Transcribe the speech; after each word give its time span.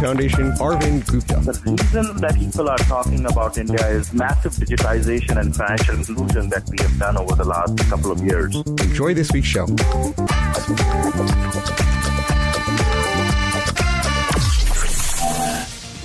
Foundation, 0.00 0.52
Arvind 0.60 1.04
Gupta. 1.10 1.40
The 1.40 1.60
reason 1.66 2.16
that 2.18 2.36
people 2.36 2.68
are 2.68 2.78
talking 2.78 3.26
about 3.26 3.58
India 3.58 3.84
is 3.88 4.12
massive 4.12 4.52
digitization 4.52 5.40
and 5.40 5.54
financial 5.54 5.96
inclusion 5.96 6.48
that 6.50 6.68
we 6.68 6.78
have 6.80 6.96
done 6.98 7.16
over 7.16 7.34
the 7.34 7.44
last 7.44 7.76
couple 7.90 8.12
of 8.12 8.22
years. 8.22 8.54
Enjoy 8.54 9.12
this 9.12 9.32
week's 9.32 9.48
show. 9.48 9.66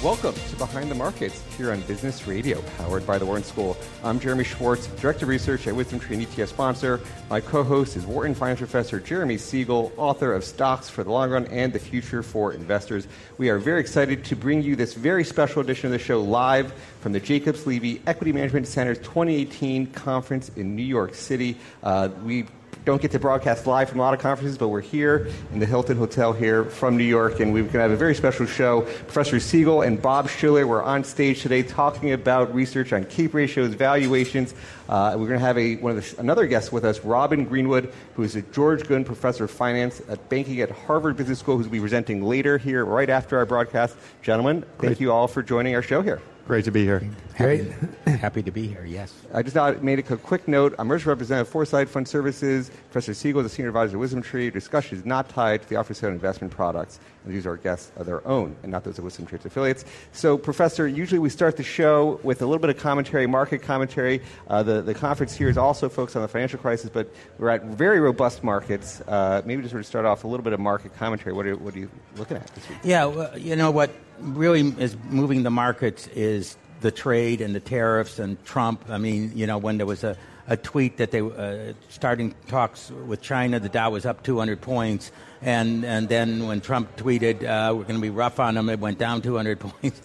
Welcome 0.04 0.36
to 0.50 0.56
Behind 0.58 0.92
the 0.92 0.96
Markets 0.96 1.42
here 1.56 1.72
on 1.72 1.80
Business 1.84 2.28
Radio, 2.28 2.62
powered 2.78 3.08
by 3.08 3.18
the 3.18 3.26
Wharton 3.26 3.46
School. 3.46 3.78
I'm 4.04 4.20
Jeremy 4.20 4.44
Schwartz, 4.44 4.88
Director 4.88 5.24
of 5.24 5.30
Research 5.30 5.66
at 5.66 5.74
Wisdom 5.74 5.98
Tree 5.98 6.18
and 6.18 6.28
ETF 6.28 6.50
sponsor. 6.50 7.00
My 7.30 7.40
co-host 7.40 7.96
is 7.96 8.06
Wharton 8.06 8.36
Finance 8.36 8.60
Professor 8.60 9.00
Jeremy 9.00 9.38
Siegel, 9.38 9.94
author 9.96 10.34
of 10.34 10.44
Stocks 10.44 10.90
for 10.90 11.06
the 11.06 11.10
Long 11.10 11.30
Run 11.30 11.46
and 11.46 11.72
the 11.72 11.80
Future 11.80 12.22
for 12.22 12.52
Investors. 12.52 13.08
We 13.38 13.48
are 13.48 13.58
very 13.58 13.80
excited 13.80 14.26
to 14.26 14.36
bring 14.36 14.62
you 14.62 14.76
this 14.76 14.94
very 14.94 15.24
special 15.24 15.62
edition 15.62 15.86
of 15.86 15.94
the 15.94 16.00
show 16.00 16.22
live 16.22 16.74
from 17.00 17.14
the 17.14 17.22
Jacobs 17.22 17.66
Levy 17.66 18.02
Equity 18.06 18.34
Management 18.34 18.68
Center's 18.68 18.98
2018 18.98 19.88
conference 19.94 20.52
in 20.58 20.76
New 20.76 20.84
York 20.84 21.16
City. 21.16 21.58
Uh, 21.82 22.10
we 22.26 22.46
don't 22.86 23.02
get 23.02 23.12
to 23.12 23.20
broadcast 23.20 23.66
live 23.66 23.90
from 23.90 24.00
a 24.00 24.04
lot 24.04 24.14
of 24.14 24.20
conferences, 24.20 24.58
but 24.58 24.68
we're 24.68 24.82
here 24.82 25.30
in 25.54 25.60
the 25.60 25.66
Hilton 25.66 25.96
Hotel 25.96 26.34
here 26.34 26.66
from 26.66 26.98
New 26.98 27.06
York, 27.06 27.40
and 27.40 27.54
we're 27.54 27.62
going 27.62 27.74
to 27.74 27.80
have 27.80 27.92
a 27.92 27.96
very 27.96 28.14
special 28.14 28.46
show. 28.46 28.82
Professor 28.82 29.40
Siegel 29.40 29.84
and 29.84 30.02
Bob 30.02 30.30
Shiller 30.30 30.68
were 30.68 30.84
on 30.84 31.04
stage 31.06 31.42
today 31.42 31.64
talking 31.64 32.12
about 32.12 32.54
research 32.54 32.92
on 32.92 33.06
CAPE 33.06 33.34
ratios, 33.34 33.74
valuations. 33.74 34.54
Uh, 34.90 35.16
we're 35.18 35.28
going 35.28 35.40
to 35.40 35.46
have 35.46 35.58
a, 35.58 35.78
one 35.78 35.98
of 35.98 36.16
the, 36.16 36.20
another 36.20 36.46
guest 36.46 36.74
with 36.74 36.84
us, 36.84 37.00
Robin 37.02 37.46
Greenwood, 37.46 37.94
who 38.16 38.24
is 38.24 38.36
a 38.36 38.42
George 38.42 38.86
Gund 38.86 39.06
Professor 39.06 39.46
of 39.46 39.52
Finance 39.52 40.02
at 40.10 40.28
Banking 40.28 40.60
at 40.60 40.70
Harvard 40.70 41.16
Business 41.16 41.40
School, 41.40 41.56
who's 41.56 41.68
will 41.68 41.72
be 41.72 41.80
presenting 41.80 42.22
later 42.22 42.58
here, 42.58 42.84
right 42.84 43.10
after 43.10 43.38
our 43.38 43.46
broadcast. 43.46 43.96
Gentlemen, 44.22 44.62
thank 44.62 44.80
Great. 44.80 45.00
you 45.00 45.12
all 45.12 45.30
for 45.30 45.42
joining 45.42 45.74
our 45.74 45.82
show 45.82 46.02
here. 46.02 46.22
Great 46.46 46.66
to 46.66 46.72
be 46.72 46.84
here. 46.84 47.02
Great. 47.38 47.72
Happy 48.06 48.44
to 48.44 48.52
be 48.52 48.68
here, 48.68 48.84
yes. 48.86 49.14
I 49.34 49.44
just 49.44 49.56
now 49.56 49.72
made 49.82 50.00
a 50.00 50.04
quick 50.04 50.46
note. 50.46 50.76
I'm 50.78 50.88
Mercer 50.88 51.08
Representative 51.08 51.48
Foreside 51.48 51.90
Fund 51.90 52.06
Services. 52.06 52.70
Professor 52.92 53.14
Siegel 53.14 53.40
is 53.40 53.46
a 53.46 53.50
senior 53.50 53.70
advisor 53.70 53.96
at 53.96 54.00
Wisdom 54.00 54.22
Tree. 54.22 54.50
Discussion 54.50 54.98
is 54.98 55.06
not 55.06 55.30
tied 55.30 55.62
to 55.62 55.70
the 55.70 55.78
offer 55.78 55.94
of 55.94 56.14
investment 56.14 56.52
products. 56.52 57.00
These 57.26 57.46
are 57.46 57.58
guests 57.58 57.92
of 57.96 58.06
their 58.06 58.26
own 58.28 58.56
and 58.64 58.72
not 58.72 58.84
those 58.84 58.98
of 58.98 59.04
Wisdom 59.04 59.26
Tree's 59.26 59.46
affiliates. 59.46 59.86
So, 60.12 60.38
Professor, 60.38 60.88
usually 60.88 61.20
we 61.20 61.30
start 61.30 61.58
the 61.58 61.64
show 61.64 62.20
with 62.24 62.42
a 62.42 62.46
little 62.46 62.60
bit 62.60 62.70
of 62.70 62.78
commentary, 62.78 63.28
market 63.28 63.62
commentary. 63.62 64.22
Uh, 64.48 64.64
the, 64.64 64.82
the 64.82 64.94
conference 64.94 65.36
here 65.36 65.50
is 65.50 65.58
also 65.58 65.90
focused 65.90 66.16
on 66.16 66.22
the 66.22 66.28
financial 66.28 66.60
crisis, 66.60 66.90
but 66.90 67.14
we're 67.38 67.50
at 67.50 67.64
very 67.64 68.00
robust 68.00 68.44
markets. 68.44 69.02
Uh, 69.02 69.42
maybe 69.46 69.62
just 69.62 69.72
sort 69.72 69.82
of 69.82 69.86
start 69.86 70.06
off 70.06 70.24
a 70.24 70.28
little 70.28 70.44
bit 70.44 70.54
of 70.54 70.60
market 70.60 70.96
commentary. 70.98 71.34
What 71.34 71.46
are, 71.46 71.56
what 71.56 71.76
are 71.76 71.80
you 71.80 71.90
looking 72.18 72.38
at 72.38 72.48
this 72.48 72.68
week? 72.70 72.80
Yeah, 72.84 73.06
well, 73.06 73.38
you 73.38 73.56
know 73.56 73.72
what 73.72 73.92
really 74.20 74.62
is 74.80 74.96
moving 75.10 75.44
the 75.44 75.52
markets 75.52 76.08
is 76.08 76.58
the 76.82 76.92
trade 76.92 77.42
and 77.42 77.56
the 77.56 77.60
tariffs 77.60 78.20
and 78.20 78.44
Trump. 78.46 78.86
I 78.90 78.98
mean, 78.98 79.32
you 79.36 79.48
know, 79.48 79.58
when 79.58 79.78
there 79.78 79.86
was 79.86 80.04
a, 80.04 80.18
a 80.48 80.58
tweet 80.58 80.98
that 80.98 81.12
they 81.12 81.22
uh, 81.22 81.74
starting 81.90 82.36
talks 82.48 82.92
with 82.92 83.22
China, 83.22 83.60
the 83.60 83.70
Dow 83.70 83.90
was 83.92 84.06
up 84.06 84.24
200 84.24 84.62
points, 84.62 85.12
and 85.44 85.86
and 85.86 86.10
then 86.10 86.48
when 86.48 86.62
Trump 86.62 86.96
tweeted 86.96 87.44
uh, 87.44 87.74
we're 87.76 87.84
going 87.84 87.96
to 87.96 88.02
be 88.02 88.10
rough 88.10 88.40
on 88.40 88.56
them, 88.56 88.70
it 88.70 88.80
went 88.80 88.98
down 88.98 89.22
200 89.22 89.60
points. 89.60 90.02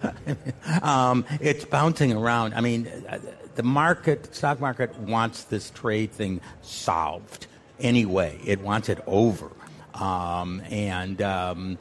um, 0.82 1.24
it's 1.40 1.64
bouncing 1.64 2.12
around. 2.12 2.54
I 2.54 2.60
mean, 2.60 2.90
the 3.54 3.62
market, 3.62 4.34
stock 4.34 4.60
market, 4.60 4.96
wants 4.98 5.44
this 5.44 5.70
trade 5.70 6.12
thing 6.12 6.40
solved 6.62 7.46
anyway. 7.80 8.38
It 8.44 8.60
wants 8.60 8.88
it 8.88 9.00
over, 9.06 9.50
um, 9.94 10.62
and. 10.70 11.22
Um, 11.22 11.78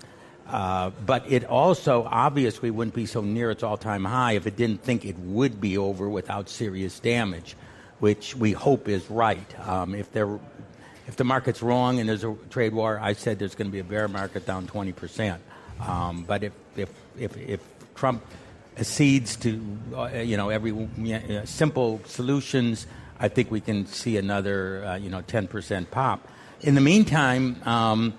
uh, 0.50 0.91
but 1.06 1.29
it 1.29 1.44
also 1.44 2.07
obviously 2.09 2.72
wouldn't 2.72 2.95
be 2.95 3.06
so 3.06 3.19
near 3.19 3.51
its 3.51 3.63
all-time 3.63 4.06
high 4.06 4.34
if 4.34 4.47
it 4.47 4.56
didn't 4.56 4.81
think 4.81 5.03
it 5.03 5.18
would 5.19 5.59
be 5.59 5.78
over 5.78 6.07
without 6.07 6.47
serious 6.47 7.00
damage, 7.01 7.57
which 8.00 8.34
we 8.34 8.53
hope 8.53 8.88
is 8.88 9.09
right. 9.09 9.68
Um, 9.68 9.94
if 9.94 10.12
there, 10.13 10.39
if 11.07 11.16
the 11.16 11.23
market's 11.23 11.62
wrong 11.62 12.00
and 12.00 12.07
there's 12.07 12.23
a 12.23 12.35
trade 12.50 12.73
war, 12.73 13.00
I 13.01 13.13
said 13.13 13.40
there's 13.40 13.56
going 13.56 13.69
to 13.69 13.72
be 13.72 13.79
a 13.79 13.84
bear 13.84 14.07
market 14.07 14.45
down 14.45 14.68
20 14.68 14.91
percent. 14.91 15.41
Um, 15.79 16.23
but 16.23 16.44
if, 16.44 16.53
if 16.75 16.90
if 17.18 17.38
if 17.38 17.62
Trump 17.95 18.23
accedes 18.78 19.35
to 19.38 19.62
uh, 19.95 20.07
you 20.18 20.38
know 20.38 20.50
every 20.50 20.72
uh, 20.73 21.45
simple 21.45 22.01
solutions, 22.06 22.88
I 23.19 23.29
think 23.29 23.50
we 23.50 23.62
can 23.62 23.85
see 23.88 24.18
another 24.18 24.85
uh, 24.85 24.95
you 24.95 25.09
know 25.09 25.22
10 25.22 25.47
percent 25.47 25.91
pop. 25.91 26.28
In 26.62 26.75
the 26.75 26.81
meantime. 26.81 27.62
Um, 27.66 28.13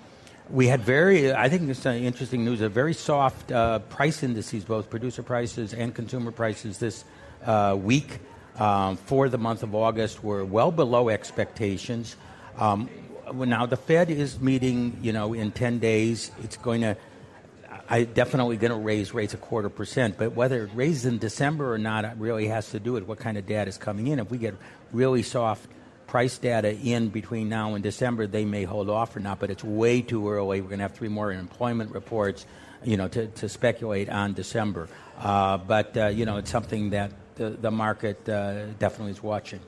we 0.51 0.67
had 0.67 0.81
very, 0.81 1.31
I 1.31 1.51
think 1.51 1.69
it's 1.69 1.85
interesting 1.85 2.43
news, 2.43 2.63
a 2.63 2.71
very 2.71 2.95
soft 2.95 3.53
uh, 3.53 3.81
price 3.81 4.23
indices, 4.23 4.65
both 4.65 4.89
producer 4.89 5.23
prices 5.23 5.75
and 5.75 5.95
consumer 5.95 6.31
prices 6.31 6.79
this 6.79 7.05
uh, 7.45 7.77
week 7.79 8.21
um, 8.59 8.97
for 8.97 9.29
the 9.29 9.39
month 9.39 9.63
of 9.63 9.75
August 9.75 10.25
were 10.25 10.45
well 10.45 10.73
below 10.73 11.09
expectations. 11.09 12.17
Um, 12.59 12.91
now, 13.35 13.67
the 13.67 13.77
Fed 13.77 14.11
is 14.11 14.41
meeting, 14.41 14.99
you 15.03 15.13
know, 15.13 15.33
in 15.33 15.53
10 15.53 15.79
days. 15.79 16.31
It's 16.43 16.57
going 16.57 16.81
to, 16.81 16.97
I 17.89 18.05
definitely 18.05 18.57
going 18.57 18.73
to 18.73 18.79
raise 18.79 19.15
rates 19.15 19.35
a 19.35 19.37
quarter 19.37 19.69
percent, 19.69 20.17
but 20.19 20.35
whether 20.35 20.65
it 20.65 20.71
raises 20.75 21.07
in 21.07 21.19
December 21.19 21.73
or 21.73 21.79
not 21.79 22.19
really 22.19 22.49
has 22.49 22.71
to 22.71 22.81
do 22.81 22.93
with 22.93 23.05
what 23.05 23.19
kind 23.19 23.39
of 23.39 23.47
data 23.47 23.69
is 23.69 23.79
coming 23.79 24.09
in. 24.09 24.19
If 24.19 24.31
we 24.31 24.39
get 24.39 24.55
really 24.93 25.23
soft 25.23 25.67
price 26.07 26.39
data 26.39 26.75
in 26.75 27.11
between 27.11 27.49
now 27.49 27.75
and 27.75 27.83
December, 27.83 28.27
they 28.27 28.45
may 28.45 28.65
hold 28.65 28.89
off 28.89 29.15
or 29.15 29.21
not, 29.21 29.39
but 29.39 29.51
it's 29.51 29.63
way 29.63 30.01
too 30.01 30.29
early. 30.29 30.61
We're 30.61 30.69
going 30.69 30.79
to 30.79 30.85
have 30.85 30.95
three 30.95 31.09
more 31.09 31.31
employment 31.31 31.93
reports, 31.93 32.47
you 32.83 32.97
know, 32.97 33.09
to, 33.09 33.27
to 33.27 33.49
speculate 33.49 34.09
on 34.09 34.33
December. 34.33 34.89
Uh, 35.19 35.59
but, 35.59 35.97
uh, 35.97 36.07
you 36.07 36.25
know, 36.25 36.39
it's 36.39 36.51
something 36.51 36.91
that 36.91 37.13
the, 37.37 37.51
the 37.51 37.71
market 37.71 38.27
uh, 38.29 38.67
definitely 38.79 39.13
is 39.13 39.23
watching. 39.23 39.61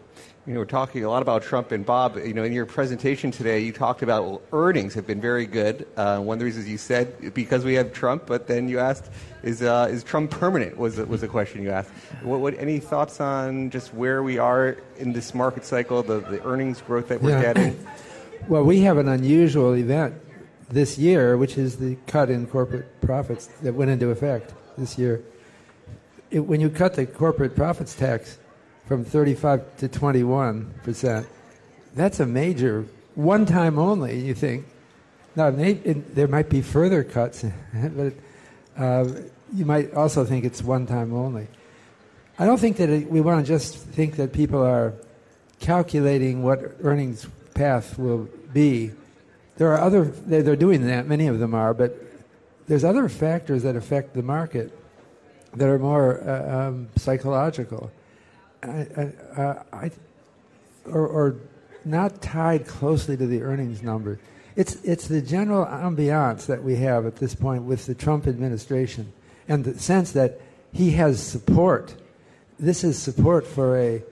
You 0.47 0.55
know, 0.55 0.61
we're 0.61 0.65
talking 0.67 1.05
a 1.05 1.11
lot 1.11 1.21
about 1.21 1.43
Trump 1.43 1.71
and 1.71 1.85
Bob. 1.85 2.17
You 2.17 2.33
know, 2.33 2.45
in 2.45 2.55
your 2.55 2.65
presentation 2.65 3.31
today, 3.31 3.61
you 3.61 3.73
talked 3.73 4.01
about 4.01 4.25
well, 4.25 4.43
earnings 4.55 4.95
have 4.95 5.07
been 5.07 5.21
very 5.21 5.45
good. 5.45 5.87
Uh, 5.99 6.19
one 6.21 6.37
of 6.37 6.39
the 6.39 6.47
reasons 6.47 6.67
you 6.67 6.79
said 6.79 7.35
because 7.35 7.63
we 7.63 7.75
have 7.75 7.93
Trump, 7.93 8.25
but 8.25 8.47
then 8.47 8.67
you 8.67 8.79
asked, 8.79 9.11
is 9.43 9.61
uh, 9.61 9.89
is 9.91 10.03
Trump 10.03 10.31
permanent? 10.31 10.79
Was 10.79 10.97
was 10.97 11.23
a 11.23 11.29
question 11.29 11.63
you 11.63 11.71
asked. 11.71 11.91
What, 12.23 12.41
what, 12.41 12.59
any 12.59 12.79
thoughts 12.79 13.21
on 13.21 13.69
just 13.69 13.93
where 13.93 14.23
we 14.23 14.39
are 14.39 14.79
in 14.97 15.13
this 15.13 15.35
market 15.35 15.67
cycle, 15.67 16.03
the, 16.03 16.21
the 16.21 16.43
earnings 16.43 16.81
growth 16.81 17.09
that 17.09 17.21
we're 17.21 17.33
yeah. 17.33 17.53
getting? 17.53 17.87
well, 18.49 18.65
we 18.65 18.81
have 18.81 18.97
an 18.97 19.09
unusual 19.09 19.75
event 19.75 20.15
this 20.71 20.97
year, 20.97 21.37
which 21.37 21.59
is 21.59 21.77
the 21.77 21.99
cut 22.07 22.31
in 22.31 22.47
corporate 22.47 23.03
profits 23.03 23.49
that 23.61 23.75
went 23.75 23.91
into 23.91 24.09
effect 24.09 24.55
this 24.79 24.97
year. 24.97 25.23
It, 26.31 26.41
when 26.41 26.63
you 26.63 26.71
cut 26.71 26.95
the 26.95 27.05
corporate 27.05 27.55
profits 27.55 27.95
tax 27.95 28.39
from 28.91 29.05
35 29.05 29.77
to 29.77 29.87
21 29.87 30.75
percent. 30.83 31.25
That's 31.95 32.19
a 32.19 32.27
major 32.27 32.87
one 33.15 33.47
time 33.47 33.79
only. 33.79 34.19
You 34.19 34.35
think 34.35 34.67
now 35.37 35.47
it, 35.47 36.17
there 36.17 36.27
might 36.27 36.49
be 36.49 36.61
further 36.61 37.05
cuts, 37.05 37.45
but 37.73 38.15
uh, 38.77 39.07
you 39.55 39.65
might 39.65 39.95
also 39.95 40.25
think 40.25 40.45
it's 40.45 40.61
one 40.61 40.89
time 40.89 41.15
only. 41.15 41.47
I 42.37 42.47
don't 42.47 42.59
think 42.59 42.79
that 42.79 42.89
it, 42.89 43.09
we 43.09 43.21
want 43.21 43.47
to 43.47 43.49
just 43.49 43.77
think 43.77 44.17
that 44.17 44.33
people 44.33 44.61
are 44.61 44.95
calculating 45.61 46.43
what 46.43 46.59
earnings 46.83 47.29
path 47.55 47.97
will 47.97 48.29
be. 48.53 48.91
There 49.57 49.73
are 49.73 49.81
other 49.81 50.07
they're, 50.07 50.43
they're 50.43 50.57
doing 50.57 50.89
that. 50.89 51.07
Many 51.07 51.29
of 51.29 51.39
them 51.39 51.55
are, 51.55 51.75
but 51.75 51.97
there's 52.67 52.83
other 52.83 53.09
factors 53.09 53.63
that 53.63 53.77
affect 53.77 54.15
the 54.15 54.23
market 54.25 54.77
that 55.55 55.69
are 55.69 55.79
more 55.79 56.29
uh, 56.29 56.67
um, 56.67 56.89
psychological. 56.97 57.93
I, 58.63 58.67
I, 58.69 59.41
uh, 59.41 59.63
I, 59.73 59.91
or, 60.87 61.07
or 61.07 61.37
not 61.85 62.21
tied 62.21 62.67
closely 62.67 63.17
to 63.17 63.27
the 63.27 63.43
earnings 63.43 63.83
number. 63.83 64.19
It's, 64.57 64.77
it's 64.85 65.09
the 65.09 65.23
general 65.23 65.65
ambiance 65.65 66.47
that 66.47 66.63
we 66.63 66.77
have 66.77 67.07
at 67.07 67.17
this 67.17 67.35
point 67.35 67.63
with 67.63 67.87
the 67.87 67.95
Trump 67.95 68.27
administration 68.27 69.13
and 69.49 69.65
the 69.65 69.79
sense 69.79 70.13
that 70.13 70.41
he 70.73 70.93
has 70.93 71.23
support. 71.23 71.95
This 72.59 72.85
is 72.85 72.99
support 72.99 73.47
for 73.47 73.79
a 73.79 74.03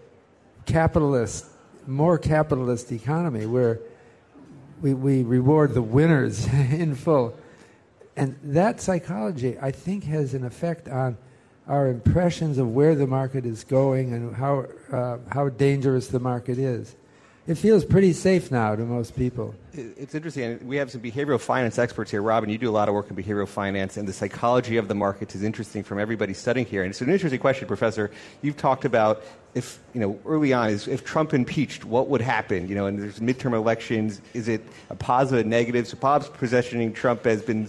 capitalist, 0.67 1.47
more 1.87 2.19
capitalist 2.19 2.91
economy 2.93 3.47
where 3.47 3.81
we, 4.81 4.95
we 4.95 5.23
reward 5.23 5.75
the 5.75 5.83
winners 5.83 6.47
in 6.53 6.95
full. 6.95 7.37
And 8.17 8.37
that 8.43 8.81
psychology, 8.81 9.57
I 9.61 9.71
think, 9.71 10.05
has 10.05 10.35
an 10.35 10.45
effect 10.45 10.89
on 10.89 11.17
our 11.69 11.89
impressions 11.89 12.59
of 12.59 12.75
where 12.75 12.95
the 12.95 13.07
market 13.07 13.45
is 13.45 13.63
going 13.63 14.13
and 14.15 14.35
how, 14.35 14.65
uh, 14.91 15.19
how 15.31 15.49
dangerous 15.51 16.09
the 16.09 16.19
market 16.19 16.59
is. 16.59 16.97
It 17.47 17.57
feels 17.57 17.83
pretty 17.83 18.13
safe 18.13 18.51
now 18.51 18.77
to 18.77 18.83
most 18.83 19.17
people. 19.17 19.55
It's 19.73 20.15
interesting. 20.15 20.67
We 20.67 20.77
have 20.77 20.91
some 20.91 21.01
behavioral 21.01 21.41
finance 21.41 21.79
experts 21.79 22.11
here. 22.11 22.21
Robin, 22.21 22.51
you 22.51 22.59
do 22.59 22.69
a 22.69 22.71
lot 22.71 22.89
of 22.89 22.95
work 22.95 23.09
in 23.09 23.17
behavioral 23.17 23.49
finance, 23.49 23.97
and 23.97 24.07
the 24.07 24.13
psychology 24.13 24.77
of 24.77 24.87
the 24.87 24.95
markets 24.95 25.35
is 25.35 25.43
interesting 25.43 25.83
from 25.83 25.99
everybody 25.99 26.35
studying 26.35 26.67
here. 26.67 26.83
And 26.83 26.91
it's 26.91 27.01
an 27.01 27.09
interesting 27.09 27.41
question, 27.41 27.67
Professor. 27.67 28.11
You've 28.43 28.59
talked 28.59 28.85
about 28.85 29.23
if, 29.55 29.79
you 29.95 30.01
know, 30.01 30.19
early 30.27 30.53
on, 30.53 30.69
is 30.69 30.89
if 30.89 31.07
Trump 31.07 31.33
impeached, 31.33 31.87
what 31.87 32.09
would 32.09 32.21
happen? 32.21 32.69
You 32.69 32.75
know, 32.75 32.85
and 32.85 32.99
there's 32.99 33.19
midterm 33.19 33.55
elections. 33.55 34.21
Is 34.35 34.49
it 34.49 34.63
a 34.91 34.95
positive, 34.95 35.47
negative? 35.47 35.89
So 35.89 35.97
Bob's 35.97 36.29
positioning 36.29 36.93
Trump 36.93 37.25
has 37.25 37.41
been, 37.41 37.67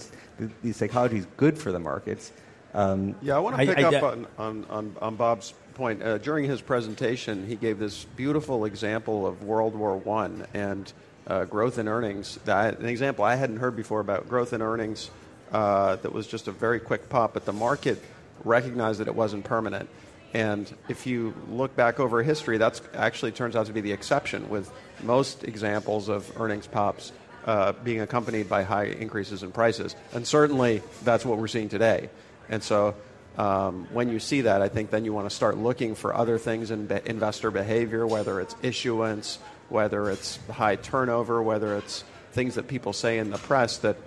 the 0.62 0.74
psychology 0.74 1.20
is 1.20 1.28
good 1.38 1.58
for 1.58 1.72
the 1.72 1.80
markets. 1.80 2.34
Um, 2.74 3.16
yeah, 3.22 3.36
I 3.36 3.40
want 3.40 3.58
to 3.58 3.66
pick 3.66 3.78
I, 3.78 3.82
I, 3.82 3.96
up 3.96 4.04
on, 4.04 4.28
on, 4.38 4.66
on, 4.70 4.96
on 5.02 5.16
Bob's 5.16 5.54
point. 5.74 6.04
Uh, 6.04 6.18
during 6.18 6.46
his 6.46 6.62
presentation, 6.62 7.48
he 7.48 7.56
gave 7.56 7.80
this 7.80 8.06
beautiful 8.16 8.66
example 8.66 9.26
of 9.26 9.44
World 9.44 9.76
War 9.76 9.98
One 9.98 10.46
and 10.54 10.92
uh, 11.26 11.46
growth 11.46 11.78
in 11.80 11.88
earnings. 11.88 12.38
That, 12.46 12.80
an 12.80 12.86
example 12.86 13.24
I 13.24 13.36
hadn't 13.36 13.58
heard 13.58 13.76
before 13.76 14.00
about 14.00 14.30
growth 14.30 14.54
in 14.54 14.62
earnings 14.62 15.10
uh, 15.52 15.96
that 15.98 16.14
was 16.14 16.28
just 16.28 16.48
a 16.48 16.52
very 16.52 16.80
quick 16.80 17.10
pop, 17.10 17.34
but 17.34 17.46
the 17.46 17.54
market 17.54 18.04
recognized 18.44 19.00
that 19.00 19.08
it 19.08 19.16
wasn't 19.16 19.46
permanent. 19.46 19.90
And 20.34 20.72
if 20.88 21.08
you 21.08 21.34
look 21.50 21.76
back 21.76 22.00
over 22.00 22.22
history, 22.22 22.60
that's 22.60 22.82
actually 22.94 23.32
turns 23.32 23.56
out 23.56 23.66
to 23.66 23.74
be 23.74 23.82
the 23.82 23.94
exception, 23.94 24.50
with 24.50 24.72
most 25.02 25.44
examples 25.44 26.08
of 26.08 26.32
earnings 26.40 26.68
pops 26.68 27.12
uh, 27.46 27.72
being 27.72 28.02
accompanied 28.02 28.48
by 28.48 28.64
high 28.64 28.86
increases 28.86 29.42
in 29.42 29.52
prices. 29.52 29.96
And 30.14 30.28
certainly 30.28 30.84
that's 31.04 31.26
what 31.26 31.40
we're 31.40 31.48
seeing 31.48 31.70
today. 31.70 32.10
And 32.50 32.64
so 32.64 32.96
um, 33.38 33.88
when 33.94 34.10
you 34.10 34.20
see 34.20 34.42
that, 34.42 34.62
I 34.62 34.68
think 34.68 34.90
then 34.90 35.06
you 35.06 35.14
want 35.14 35.30
to 35.30 35.36
start 35.36 35.58
looking 35.58 35.96
for 35.96 36.14
other 36.14 36.38
things 36.38 36.72
in 36.72 36.88
be- 36.88 37.00
investor 37.06 37.52
behavior, 37.52 38.06
whether 38.06 38.42
it's 38.42 38.56
issuance, 38.62 39.40
whether 39.70 40.10
it's 40.10 40.40
high 40.52 40.76
turnover, 40.76 41.42
whether 41.42 41.78
it's 41.78 42.04
things 42.32 42.56
that 42.56 42.68
people 42.68 42.92
say 42.94 43.18
in 43.18 43.30
the 43.30 43.38
press 43.38 43.78
that 43.78 43.98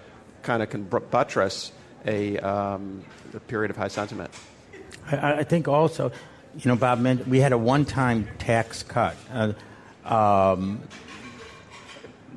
kind 0.43 0.63
of 0.63 0.71
can 0.71 0.85
buttress 0.85 1.73
a, 2.05 2.37
um, 2.39 3.05
a 3.33 3.41
period 3.41 3.71
of 3.71 3.77
high 3.77 3.89
sentiment. 3.89 4.31
I, 5.11 5.33
I, 5.35 5.45
think 5.45 5.69
also, 5.69 6.13
you 6.57 6.69
know, 6.69 6.77
Bob 6.77 7.01
mentioned 7.01 7.31
we 7.31 7.41
had 7.41 7.53
a 7.53 7.59
one-time 7.59 8.29
tax 8.39 8.83
cut. 8.83 9.17
Uh, 9.33 9.53
um, 10.05 10.83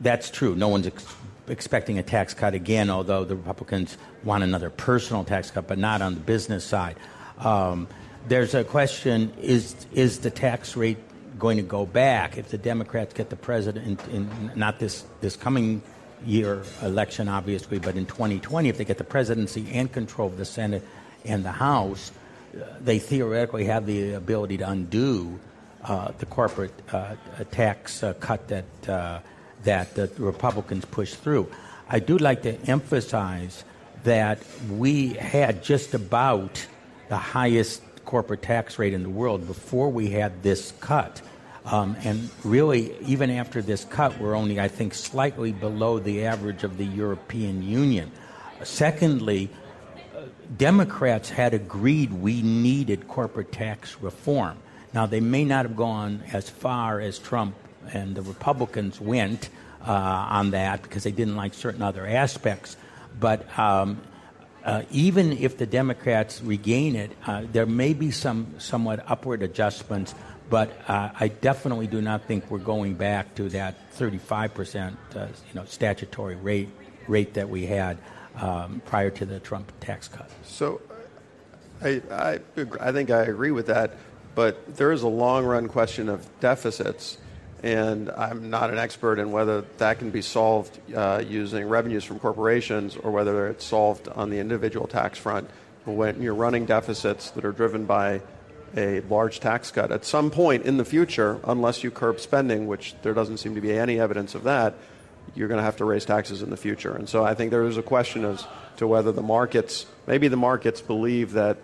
that's 0.01 0.29
true. 0.29 0.55
No 0.55 0.67
one's 0.67 0.87
ex- 0.87 1.15
expecting 1.47 1.99
a 1.99 2.03
tax 2.03 2.33
cut 2.33 2.53
again, 2.53 2.89
although 2.89 3.23
the 3.23 3.35
Republicans 3.35 3.97
want 4.25 4.43
another 4.43 4.69
personal 4.69 5.23
tax 5.23 5.51
cut, 5.51 5.67
but 5.67 5.77
not 5.77 6.01
on 6.01 6.15
the 6.15 6.19
business 6.19 6.65
side. 6.65 6.97
Um, 7.37 7.87
there's 8.27 8.53
a 8.53 8.63
question 8.63 9.31
is, 9.39 9.75
is 9.93 10.19
the 10.19 10.31
tax 10.31 10.75
rate 10.75 10.97
going 11.37 11.57
to 11.57 11.63
go 11.63 11.85
back 11.85 12.37
if 12.37 12.49
the 12.49 12.57
Democrats 12.57 13.13
get 13.13 13.29
the 13.29 13.35
president 13.35 14.01
in, 14.07 14.15
in 14.15 14.51
not 14.55 14.79
this, 14.79 15.05
this 15.21 15.35
coming 15.35 15.81
year 16.25 16.63
election, 16.81 17.27
obviously, 17.27 17.77
but 17.77 17.95
in 17.95 18.05
2020, 18.05 18.69
if 18.69 18.77
they 18.77 18.85
get 18.85 18.97
the 18.97 19.03
presidency 19.03 19.67
and 19.71 19.91
control 19.91 20.27
of 20.27 20.37
the 20.37 20.45
Senate 20.45 20.83
and 21.23 21.45
the 21.45 21.51
House, 21.51 22.11
they 22.81 22.99
theoretically 22.99 23.65
have 23.65 23.85
the 23.85 24.13
ability 24.13 24.57
to 24.57 24.69
undo 24.69 25.39
uh, 25.83 26.11
the 26.17 26.25
corporate 26.25 26.73
uh, 26.91 27.15
tax 27.51 28.01
uh, 28.01 28.13
cut 28.13 28.47
that 28.47 28.89
uh, 28.89 29.19
that 29.63 29.95
the 29.95 30.09
Republicans 30.17 30.85
pushed 30.85 31.15
through. 31.15 31.49
I 31.89 31.99
do 31.99 32.17
like 32.17 32.43
to 32.43 32.55
emphasize 32.69 33.63
that 34.05 34.39
we 34.69 35.09
had 35.09 35.63
just 35.63 35.93
about 35.93 36.65
the 37.09 37.17
highest 37.17 37.83
corporate 38.05 38.41
tax 38.41 38.79
rate 38.79 38.93
in 38.93 39.03
the 39.03 39.09
world 39.09 39.45
before 39.45 39.89
we 39.89 40.09
had 40.09 40.41
this 40.41 40.73
cut. 40.79 41.21
Um, 41.65 41.95
and 42.03 42.29
really, 42.43 42.95
even 43.01 43.31
after 43.31 43.61
this 43.61 43.85
cut, 43.85 44.19
we're 44.19 44.35
only, 44.35 44.59
I 44.59 44.67
think, 44.67 44.93
slightly 44.93 45.51
below 45.51 45.99
the 45.99 46.25
average 46.25 46.63
of 46.63 46.77
the 46.77 46.85
European 46.85 47.63
Union. 47.63 48.11
Secondly, 48.63 49.49
Democrats 50.55 51.29
had 51.29 51.53
agreed 51.53 52.13
we 52.13 52.41
needed 52.41 53.07
corporate 53.07 53.51
tax 53.51 53.97
reform. 53.99 54.57
Now, 54.93 55.07
they 55.07 55.19
may 55.19 55.43
not 55.43 55.65
have 55.65 55.75
gone 55.75 56.23
as 56.31 56.49
far 56.49 57.01
as 57.01 57.17
Trump 57.17 57.55
and 57.91 58.15
the 58.15 58.21
Republicans 58.21 59.01
went 59.01 59.49
uh, 59.85 59.91
on 59.91 60.51
that 60.51 60.81
because 60.83 61.03
they 61.03 61.11
didn't 61.11 61.35
like 61.35 61.53
certain 61.53 61.81
other 61.81 62.05
aspects. 62.05 62.77
But 63.19 63.57
um, 63.57 64.01
uh, 64.63 64.83
even 64.91 65.31
if 65.33 65.57
the 65.57 65.65
Democrats 65.65 66.41
regain 66.41 66.95
it, 66.95 67.11
uh, 67.25 67.43
there 67.51 67.65
may 67.65 67.93
be 67.93 68.11
some 68.11 68.55
somewhat 68.59 69.03
upward 69.07 69.43
adjustments. 69.43 70.15
But 70.49 70.71
uh, 70.87 71.09
I 71.19 71.29
definitely 71.29 71.87
do 71.87 72.01
not 72.01 72.25
think 72.25 72.51
we're 72.51 72.59
going 72.59 72.95
back 72.95 73.35
to 73.35 73.49
that 73.49 73.75
35 73.93 74.53
percent, 74.53 74.97
uh, 75.15 75.27
you 75.47 75.53
know, 75.55 75.65
statutory 75.65 76.35
rate 76.35 76.69
rate 77.07 77.35
that 77.35 77.49
we 77.49 77.65
had 77.65 77.97
um, 78.35 78.81
prior 78.85 79.09
to 79.11 79.25
the 79.25 79.39
Trump 79.39 79.71
tax 79.79 80.07
cut. 80.07 80.29
So, 80.43 80.81
I, 81.81 82.01
I 82.11 82.39
I 82.79 82.91
think 82.91 83.09
I 83.11 83.23
agree 83.23 83.51
with 83.51 83.67
that. 83.67 83.95
But 84.35 84.75
there 84.75 84.91
is 84.91 85.01
a 85.03 85.07
long 85.07 85.45
run 85.45 85.67
question 85.67 86.09
of 86.09 86.27
deficits 86.41 87.17
and 87.65 88.11
I'm 88.11 88.51
not 88.51 88.69
an 88.69 88.77
expert 88.77 89.17
in 89.17 89.31
whether 89.31 89.61
that 89.79 89.97
can 89.97 90.11
be 90.11 90.21
solved 90.21 90.79
uh, 90.93 91.23
using 91.27 91.67
revenues 91.67 92.03
from 92.03 92.19
corporations 92.19 92.95
or 92.95 93.09
whether 93.09 93.47
it's 93.47 93.65
solved 93.65 94.07
on 94.07 94.29
the 94.29 94.37
individual 94.37 94.85
tax 94.85 95.17
front. 95.17 95.49
When 95.85 96.21
you're 96.21 96.35
running 96.35 96.67
deficits 96.67 97.31
that 97.31 97.43
are 97.43 97.51
driven 97.51 97.85
by 97.85 98.21
a 98.77 98.99
large 99.01 99.39
tax 99.39 99.71
cut, 99.71 99.91
at 99.91 100.05
some 100.05 100.29
point 100.29 100.65
in 100.65 100.77
the 100.77 100.85
future, 100.85 101.39
unless 101.43 101.83
you 101.83 101.89
curb 101.89 102.19
spending, 102.19 102.67
which 102.67 102.93
there 103.01 103.15
doesn't 103.15 103.37
seem 103.37 103.55
to 103.55 103.61
be 103.61 103.75
any 103.75 103.99
evidence 103.99 104.35
of 104.35 104.43
that, 104.43 104.75
you're 105.33 105.47
going 105.47 105.57
to 105.57 105.63
have 105.63 105.77
to 105.77 105.85
raise 105.85 106.05
taxes 106.05 106.43
in 106.43 106.51
the 106.51 106.57
future. 106.57 106.95
And 106.95 107.09
so 107.09 107.25
I 107.25 107.33
think 107.33 107.49
there 107.49 107.65
is 107.65 107.77
a 107.77 107.83
question 107.83 108.25
as 108.25 108.45
to 108.77 108.85
whether 108.85 109.11
the 109.11 109.23
markets, 109.23 109.87
maybe 110.05 110.27
the 110.27 110.37
markets 110.37 110.81
believe 110.81 111.31
that 111.31 111.57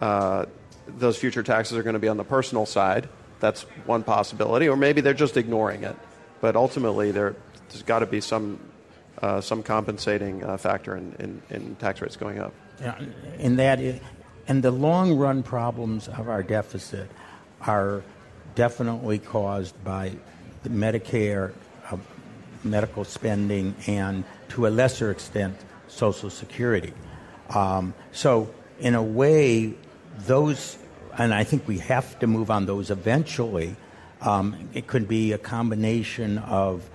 uh, 0.00 0.46
those 0.88 1.16
future 1.16 1.44
taxes 1.44 1.78
are 1.78 1.84
going 1.84 1.94
to 1.94 2.00
be 2.00 2.08
on 2.08 2.16
the 2.16 2.24
personal 2.24 2.66
side 2.66 3.08
that's 3.44 3.62
one 3.84 4.02
possibility, 4.02 4.68
or 4.68 4.76
maybe 4.76 5.00
they're 5.00 5.12
just 5.12 5.36
ignoring 5.36 5.84
it. 5.84 5.96
But 6.40 6.56
ultimately, 6.56 7.10
there, 7.10 7.36
has 7.72 7.82
got 7.82 7.98
to 8.00 8.06
be 8.06 8.20
some 8.20 8.58
uh, 9.22 9.40
some 9.40 9.62
compensating 9.62 10.42
uh, 10.42 10.56
factor 10.56 10.96
in, 10.96 11.14
in, 11.18 11.42
in, 11.50 11.76
tax 11.76 12.00
rates 12.00 12.16
going 12.16 12.40
up. 12.40 12.52
Yeah, 12.80 13.00
and 13.38 13.58
that, 13.58 13.80
is, 13.80 14.00
and 14.48 14.62
the 14.62 14.72
long 14.72 15.16
run 15.16 15.42
problems 15.42 16.08
of 16.08 16.28
our 16.28 16.42
deficit 16.42 17.08
are 17.60 18.02
definitely 18.54 19.18
caused 19.18 19.82
by 19.84 20.12
the 20.64 20.68
Medicare, 20.68 21.52
uh, 21.90 21.96
medical 22.64 23.04
spending, 23.04 23.74
and 23.86 24.24
to 24.48 24.66
a 24.66 24.68
lesser 24.68 25.10
extent, 25.10 25.56
Social 25.86 26.28
Security. 26.28 26.92
Um, 27.50 27.94
so, 28.12 28.52
in 28.80 28.94
a 28.94 29.02
way, 29.02 29.74
those 30.26 30.76
and 31.18 31.34
I 31.34 31.44
think 31.44 31.66
we 31.66 31.78
have 31.78 32.18
to 32.20 32.26
move 32.26 32.50
on 32.50 32.66
those 32.66 32.90
eventually. 32.90 33.76
Um, 34.20 34.68
it 34.72 34.86
could 34.86 35.06
be 35.06 35.32
a 35.32 35.38
combination 35.38 36.38
of 36.38 36.88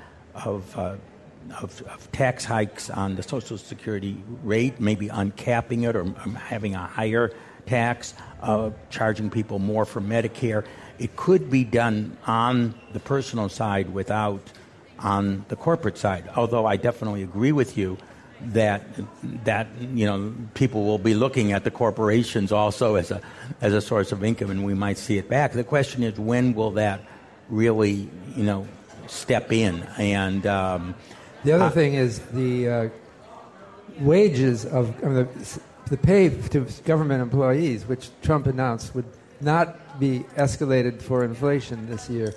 of, 0.46 0.78
uh, 0.78 0.96
of, 1.62 1.82
of 1.82 2.12
tax 2.12 2.46
hikes 2.46 2.90
on 2.90 3.16
the 3.16 3.24
Social 3.24 3.58
Security 3.58 4.18
rate, 4.44 4.80
maybe 4.80 5.10
uncapping 5.10 5.88
it 5.88 5.96
or 5.96 6.02
um, 6.02 6.36
having 6.36 6.76
a 6.76 6.88
higher 6.88 7.34
tax, 7.66 8.14
uh, 8.42 8.72
charging 8.90 9.30
people 9.30 9.60
more 9.60 9.86
for 9.86 10.02
Medicare. 10.02 10.66
It 10.98 11.16
could 11.16 11.50
be 11.50 11.64
done 11.64 12.18
on 12.26 12.74
the 12.94 13.00
personal 13.00 13.50
side 13.50 13.94
without 13.94 14.42
on 15.00 15.46
the 15.48 15.56
corporate 15.56 15.98
side. 15.98 16.30
Although 16.36 16.66
I 16.66 16.76
definitely 16.78 17.24
agree 17.24 17.52
with 17.52 17.78
you 17.78 17.98
that 18.42 18.84
that 19.44 19.68
you 19.80 20.06
know 20.06 20.34
people 20.54 20.86
will 20.86 20.98
be 20.98 21.14
looking 21.14 21.52
at 21.52 21.64
the 21.64 21.72
corporations 21.72 22.52
also 22.52 22.96
as 22.96 23.12
a 23.12 23.22
as 23.62 23.74
a 23.74 23.82
source 23.82 24.12
of 24.12 24.24
income, 24.24 24.50
and 24.50 24.64
we 24.64 24.74
might 24.74 24.98
see 24.98 25.18
it 25.18 25.30
back. 25.30 25.54
The 25.54 25.64
question 25.64 26.04
is, 26.04 26.20
when 26.20 26.54
will 26.54 26.72
that 26.72 27.02
really 27.50 28.10
you 28.36 28.44
know 28.44 28.68
step 29.08 29.52
in? 29.52 29.84
And 29.98 30.46
um, 30.48 30.96
the 31.44 31.54
other 31.54 31.66
uh, 31.66 31.70
thing 31.70 31.94
is 31.96 32.20
the 32.20 32.70
uh, 32.70 32.90
wages 34.00 34.66
of 34.66 34.96
I 35.04 35.08
mean, 35.08 35.16
the, 35.16 35.62
the 35.90 35.98
pay 35.98 36.30
to 36.30 36.66
government 36.86 37.22
employees, 37.22 37.86
which 37.86 38.10
Trump 38.22 38.48
announced 38.48 38.96
would 38.96 39.06
not 39.42 40.00
be 40.00 40.20
escalated 40.36 41.02
for 41.02 41.24
inflation 41.24 41.90
this 41.90 42.10
year. 42.10 42.34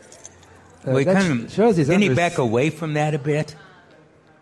Uh, 0.87 0.93
well, 0.93 1.05
kind 1.05 1.45
of, 1.45 1.53
shows 1.53 1.77
he's 1.77 1.87
didn't 1.87 2.03
he 2.03 2.15
back 2.15 2.39
away 2.39 2.71
from 2.71 2.95
that 2.95 3.15
a 3.15 3.19
bit? 3.19 3.55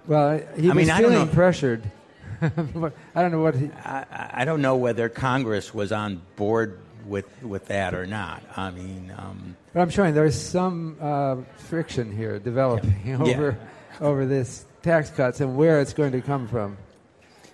Well, 0.07 0.40
he 0.57 0.71
I 0.71 0.75
was 0.75 0.87
mean, 0.88 0.97
feeling 0.97 1.28
pressured. 1.28 1.83
I 2.42 3.23
don't 3.23 3.33
know 3.33 3.42
what 3.42 3.54
he. 3.54 3.71
I, 3.85 4.30
I, 4.33 4.45
don't 4.45 4.62
know 4.62 4.76
whether 4.76 5.09
Congress 5.09 5.75
was 5.75 5.92
on 5.92 6.23
board 6.37 6.78
with 7.04 7.26
with 7.42 7.66
that 7.66 7.95
or 7.95 8.07
not. 8.07 8.42
I 8.57 8.71
mean, 8.71 9.12
um, 9.16 9.57
but 9.75 9.80
I'm 9.80 9.90
showing 9.90 10.14
there's 10.14 10.40
some 10.40 10.97
uh, 11.00 11.37
friction 11.57 12.16
here 12.16 12.38
developing 12.38 12.97
yeah. 13.04 13.19
over 13.21 13.59
yeah. 13.61 14.07
over 14.07 14.25
this 14.25 14.64
tax 14.83 15.11
cuts 15.11 15.40
and 15.40 15.57
where 15.57 15.80
it's 15.80 15.92
going 15.92 16.12
to 16.12 16.23
come 16.23 16.49
from. 16.49 16.78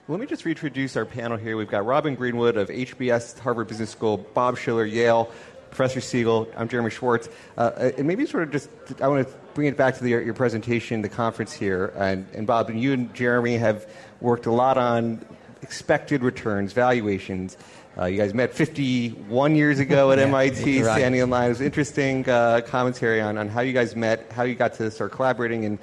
Let 0.08 0.20
me 0.20 0.26
just 0.26 0.44
reintroduce 0.44 0.96
our 0.96 1.04
panel 1.04 1.36
here. 1.36 1.56
We've 1.56 1.68
got 1.68 1.84
Robin 1.84 2.14
Greenwood 2.14 2.56
of 2.56 2.68
HBS, 2.68 3.40
Harvard 3.40 3.66
Business 3.66 3.90
School, 3.90 4.18
Bob 4.18 4.56
Shiller, 4.56 4.84
Yale, 4.84 5.32
Professor 5.70 6.00
Siegel. 6.00 6.48
I'm 6.56 6.68
Jeremy 6.68 6.90
Schwartz. 6.90 7.28
Uh, 7.56 7.90
and 7.98 8.06
maybe 8.06 8.24
sort 8.24 8.44
of 8.44 8.52
just, 8.52 8.70
I 9.00 9.08
want 9.08 9.26
to 9.26 9.34
bring 9.56 9.68
it 9.68 9.76
back 9.76 9.96
to 9.96 10.04
the, 10.04 10.10
your 10.10 10.34
presentation, 10.34 11.00
the 11.00 11.08
conference 11.08 11.50
here. 11.50 11.90
And, 11.96 12.26
and 12.34 12.46
Bob, 12.46 12.68
and 12.68 12.78
you 12.78 12.92
and 12.92 13.12
Jeremy 13.14 13.56
have 13.56 13.90
worked 14.20 14.44
a 14.44 14.52
lot 14.52 14.76
on 14.76 15.24
expected 15.62 16.22
returns, 16.22 16.74
valuations. 16.74 17.56
Uh, 17.96 18.04
you 18.04 18.18
guys 18.18 18.34
met 18.34 18.52
51 18.52 19.56
years 19.56 19.78
ago 19.78 20.12
at 20.12 20.18
yeah, 20.18 20.24
MIT, 20.26 20.82
right. 20.82 20.96
standing 20.98 21.22
in 21.22 21.30
line. 21.30 21.46
It 21.46 21.48
was 21.48 21.60
interesting 21.62 22.28
uh, 22.28 22.60
commentary 22.66 23.22
on, 23.22 23.38
on 23.38 23.48
how 23.48 23.62
you 23.62 23.72
guys 23.72 23.96
met, 23.96 24.30
how 24.30 24.42
you 24.42 24.54
got 24.54 24.74
to 24.74 24.90
start 24.90 25.12
collaborating, 25.12 25.64
and 25.64 25.78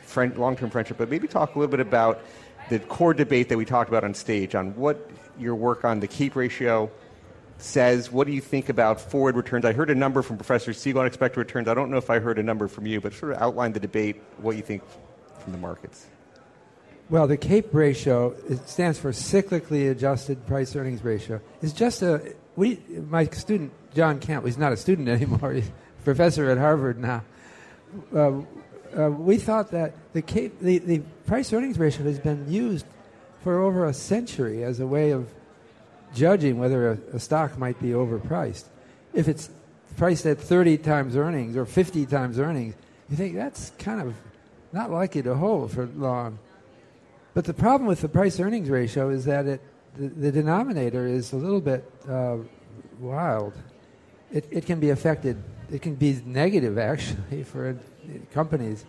friend, 0.00 0.34
long-term 0.38 0.70
friendship. 0.70 0.96
But 0.96 1.10
maybe 1.10 1.28
talk 1.28 1.54
a 1.54 1.58
little 1.58 1.70
bit 1.70 1.80
about 1.80 2.22
the 2.70 2.78
core 2.78 3.12
debate 3.12 3.50
that 3.50 3.58
we 3.58 3.66
talked 3.66 3.90
about 3.90 4.04
on 4.04 4.14
stage 4.14 4.54
on 4.54 4.74
what 4.74 5.10
your 5.38 5.54
work 5.54 5.84
on 5.84 6.00
the 6.00 6.08
CAPE 6.08 6.34
ratio 6.34 6.90
says. 7.58 8.10
What 8.10 8.26
do 8.26 8.32
you 8.32 8.40
think 8.40 8.68
about 8.68 9.00
forward 9.00 9.36
returns? 9.36 9.64
I 9.64 9.72
heard 9.72 9.90
a 9.90 9.94
number 9.94 10.22
from 10.22 10.36
Professor 10.36 10.72
Siegel 10.72 11.00
on 11.00 11.06
expected 11.06 11.38
returns. 11.38 11.68
I 11.68 11.74
don't 11.74 11.90
know 11.90 11.96
if 11.96 12.10
I 12.10 12.18
heard 12.18 12.38
a 12.38 12.42
number 12.42 12.68
from 12.68 12.86
you, 12.86 13.00
but 13.00 13.14
sort 13.14 13.32
of 13.32 13.38
outline 13.38 13.72
the 13.72 13.80
debate, 13.80 14.22
what 14.38 14.56
you 14.56 14.62
think 14.62 14.82
from 15.40 15.52
the 15.52 15.58
markets. 15.58 16.06
Well, 17.08 17.28
the 17.28 17.36
CAPE 17.36 17.72
ratio 17.72 18.34
it 18.48 18.68
stands 18.68 18.98
for 18.98 19.12
cyclically 19.12 19.90
adjusted 19.90 20.44
price 20.46 20.74
earnings 20.74 21.04
ratio. 21.04 21.40
It's 21.62 21.72
just 21.72 22.02
a 22.02 22.34
we 22.56 22.80
my 23.08 23.26
student 23.26 23.72
John 23.94 24.18
Campbell. 24.18 24.46
He's 24.46 24.58
not 24.58 24.72
a 24.72 24.76
student 24.76 25.08
anymore. 25.08 25.52
He's 25.52 25.68
a 25.68 26.02
professor 26.02 26.50
at 26.50 26.58
Harvard 26.58 26.98
now. 26.98 27.22
Uh, 28.14 28.40
uh, 28.96 29.10
we 29.10 29.36
thought 29.36 29.70
that 29.70 29.94
the, 30.14 30.22
CAPE, 30.22 30.58
the 30.60 30.78
the 30.78 30.98
price 31.26 31.52
earnings 31.52 31.78
ratio 31.78 32.04
has 32.04 32.18
been 32.18 32.50
used 32.50 32.86
for 33.44 33.60
over 33.60 33.86
a 33.86 33.94
century 33.94 34.64
as 34.64 34.80
a 34.80 34.86
way 34.86 35.12
of 35.12 35.32
judging 36.16 36.58
whether 36.58 36.90
a, 36.92 36.98
a 37.16 37.20
stock 37.20 37.56
might 37.58 37.80
be 37.80 37.90
overpriced. 37.90 38.64
If 39.14 39.28
it's 39.28 39.50
priced 39.96 40.26
at 40.26 40.38
30 40.38 40.78
times 40.78 41.16
earnings 41.16 41.56
or 41.56 41.64
50 41.64 42.06
times 42.06 42.38
earnings, 42.38 42.74
you 43.08 43.16
think 43.16 43.36
that's 43.36 43.70
kind 43.78 44.00
of 44.00 44.14
not 44.72 44.90
likely 44.90 45.22
to 45.22 45.34
hold 45.34 45.72
for 45.72 45.86
long. 45.86 46.38
But 47.34 47.44
the 47.44 47.54
problem 47.54 47.86
with 47.86 48.00
the 48.00 48.08
price 48.08 48.40
earnings 48.40 48.68
ratio 48.70 49.10
is 49.10 49.26
that 49.26 49.46
it, 49.46 49.60
the, 49.96 50.08
the 50.08 50.32
denominator 50.32 51.06
is 51.06 51.32
a 51.32 51.36
little 51.36 51.60
bit 51.60 51.84
uh, 52.08 52.38
wild. 52.98 53.52
It, 54.32 54.46
it 54.50 54.66
can 54.66 54.80
be 54.80 54.90
affected, 54.90 55.42
it 55.70 55.82
can 55.82 55.94
be 55.94 56.20
negative 56.24 56.78
actually 56.78 57.44
for 57.44 57.78
companies. 58.32 58.84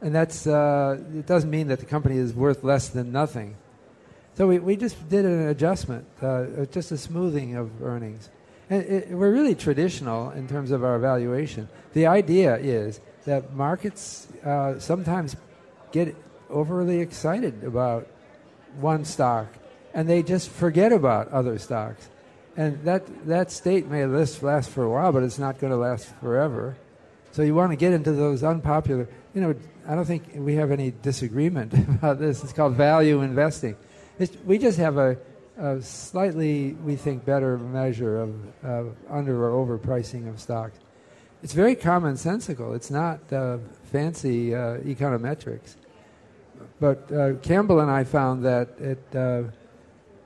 And 0.00 0.14
that's, 0.14 0.46
uh, 0.46 1.00
it 1.14 1.26
doesn't 1.26 1.50
mean 1.50 1.68
that 1.68 1.80
the 1.80 1.86
company 1.86 2.18
is 2.18 2.32
worth 2.32 2.62
less 2.62 2.88
than 2.88 3.10
nothing. 3.10 3.56
So 4.38 4.46
we, 4.46 4.60
we 4.60 4.76
just 4.76 5.08
did 5.08 5.24
an 5.24 5.48
adjustment, 5.48 6.06
uh, 6.22 6.64
just 6.70 6.92
a 6.92 6.96
smoothing 6.96 7.56
of 7.56 7.82
earnings. 7.82 8.30
And 8.70 8.84
it, 8.84 9.08
we're 9.10 9.32
really 9.32 9.56
traditional 9.56 10.30
in 10.30 10.46
terms 10.46 10.70
of 10.70 10.84
our 10.84 10.94
evaluation. 10.94 11.68
The 11.92 12.06
idea 12.06 12.54
is 12.54 13.00
that 13.24 13.52
markets 13.54 14.28
uh, 14.44 14.78
sometimes 14.78 15.34
get 15.90 16.14
overly 16.48 17.00
excited 17.00 17.64
about 17.64 18.06
one 18.78 19.04
stock 19.04 19.48
and 19.92 20.08
they 20.08 20.22
just 20.22 20.50
forget 20.50 20.92
about 20.92 21.26
other 21.32 21.58
stocks. 21.58 22.08
And 22.56 22.84
that, 22.84 23.26
that 23.26 23.50
state 23.50 23.88
may 23.88 24.06
last, 24.06 24.40
last 24.44 24.70
for 24.70 24.84
a 24.84 24.88
while, 24.88 25.10
but 25.10 25.24
it's 25.24 25.40
not 25.40 25.58
going 25.58 25.72
to 25.72 25.76
last 25.76 26.14
forever. 26.20 26.76
So 27.32 27.42
you 27.42 27.56
want 27.56 27.72
to 27.72 27.76
get 27.76 27.92
into 27.92 28.12
those 28.12 28.44
unpopular, 28.44 29.08
you 29.34 29.40
know, 29.40 29.56
I 29.88 29.96
don't 29.96 30.04
think 30.04 30.30
we 30.36 30.54
have 30.54 30.70
any 30.70 30.92
disagreement 31.02 31.72
about 31.88 32.20
this. 32.20 32.44
It's 32.44 32.52
called 32.52 32.76
value 32.76 33.22
investing. 33.22 33.76
We 34.44 34.58
just 34.58 34.78
have 34.78 34.96
a, 34.96 35.16
a, 35.58 35.80
slightly, 35.80 36.72
we 36.84 36.96
think, 36.96 37.24
better 37.24 37.58
measure 37.58 38.20
of 38.20 38.64
uh, 38.64 38.84
under 39.08 39.48
or 39.48 39.66
overpricing 39.66 40.28
of 40.28 40.40
stocks. 40.40 40.78
It's 41.42 41.52
very 41.52 41.76
commonsensical. 41.76 42.74
It's 42.74 42.90
not 42.90 43.20
uh, 43.32 43.58
fancy 43.92 44.54
uh, 44.54 44.78
econometrics. 44.78 45.76
But 46.80 47.10
uh, 47.12 47.34
Campbell 47.34 47.80
and 47.80 47.90
I 47.90 48.04
found 48.04 48.44
that 48.44 48.68
it 48.80 49.16
uh, 49.16 49.44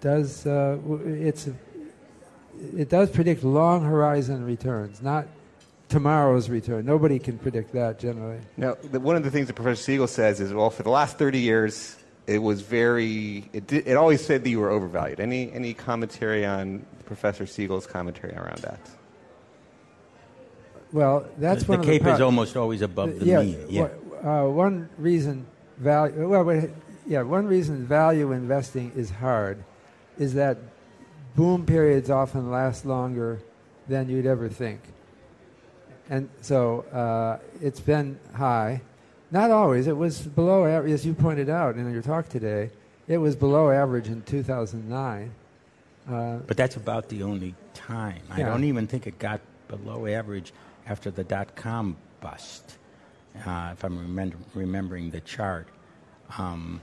does 0.00 0.46
uh, 0.46 0.78
it's 1.04 1.48
it 2.76 2.88
does 2.88 3.10
predict 3.10 3.44
long 3.44 3.84
horizon 3.84 4.44
returns, 4.44 5.02
not 5.02 5.26
tomorrow's 5.88 6.48
return. 6.48 6.86
Nobody 6.86 7.18
can 7.18 7.38
predict 7.38 7.72
that 7.72 7.98
generally. 7.98 8.38
Now, 8.56 8.76
the, 8.82 9.00
one 9.00 9.16
of 9.16 9.24
the 9.24 9.30
things 9.30 9.46
that 9.48 9.54
Professor 9.54 9.82
Siegel 9.82 10.06
says 10.06 10.40
is, 10.40 10.52
well, 10.52 10.70
for 10.70 10.82
the 10.82 10.90
last 10.90 11.18
30 11.18 11.38
years, 11.38 11.96
it 12.26 12.38
was 12.38 12.62
very, 12.62 13.48
it, 13.52 13.66
did, 13.66 13.86
it 13.86 13.96
always 13.96 14.24
said 14.24 14.44
that 14.44 14.50
you 14.50 14.60
were 14.60 14.70
overvalued. 14.70 15.20
Any, 15.20 15.52
any 15.52 15.74
commentary 15.74 16.46
on 16.46 16.86
Professor 17.04 17.46
Siegel's 17.46 17.86
commentary 17.86 18.34
around 18.34 18.58
that? 18.58 18.80
Well, 20.92 21.26
that's 21.38 21.64
the, 21.64 21.72
one 21.72 21.80
the 21.80 21.86
CAPE 21.86 22.00
the 22.00 22.04
pro- 22.04 22.14
is 22.14 22.20
almost 22.20 22.56
always 22.56 22.82
above 22.82 23.18
the 23.18 23.26
yeah, 23.26 23.42
mean. 23.42 23.66
Yeah. 23.68 23.88
Uh, 24.22 24.44
one 24.44 24.88
reason 24.98 25.46
value. 25.78 26.28
Well, 26.28 26.68
yeah, 27.06 27.22
one 27.22 27.46
reason 27.46 27.86
value 27.86 28.32
investing 28.32 28.92
is 28.94 29.10
hard 29.10 29.64
is 30.18 30.34
that 30.34 30.58
boom 31.34 31.66
periods 31.66 32.10
often 32.10 32.50
last 32.50 32.84
longer 32.84 33.40
than 33.88 34.08
you'd 34.08 34.26
ever 34.26 34.48
think. 34.48 34.80
And 36.10 36.28
so 36.42 36.80
uh, 36.92 37.38
it's 37.60 37.80
been 37.80 38.18
high. 38.34 38.82
Not 39.32 39.50
always. 39.50 39.86
It 39.86 39.96
was 39.96 40.20
below 40.20 40.66
average, 40.66 40.92
as 40.92 41.06
you 41.06 41.14
pointed 41.14 41.48
out 41.48 41.76
in 41.76 41.90
your 41.90 42.02
talk 42.02 42.28
today. 42.28 42.70
It 43.08 43.18
was 43.18 43.34
below 43.34 43.70
average 43.70 44.06
in 44.06 44.22
2009. 44.22 45.32
Uh, 46.08 46.36
but 46.46 46.56
that's 46.56 46.76
about 46.76 47.08
the 47.08 47.22
only 47.22 47.54
time. 47.72 48.20
Yeah. 48.28 48.34
I 48.34 48.42
don't 48.42 48.64
even 48.64 48.86
think 48.86 49.06
it 49.06 49.18
got 49.18 49.40
below 49.68 50.06
average 50.06 50.52
after 50.86 51.10
the 51.10 51.24
dot 51.24 51.56
com 51.56 51.96
bust 52.20 52.76
uh, 53.46 53.70
if 53.72 53.84
I'm 53.84 53.98
remember, 53.98 54.36
remembering 54.54 55.10
the 55.10 55.20
chart. 55.20 55.66
Um, 56.38 56.80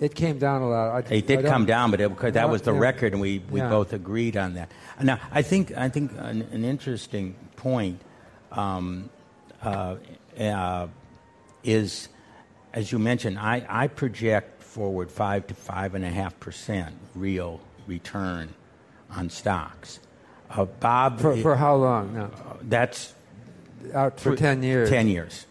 it 0.00 0.14
came 0.14 0.38
down 0.38 0.62
a 0.62 0.68
lot. 0.68 1.10
I, 1.10 1.14
it 1.14 1.26
did 1.26 1.44
come 1.44 1.64
down, 1.64 1.90
but 1.90 2.00
it, 2.00 2.18
that 2.32 2.50
was 2.50 2.62
the 2.62 2.72
yeah. 2.72 2.80
record, 2.80 3.12
and 3.12 3.20
we, 3.20 3.38
we 3.50 3.60
yeah. 3.60 3.68
both 3.68 3.92
agreed 3.92 4.36
on 4.36 4.54
that. 4.54 4.70
Now, 5.00 5.20
I 5.30 5.42
think 5.42 5.76
I 5.76 5.88
think 5.88 6.12
an, 6.18 6.42
an 6.50 6.64
interesting 6.64 7.36
point 7.56 8.00
um, 8.50 9.10
uh, 9.62 9.96
uh, 10.38 10.88
is, 11.64 12.08
as 12.72 12.92
you 12.92 12.98
mentioned, 12.98 13.38
I, 13.38 13.64
I 13.68 13.86
project 13.88 14.62
forward 14.62 15.10
five 15.10 15.46
to 15.48 15.54
five 15.54 15.94
and 15.94 16.04
a 16.04 16.10
half 16.10 16.38
percent 16.40 16.94
real 17.14 17.60
return 17.86 18.54
on 19.10 19.28
stocks. 19.30 20.00
Uh, 20.50 20.64
Bob, 20.64 21.20
for, 21.20 21.36
for 21.36 21.56
how 21.56 21.76
long? 21.76 22.14
No. 22.14 22.30
that's 22.62 23.14
out 23.94 24.18
for, 24.18 24.32
for 24.32 24.36
ten 24.36 24.62
years. 24.62 24.88
Ten 24.88 25.08
years. 25.08 25.46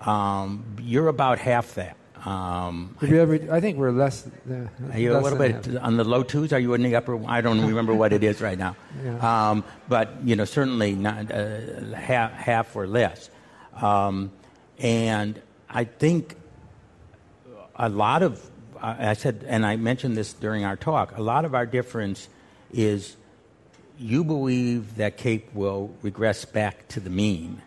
Um, 0.00 0.76
you're 0.80 1.08
about 1.08 1.38
half 1.38 1.74
that. 1.74 1.96
Um, 2.24 2.96
ever, 3.00 3.38
I 3.50 3.60
think 3.60 3.78
we're 3.78 3.92
less. 3.92 4.26
Uh, 4.26 4.66
are 4.92 4.98
you 4.98 5.12
less 5.12 5.20
a 5.20 5.24
little 5.24 5.38
bit 5.38 5.66
half. 5.66 5.82
on 5.84 5.96
the 5.96 6.04
low 6.04 6.22
twos? 6.22 6.52
Are 6.52 6.58
you 6.58 6.74
in 6.74 6.82
the 6.82 6.94
upper? 6.94 7.22
I 7.26 7.40
don't 7.40 7.66
remember 7.66 7.94
what 7.94 8.12
it 8.12 8.22
is 8.22 8.40
right 8.40 8.58
now. 8.58 8.76
Yeah. 9.02 9.50
Um, 9.50 9.64
but 9.88 10.16
you 10.24 10.36
know, 10.36 10.44
certainly 10.44 10.92
not 10.94 11.32
uh, 11.32 11.94
half, 11.94 12.32
half 12.32 12.76
or 12.76 12.86
less. 12.86 13.30
Um, 13.80 14.30
and 14.80 15.40
I 15.68 15.84
think 15.84 16.36
a 17.76 17.88
lot 17.88 18.22
of 18.22 18.50
I 18.82 19.12
said, 19.12 19.44
and 19.46 19.66
I 19.66 19.76
mentioned 19.76 20.16
this 20.16 20.32
during 20.32 20.64
our 20.64 20.76
talk. 20.76 21.16
A 21.18 21.22
lot 21.22 21.44
of 21.44 21.54
our 21.54 21.66
difference 21.66 22.30
is 22.72 23.16
you 23.98 24.24
believe 24.24 24.96
that 24.96 25.18
CAPE 25.18 25.54
will 25.54 25.94
regress 26.00 26.46
back 26.46 26.88
to 26.88 27.00
the 27.00 27.10
mean, 27.10 27.60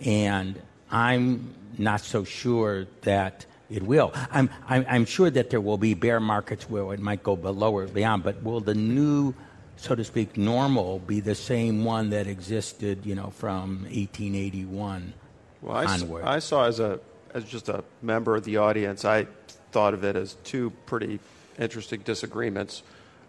and 0.00 0.60
I'm 0.90 1.54
not 1.78 2.00
so 2.00 2.24
sure 2.24 2.86
that 3.02 3.46
it 3.70 3.84
will. 3.84 4.10
I'm, 4.32 4.50
I'm, 4.68 4.84
I'm, 4.88 5.04
sure 5.04 5.30
that 5.30 5.50
there 5.50 5.60
will 5.60 5.78
be 5.78 5.94
bear 5.94 6.18
markets 6.18 6.68
where 6.68 6.92
it 6.92 6.98
might 6.98 7.22
go 7.22 7.36
below 7.36 7.76
or 7.76 7.86
beyond, 7.86 8.24
but 8.24 8.42
will 8.42 8.58
the 8.58 8.74
new, 8.74 9.32
so 9.76 9.94
to 9.94 10.02
speak, 10.02 10.36
normal 10.36 10.98
be 10.98 11.20
the 11.20 11.36
same 11.36 11.84
one 11.84 12.10
that 12.10 12.26
existed, 12.26 13.06
you 13.06 13.14
know, 13.14 13.30
from 13.30 13.82
1881 13.84 15.12
well, 15.62 15.76
I 15.76 15.84
onward? 15.86 16.22
S- 16.22 16.28
I 16.28 16.38
saw 16.38 16.66
as 16.66 16.80
a 16.80 17.00
as 17.32 17.44
just 17.44 17.68
a 17.68 17.84
member 18.02 18.36
of 18.36 18.44
the 18.44 18.56
audience, 18.56 19.04
I 19.04 19.26
thought 19.72 19.94
of 19.94 20.04
it 20.04 20.16
as 20.16 20.34
two 20.44 20.70
pretty 20.86 21.20
interesting 21.58 22.00
disagreements. 22.00 22.82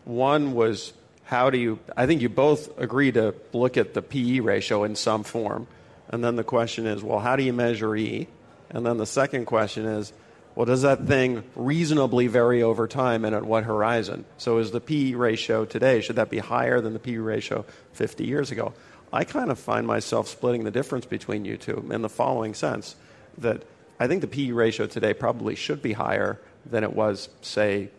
One 0.05 0.53
was 0.53 0.93
how 1.25 1.49
do 1.49 1.57
you? 1.57 1.79
I 1.95 2.07
think 2.07 2.21
you 2.21 2.29
both 2.29 2.77
agree 2.79 3.11
to 3.13 3.33
look 3.53 3.77
at 3.77 3.93
the 3.93 4.01
PE 4.01 4.39
ratio 4.39 4.83
in 4.83 4.95
some 4.95 5.23
form, 5.23 5.67
and 6.09 6.23
then 6.23 6.35
the 6.35 6.43
question 6.43 6.85
is, 6.87 7.03
well, 7.03 7.19
how 7.19 7.35
do 7.35 7.43
you 7.43 7.53
measure 7.53 7.95
E? 7.95 8.27
And 8.69 8.85
then 8.85 8.97
the 8.97 9.05
second 9.05 9.45
question 9.45 9.85
is, 9.85 10.13
Well, 10.55 10.65
does 10.65 10.81
that 10.81 11.05
thing 11.05 11.43
reasonably 11.55 12.27
vary 12.27 12.63
over 12.63 12.87
time 12.87 13.23
and 13.23 13.35
at 13.35 13.45
what 13.45 13.63
horizon? 13.63 14.25
So, 14.37 14.57
is 14.57 14.71
the 14.71 14.81
P 14.81 15.15
ratio 15.15 15.65
today, 15.65 16.01
should 16.01 16.17
that 16.17 16.29
be 16.29 16.39
higher 16.39 16.81
than 16.81 16.93
the 16.93 16.99
P 16.99 17.17
ratio 17.17 17.65
50 17.93 18.25
years 18.25 18.51
ago? 18.51 18.73
I 19.13 19.23
kind 19.23 19.51
of 19.51 19.59
find 19.59 19.85
myself 19.85 20.27
splitting 20.27 20.63
the 20.63 20.71
difference 20.71 21.05
between 21.05 21.45
you 21.45 21.57
two 21.57 21.89
in 21.91 22.01
the 22.01 22.09
following 22.09 22.53
sense 22.53 22.95
that 23.37 23.63
I 23.99 24.07
think 24.07 24.21
the 24.21 24.27
PE 24.27 24.51
ratio 24.51 24.87
today 24.87 25.13
probably 25.13 25.55
should 25.55 25.81
be 25.81 25.93
higher 25.93 26.39
than 26.65 26.83
it 26.83 26.93
was, 26.93 27.29
say, 27.41 27.89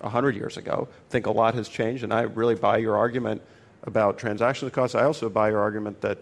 100 0.00 0.34
years 0.34 0.56
ago. 0.56 0.88
I 0.90 1.10
think 1.10 1.26
a 1.26 1.30
lot 1.30 1.54
has 1.54 1.68
changed, 1.68 2.04
and 2.04 2.12
I 2.12 2.22
really 2.22 2.54
buy 2.54 2.78
your 2.78 2.96
argument 2.96 3.42
about 3.84 4.18
transaction 4.18 4.68
costs. 4.70 4.94
I 4.94 5.04
also 5.04 5.28
buy 5.28 5.50
your 5.50 5.60
argument 5.60 6.00
that, 6.00 6.18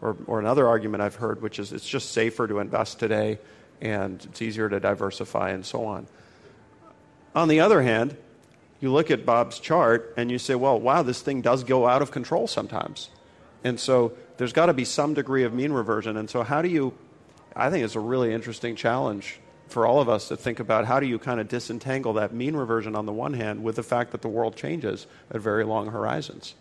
or, 0.00 0.16
or 0.26 0.40
another 0.40 0.66
argument 0.66 1.02
I've 1.02 1.14
heard, 1.14 1.40
which 1.42 1.58
is 1.58 1.72
it's 1.72 1.88
just 1.88 2.12
safer 2.12 2.48
to 2.48 2.58
invest 2.58 2.98
today 2.98 3.38
and 3.80 4.24
it's 4.24 4.42
easier 4.42 4.68
to 4.68 4.80
diversify 4.80 5.50
and 5.50 5.64
so 5.64 5.84
on. 5.84 6.06
On 7.34 7.48
the 7.48 7.60
other 7.60 7.82
hand, 7.82 8.16
you 8.80 8.90
look 8.92 9.10
at 9.10 9.26
Bob's 9.26 9.58
chart 9.58 10.14
and 10.16 10.30
you 10.30 10.38
say, 10.38 10.54
well, 10.54 10.80
wow, 10.80 11.02
this 11.02 11.20
thing 11.20 11.42
does 11.42 11.64
go 11.64 11.86
out 11.86 12.02
of 12.02 12.10
control 12.10 12.46
sometimes. 12.46 13.10
And 13.64 13.80
so 13.80 14.12
there's 14.36 14.52
got 14.52 14.66
to 14.66 14.74
be 14.74 14.84
some 14.84 15.14
degree 15.14 15.44
of 15.44 15.52
mean 15.52 15.72
reversion. 15.72 16.16
And 16.16 16.28
so, 16.28 16.42
how 16.42 16.62
do 16.62 16.68
you, 16.68 16.92
I 17.56 17.70
think 17.70 17.84
it's 17.84 17.96
a 17.96 18.00
really 18.00 18.32
interesting 18.32 18.76
challenge 18.76 19.40
for 19.68 19.86
all 19.86 20.00
of 20.00 20.08
us 20.08 20.28
to 20.28 20.36
think 20.36 20.60
about 20.60 20.84
how 20.84 21.00
do 21.00 21.06
you 21.06 21.18
kind 21.18 21.40
of 21.40 21.48
disentangle 21.48 22.12
that 22.12 22.32
mean 22.32 22.54
reversion 22.54 22.94
on 22.94 23.06
the 23.06 23.12
one 23.12 23.32
hand 23.32 23.64
with 23.64 23.76
the 23.76 23.82
fact 23.82 24.12
that 24.12 24.22
the 24.22 24.28
world 24.28 24.54
changes 24.54 25.06
at 25.30 25.40
very 25.40 25.64
long 25.64 25.88
horizons. 25.88 26.54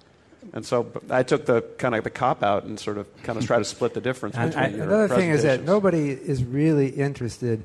And 0.51 0.65
so 0.65 0.91
I 1.09 1.23
took 1.23 1.45
the 1.45 1.61
kind 1.77 1.95
of 1.95 2.03
the 2.03 2.09
cop 2.09 2.43
out 2.43 2.63
and 2.63 2.79
sort 2.79 2.97
of 2.97 3.23
kind 3.23 3.37
of 3.37 3.45
try 3.45 3.59
to 3.59 3.65
split 3.65 3.93
the 3.93 4.01
difference 4.01 4.35
between 4.37 4.57
I, 4.57 4.67
Another 4.67 5.07
thing 5.07 5.29
is 5.29 5.43
that 5.43 5.63
nobody 5.63 6.09
is 6.09 6.43
really 6.43 6.89
interested 6.89 7.63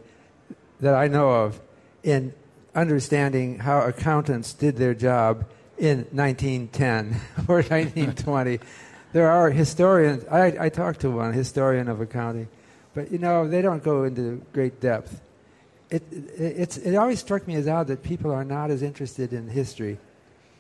that 0.81 0.95
I 0.95 1.09
know 1.09 1.31
of 1.31 1.61
in 2.03 2.33
understanding 2.75 3.59
how 3.59 3.81
accountants 3.81 4.53
did 4.53 4.77
their 4.77 4.95
job 4.95 5.45
in 5.77 6.07
1910 6.13 7.21
or 7.49 7.57
1920. 7.63 8.61
There 9.13 9.31
are 9.31 9.51
historians. 9.51 10.25
I, 10.31 10.67
I 10.67 10.69
talked 10.69 11.01
to 11.01 11.11
one 11.11 11.33
historian 11.33 11.89
of 11.89 12.01
accounting, 12.01 12.49
but 12.95 13.11
you 13.11 13.19
know 13.19 13.49
they 13.49 13.63
don't 13.63 13.83
go 13.83 14.05
into 14.05 14.43
great 14.53 14.81
depth. 14.81 15.21
It, 15.91 16.03
it, 16.13 16.77
it 16.79 16.95
always 16.97 17.21
struck 17.21 17.47
me 17.47 17.55
as 17.55 17.67
odd 17.67 17.87
that 17.87 18.03
people 18.03 18.31
are 18.31 18.45
not 18.45 18.71
as 18.71 18.83
interested 18.83 19.33
in 19.33 19.49
history 19.49 19.99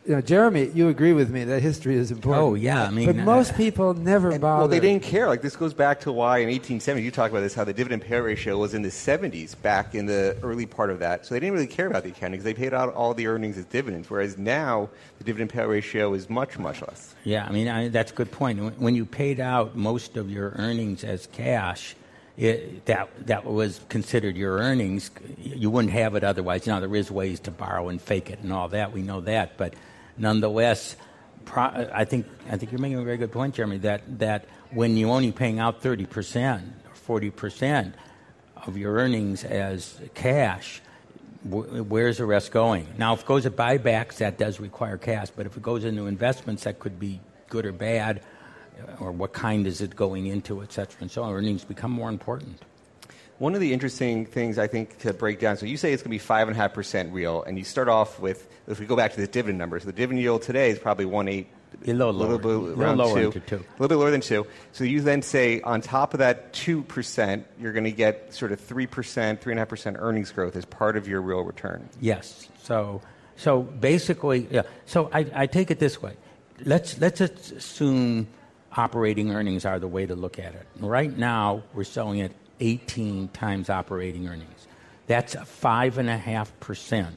you 0.08 0.14
know, 0.14 0.22
Jeremy, 0.22 0.70
you 0.72 0.88
agree 0.88 1.12
with 1.12 1.28
me 1.28 1.44
that 1.44 1.60
history 1.60 1.94
is 1.94 2.10
important. 2.10 2.42
Oh 2.42 2.54
yeah, 2.54 2.84
I 2.84 2.90
mean, 2.90 3.04
but 3.04 3.18
uh, 3.18 3.24
most 3.24 3.54
people 3.56 3.92
never 3.92 4.30
and, 4.30 4.40
bother. 4.40 4.60
Well, 4.60 4.68
they 4.68 4.80
didn't 4.80 5.02
care. 5.02 5.28
Like 5.28 5.42
this 5.42 5.54
goes 5.54 5.74
back 5.74 6.00
to 6.00 6.12
why 6.12 6.38
in 6.38 6.46
1870 6.46 7.04
you 7.04 7.10
talk 7.10 7.30
about 7.30 7.40
this 7.40 7.52
how 7.52 7.64
the 7.64 7.74
dividend 7.74 8.02
payout 8.02 8.24
ratio 8.24 8.56
was 8.56 8.72
in 8.72 8.80
the 8.80 8.88
70s 8.88 9.60
back 9.60 9.94
in 9.94 10.06
the 10.06 10.34
early 10.42 10.64
part 10.64 10.88
of 10.88 10.98
that. 11.00 11.26
So 11.26 11.34
they 11.34 11.40
didn't 11.40 11.52
really 11.52 11.66
care 11.66 11.88
about 11.88 12.04
the 12.04 12.08
accounting 12.08 12.40
because 12.40 12.44
they 12.44 12.54
paid 12.54 12.72
out 12.72 12.94
all 12.94 13.12
the 13.12 13.26
earnings 13.26 13.58
as 13.58 13.66
dividends. 13.66 14.08
Whereas 14.08 14.38
now 14.38 14.88
the 15.18 15.24
dividend 15.24 15.52
payout 15.52 15.68
ratio 15.68 16.14
is 16.14 16.30
much 16.30 16.58
much 16.58 16.80
less. 16.80 17.14
Yeah, 17.24 17.44
I 17.44 17.52
mean 17.52 17.68
I, 17.68 17.88
that's 17.88 18.10
a 18.10 18.14
good 18.14 18.32
point. 18.32 18.80
When 18.80 18.94
you 18.94 19.04
paid 19.04 19.40
out 19.40 19.76
most 19.76 20.16
of 20.16 20.30
your 20.30 20.52
earnings 20.56 21.04
as 21.04 21.26
cash. 21.26 21.94
It, 22.38 22.86
that 22.86 23.08
that 23.26 23.44
was 23.44 23.80
considered 23.88 24.36
your 24.36 24.58
earnings. 24.58 25.10
You 25.38 25.70
wouldn't 25.70 25.92
have 25.92 26.14
it 26.14 26.22
otherwise. 26.22 26.68
Now 26.68 26.78
there 26.78 26.94
is 26.94 27.10
ways 27.10 27.40
to 27.40 27.50
borrow 27.50 27.88
and 27.88 28.00
fake 28.00 28.30
it 28.30 28.38
and 28.44 28.52
all 28.52 28.68
that. 28.68 28.92
We 28.92 29.02
know 29.02 29.20
that, 29.22 29.56
but 29.56 29.74
nonetheless, 30.18 30.96
pro- 31.44 31.88
I 31.92 32.04
think 32.04 32.26
I 32.50 32.56
think 32.56 32.72
you're 32.72 32.80
making 32.80 32.98
a 32.98 33.04
very 33.04 33.16
good 33.16 33.32
point, 33.32 33.54
Jeremy. 33.54 33.78
That 33.78 34.18
that 34.18 34.46
when 34.72 34.96
you're 34.96 35.10
only 35.10 35.32
paying 35.32 35.58
out 35.58 35.80
thirty 35.80 36.06
percent 36.06 36.74
or 36.88 36.94
forty 36.94 37.30
percent 37.30 37.94
of 38.66 38.76
your 38.76 38.94
earnings 38.94 39.44
as 39.44 39.98
cash, 40.14 40.82
where's 41.44 42.18
the 42.18 42.26
rest 42.26 42.50
going? 42.50 42.86
Now, 42.98 43.14
if 43.14 43.20
it 43.20 43.26
goes 43.26 43.44
to 43.44 43.50
buybacks, 43.50 44.16
that 44.16 44.38
does 44.38 44.60
require 44.60 44.98
cash. 44.98 45.30
But 45.30 45.46
if 45.46 45.56
it 45.56 45.62
goes 45.62 45.84
into 45.84 46.06
investments, 46.06 46.64
that 46.64 46.78
could 46.78 46.98
be 46.98 47.20
good 47.48 47.64
or 47.64 47.72
bad, 47.72 48.22
or 49.00 49.12
what 49.12 49.32
kind 49.32 49.66
is 49.66 49.80
it 49.80 49.96
going 49.96 50.26
into, 50.26 50.62
et 50.62 50.72
cetera, 50.72 51.00
and 51.00 51.10
so 51.10 51.22
on. 51.22 51.32
Earnings 51.32 51.64
become 51.64 51.90
more 51.90 52.08
important. 52.08 52.60
One 53.38 53.54
of 53.54 53.60
the 53.60 53.72
interesting 53.72 54.26
things 54.26 54.58
I 54.58 54.66
think 54.66 54.98
to 54.98 55.12
break 55.12 55.38
down, 55.38 55.56
so 55.56 55.66
you 55.66 55.76
say 55.76 55.92
it's 55.92 56.02
going 56.02 56.18
to 56.18 56.24
be 56.24 56.28
5.5% 56.54 57.12
real, 57.12 57.44
and 57.44 57.56
you 57.56 57.64
start 57.64 57.88
off 57.88 58.18
with, 58.18 58.48
if 58.66 58.80
we 58.80 58.86
go 58.86 58.96
back 58.96 59.14
to 59.14 59.20
the 59.20 59.28
dividend 59.28 59.58
numbers, 59.58 59.84
the 59.84 59.92
dividend 59.92 60.20
yield 60.20 60.42
today 60.42 60.70
is 60.70 60.78
probably 60.78 61.04
1.8. 61.04 61.46
A 61.86 61.92
little, 61.92 62.12
little 62.12 62.38
lower. 62.38 62.70
bit 62.70 62.78
around 62.78 62.96
lower 62.96 63.30
two, 63.30 63.40
two. 63.40 63.56
A 63.56 63.58
little 63.78 63.88
bit 63.88 63.94
lower 63.96 64.10
than 64.10 64.22
two. 64.22 64.46
So 64.72 64.82
you 64.84 65.02
then 65.02 65.22
say 65.22 65.60
on 65.60 65.82
top 65.82 66.14
of 66.14 66.18
that 66.18 66.52
2%, 66.52 67.44
you're 67.60 67.72
going 67.72 67.84
to 67.84 67.92
get 67.92 68.34
sort 68.34 68.52
of 68.52 68.60
3%, 68.60 68.88
3.5% 68.88 69.96
earnings 69.98 70.32
growth 70.32 70.56
as 70.56 70.64
part 70.64 70.96
of 70.96 71.06
your 71.06 71.20
real 71.20 71.42
return. 71.42 71.88
Yes. 72.00 72.48
So, 72.62 73.02
so 73.36 73.62
basically, 73.62 74.48
yeah. 74.50 74.62
So 74.86 75.10
I, 75.12 75.26
I 75.34 75.46
take 75.46 75.70
it 75.70 75.78
this 75.78 76.02
way. 76.02 76.14
Let's, 76.64 76.98
let's 76.98 77.20
assume 77.20 78.26
operating 78.76 79.32
earnings 79.32 79.64
are 79.64 79.78
the 79.78 79.88
way 79.88 80.06
to 80.06 80.16
look 80.16 80.38
at 80.38 80.54
it. 80.54 80.66
Right 80.80 81.16
now, 81.16 81.62
we're 81.74 81.84
selling 81.84 82.18
it 82.18 82.32
18 82.60 83.28
times 83.28 83.70
operating 83.70 84.28
earnings. 84.28 84.66
That's 85.06 85.34
a 85.34 85.40
5.5% 85.40 87.14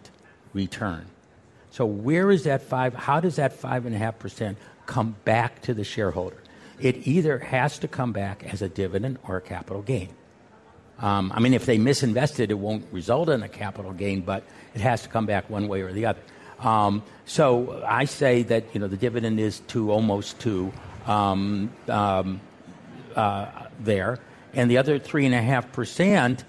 return. 0.54 1.06
So, 1.72 1.86
where 1.86 2.32
is 2.32 2.44
that 2.44 2.62
five? 2.62 2.94
How 2.94 3.20
does 3.20 3.38
that 3.38 3.60
5.5% 3.60 4.56
come 4.86 5.16
back 5.24 5.62
to 5.64 5.74
the 5.74 5.84
shareholder? 5.84 6.42
It 6.80 7.08
either 7.08 7.40
has 7.40 7.80
to 7.80 7.88
come 7.88 8.12
back 8.12 8.44
as 8.44 8.62
a 8.62 8.70
dividend 8.70 9.20
or 9.28 9.38
a 9.38 9.42
capital 9.42 9.82
gain. 9.82 10.10
Um, 11.00 11.32
I 11.34 11.40
mean, 11.40 11.54
if 11.54 11.66
they 11.66 11.78
misinvested, 11.78 12.50
it 12.50 12.60
won't 12.60 12.86
result 12.92 13.30
in 13.30 13.42
a 13.42 13.50
capital 13.50 13.92
gain, 13.92 14.22
but 14.22 14.44
it 14.74 14.82
has 14.82 15.04
to 15.04 15.10
come 15.10 15.26
back 15.26 15.50
one 15.50 15.68
way 15.68 15.82
or 15.82 15.92
the 15.92 16.06
other. 16.06 16.22
Um, 16.60 17.04
so 17.26 17.84
I 17.86 18.06
say 18.06 18.44
that 18.44 18.66
you 18.74 18.80
know 18.80 18.88
the 18.88 18.98
dividend 18.98 19.40
is 19.40 19.62
to 19.70 19.92
almost 19.92 20.40
two 20.40 20.72
um, 21.08 21.72
um 21.88 22.40
uh, 23.16 23.48
there, 23.80 24.20
and 24.54 24.70
the 24.70 24.78
other 24.78 25.00
three 25.00 25.26
and 25.26 25.36
a 25.36 25.42
half 25.42 25.72
percent, 25.72 26.44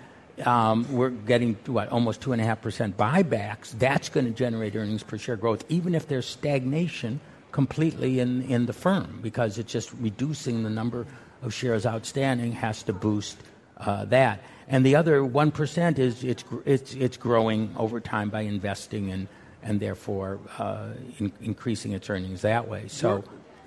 um, 0.45 0.87
we're 0.93 1.11
getting 1.11 1.55
what 1.67 1.89
almost 1.91 2.21
two 2.21 2.33
and 2.33 2.41
a 2.41 2.45
half 2.45 2.61
percent 2.61 2.97
buybacks. 2.97 3.71
That's 3.79 4.09
going 4.09 4.27
to 4.27 4.33
generate 4.33 4.75
earnings 4.77 5.03
per 5.03 5.19
share 5.19 5.37
growth, 5.37 5.65
even 5.69 5.95
if 5.95 6.09
there's 6.09 6.27
stagnation 6.27 7.21
completely 7.53 8.21
in 8.21 8.43
in 8.43 8.67
the 8.67 8.73
firm, 8.73 9.21
because 9.23 9.59
it's 9.59 9.73
just 9.73 9.93
reducing 9.95 10.63
the 10.63 10.71
number 10.71 11.07
of 11.43 11.53
shares 11.53 11.85
outstanding 11.85 12.53
has 12.53 12.83
to 12.85 12.93
boost 12.93 13.37
uh, 13.79 14.05
that. 14.07 14.41
And 14.69 14.87
the 14.87 14.97
other 14.97 15.25
one 15.25 15.51
percent 15.51 15.99
is 15.99 16.25
it's 16.25 16.45
it's 16.65 16.95
it's 16.95 17.17
growing 17.17 17.75
over 17.77 18.01
time 18.01 18.31
by 18.31 18.43
investing 18.43 19.11
and 19.11 19.29
and 19.63 19.81
therefore 19.81 20.41
uh, 20.59 20.89
in, 21.19 21.33
increasing 21.41 21.93
its 21.93 22.09
earnings 22.11 22.43
that 22.43 22.69
way. 22.69 22.89
So 22.89 23.25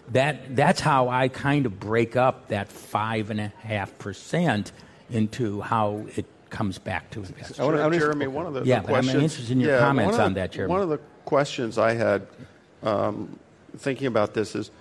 that 0.10 0.56
that's 0.56 0.80
how 0.80 1.10
I 1.10 1.28
kind 1.28 1.65
of 1.65 1.80
break 1.80 2.15
up 2.15 2.50
that 2.50 2.70
five 2.70 3.30
and 3.30 3.39
a 3.39 3.48
half 3.60 3.98
percent 3.98 4.72
into 5.10 5.62
how 5.62 6.06
it 6.15 6.26
comes 6.50 6.78
back 6.78 7.10
to 7.12 7.20
investors. 7.20 7.58
Sure, 7.58 7.84
I 7.84 7.98
Jeremy, 7.98 8.28
one 8.28 8.46
of 8.46 8.54
the, 8.54 8.63
yeah, 8.63 8.80
the 8.80 8.88
questions. 8.88 9.15
I'm 9.15 9.22
interested 9.22 9.52
in 9.52 9.60
your 9.60 9.72
yeah, 9.72 9.80
comments 9.80 10.18
on 10.18 10.36
that, 10.36 10.52
Jeremy. 10.52 10.72
One 10.72 10.82
of 10.82 10.89
the 10.89 11.00
questions 11.26 11.78
I 11.78 11.94
had 11.94 12.28
um, 12.84 13.39
thinking 13.78 14.08
about 14.08 14.34
this 14.34 14.56
is. 14.56 14.72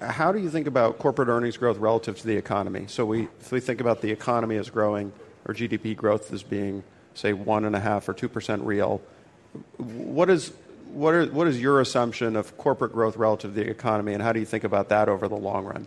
How 0.00 0.32
do 0.32 0.40
you 0.40 0.50
think 0.50 0.66
about 0.66 0.98
corporate 0.98 1.28
earnings 1.28 1.56
growth 1.56 1.78
relative 1.78 2.18
to 2.18 2.26
the 2.26 2.36
economy? 2.36 2.86
So 2.88 3.06
we, 3.06 3.28
if 3.38 3.52
we 3.52 3.60
think 3.60 3.80
about 3.80 4.00
the 4.00 4.10
economy 4.10 4.56
as 4.56 4.68
growing, 4.68 5.12
or 5.46 5.54
GDP 5.54 5.96
growth 5.96 6.32
as 6.32 6.42
being, 6.42 6.82
say, 7.14 7.32
one 7.32 7.64
and 7.64 7.76
a 7.76 7.80
half 7.80 8.08
or 8.08 8.12
two 8.12 8.28
percent 8.28 8.62
real, 8.62 9.00
what 9.76 10.30
is 10.30 10.52
what, 10.92 11.14
are, 11.14 11.26
what 11.26 11.46
is 11.46 11.60
your 11.60 11.80
assumption 11.80 12.36
of 12.36 12.56
corporate 12.58 12.92
growth 12.92 13.16
relative 13.16 13.54
to 13.54 13.64
the 13.64 13.68
economy, 13.68 14.12
and 14.12 14.22
how 14.22 14.32
do 14.32 14.40
you 14.40 14.46
think 14.46 14.64
about 14.64 14.90
that 14.90 15.08
over 15.08 15.28
the 15.28 15.36
long 15.36 15.64
run? 15.64 15.86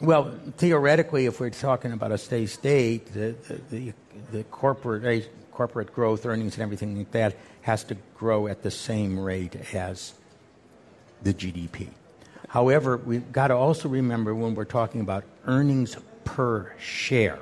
Well, 0.00 0.38
theoretically, 0.56 1.26
if 1.26 1.40
we're 1.40 1.50
talking 1.50 1.92
about 1.92 2.12
a 2.12 2.18
steady 2.18 2.46
state, 2.46 3.12
the, 3.12 3.34
the, 3.70 3.92
the 4.30 4.44
corporate, 4.44 5.30
corporate 5.52 5.92
growth, 5.92 6.26
earnings, 6.26 6.54
and 6.54 6.62
everything 6.62 6.96
like 6.96 7.10
that 7.12 7.36
has 7.62 7.84
to 7.84 7.96
grow 8.16 8.46
at 8.46 8.62
the 8.62 8.70
same 8.70 9.18
rate 9.18 9.74
as 9.74 10.14
the 11.22 11.32
GDP. 11.32 11.88
However, 12.48 12.98
we've 12.98 13.32
got 13.32 13.48
to 13.48 13.56
also 13.56 13.88
remember 13.88 14.34
when 14.34 14.54
we're 14.54 14.64
talking 14.64 15.00
about 15.00 15.24
earnings 15.46 15.96
per 16.24 16.72
share, 16.78 17.40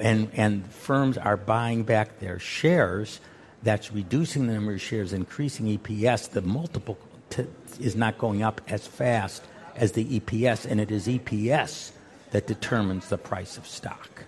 and, 0.00 0.30
and 0.34 0.66
firms 0.66 1.18
are 1.18 1.36
buying 1.36 1.82
back 1.82 2.18
their 2.20 2.38
shares– 2.38 3.20
that's 3.62 3.92
reducing 3.92 4.46
the 4.46 4.54
number 4.54 4.74
of 4.74 4.80
shares, 4.80 5.12
increasing 5.12 5.78
EPS, 5.78 6.30
the 6.30 6.42
multiple 6.42 6.98
t- 7.30 7.46
is 7.80 7.94
not 7.94 8.18
going 8.18 8.42
up 8.42 8.60
as 8.68 8.86
fast 8.86 9.44
as 9.76 9.92
the 9.92 10.20
EPS, 10.20 10.66
and 10.66 10.80
it 10.80 10.90
is 10.90 11.06
EPS 11.06 11.92
that 12.32 12.46
determines 12.46 13.08
the 13.08 13.18
price 13.18 13.56
of 13.56 13.66
stock. 13.66 14.24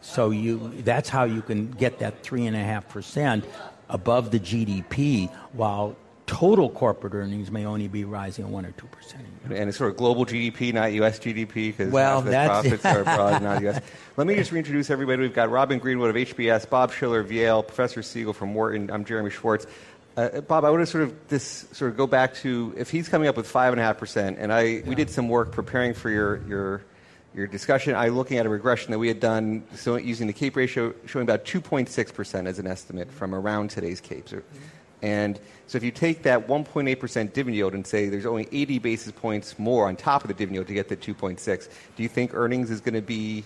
So 0.00 0.30
you, 0.30 0.72
that's 0.82 1.08
how 1.08 1.24
you 1.24 1.42
can 1.42 1.70
get 1.72 1.98
that 1.98 2.22
three 2.22 2.46
and 2.46 2.56
a 2.56 2.62
half 2.62 2.88
percent 2.88 3.44
above 3.88 4.30
the 4.30 4.38
GDP 4.38 5.30
while 5.52 5.96
total 6.26 6.68
corporate 6.68 7.14
earnings 7.14 7.50
may 7.50 7.64
only 7.64 7.88
be 7.88 8.04
rising 8.04 8.50
1 8.50 8.66
or 8.66 8.72
2 8.72 8.86
percent. 8.86 9.24
And 9.44 9.68
it's 9.68 9.78
sort 9.78 9.90
of 9.90 9.96
global 9.96 10.26
GDP, 10.26 10.74
not 10.74 10.92
U.S. 10.94 11.18
GDP, 11.18 11.68
because 11.68 11.92
well, 11.92 12.20
the 12.20 12.32
profits 12.32 12.84
are 12.84 13.00
abroad, 13.00 13.42
not 13.42 13.62
U.S. 13.62 13.80
Let 14.16 14.26
me 14.26 14.34
just 14.34 14.50
reintroduce 14.50 14.90
everybody. 14.90 15.22
We've 15.22 15.34
got 15.34 15.50
Robin 15.50 15.78
Greenwood 15.78 16.10
of 16.10 16.16
HBS, 16.16 16.68
Bob 16.68 16.92
Shiller 16.92 17.20
of 17.20 17.30
Yale, 17.30 17.62
Professor 17.62 18.02
Siegel 18.02 18.32
from 18.32 18.54
Wharton. 18.54 18.90
I'm 18.90 19.04
Jeremy 19.04 19.30
Schwartz. 19.30 19.66
Uh, 20.16 20.40
Bob, 20.40 20.64
I 20.64 20.70
want 20.70 20.80
to 20.80 20.86
sort 20.86 21.04
of 21.04 21.28
this 21.28 21.66
sort 21.72 21.90
of 21.90 21.96
go 21.96 22.06
back 22.06 22.34
to 22.36 22.74
if 22.76 22.90
he's 22.90 23.08
coming 23.08 23.28
up 23.28 23.36
with 23.36 23.46
five 23.46 23.72
and 23.72 23.80
a 23.80 23.84
half 23.84 23.98
percent, 23.98 24.38
and 24.40 24.52
I 24.52 24.62
yeah. 24.62 24.88
we 24.88 24.94
did 24.94 25.10
some 25.10 25.28
work 25.28 25.52
preparing 25.52 25.94
for 25.94 26.10
your 26.10 26.42
your 26.48 26.82
your 27.34 27.46
discussion. 27.46 27.94
I 27.94 28.08
looking 28.08 28.38
at 28.38 28.46
a 28.46 28.48
regression 28.48 28.92
that 28.92 28.98
we 28.98 29.08
had 29.08 29.20
done 29.20 29.64
so 29.74 29.96
using 29.96 30.26
the 30.26 30.32
CAPE 30.32 30.56
ratio, 30.56 30.94
showing 31.04 31.24
about 31.24 31.44
2.6 31.44 32.14
percent 32.14 32.48
as 32.48 32.58
an 32.58 32.66
estimate 32.66 33.12
from 33.12 33.34
around 33.34 33.70
today's 33.70 34.00
CAPEs. 34.00 34.34
And 35.06 35.38
so 35.68 35.78
if 35.78 35.84
you 35.84 35.92
take 35.92 36.24
that 36.24 36.48
1.8 36.48 36.98
percent 36.98 37.32
dividend 37.32 37.54
yield 37.54 37.74
and 37.74 37.86
say 37.86 38.08
there's 38.08 38.26
only 38.26 38.48
80 38.50 38.80
basis 38.80 39.12
points 39.12 39.56
more 39.56 39.86
on 39.86 39.94
top 39.94 40.24
of 40.24 40.28
the 40.28 40.34
dividend 40.34 40.56
yield 40.56 40.66
to 40.66 40.74
get 40.74 40.88
to 40.88 41.14
2.6, 41.14 41.68
do 41.96 42.02
you 42.02 42.08
think 42.08 42.34
earnings 42.34 42.72
is 42.72 42.80
going 42.80 42.94
to 42.94 43.00
be 43.00 43.44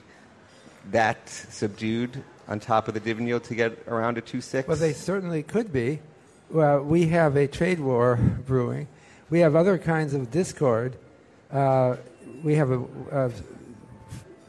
that 0.91 1.29
subdued 1.29 2.25
on 2.49 2.61
top 2.61 2.89
of 2.89 2.95
the 2.95 3.01
dividend 3.01 3.29
yield 3.29 3.45
to 3.45 3.55
get 3.55 3.79
around 3.89 4.17
a 4.17 4.23
2.6? 4.23 4.67
Well, 4.67 4.77
they 4.79 4.95
certainly 4.95 5.43
could 5.43 5.71
be 5.71 6.01
well, 6.49 6.81
we 6.83 7.07
have 7.09 7.37
a 7.37 7.47
trade 7.47 7.79
war 7.79 8.17
brewing. 8.47 8.89
We 9.29 9.41
have 9.41 9.55
other 9.55 9.77
kinds 9.77 10.15
of 10.15 10.31
discord. 10.31 10.97
Uh, 11.53 11.97
we 12.43 12.55
have 12.55 12.71
a, 12.71 12.81
a 13.13 13.31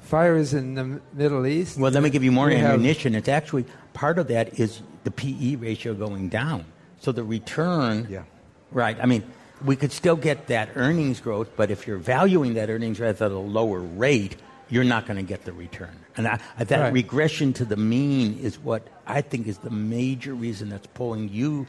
fires 0.02 0.54
in 0.54 0.76
the 0.76 1.02
Middle 1.14 1.46
East. 1.46 1.78
Well, 1.78 1.92
let 1.92 2.02
me 2.02 2.10
give 2.10 2.24
you 2.24 2.32
more 2.32 2.48
we 2.48 2.56
ammunition. 2.56 3.14
Have, 3.14 3.20
it's 3.20 3.30
actually 3.30 3.66
part 3.94 4.18
of 4.18 4.30
that 4.30 4.60
is 4.60 4.82
the 5.04 5.12
PE 5.12 5.56
ratio 5.56 5.94
going 5.94 6.30
down. 6.30 6.66
So 7.02 7.12
the 7.12 7.24
return, 7.24 8.08
yeah. 8.10 8.24
right? 8.72 8.96
I 9.02 9.08
mean, 9.08 9.24
we 9.66 9.76
could 9.76 9.92
still 9.92 10.16
get 10.16 10.48
that 10.48 10.70
earnings 10.76 11.20
growth, 11.20 11.50
but 11.56 11.72
if 11.72 11.88
you're 11.88 11.98
valuing 11.98 12.54
that 12.54 12.70
earnings 12.70 13.00
growth 13.00 13.22
at 13.24 13.32
a 13.32 13.38
lower 13.38 13.80
rate, 13.80 14.36
you're 14.70 14.84
not 14.84 15.08
going 15.08 15.18
to 15.18 15.24
get 15.24 15.44
the 15.44 15.52
return. 15.52 15.96
And 16.16 16.28
I, 16.28 16.40
that 16.60 16.72
right. 16.80 16.94
regression 16.94 17.54
to 17.54 17.66
the 17.66 17.76
mean 17.76 18.38
is 18.38 18.60
what 18.60 18.88
I 19.08 19.22
think 19.22 19.48
is 19.48 19.58
the 19.58 19.72
major 19.72 20.36
reason 20.36 20.70
that's 20.70 20.88
pulling 20.88 21.30
you 21.30 21.66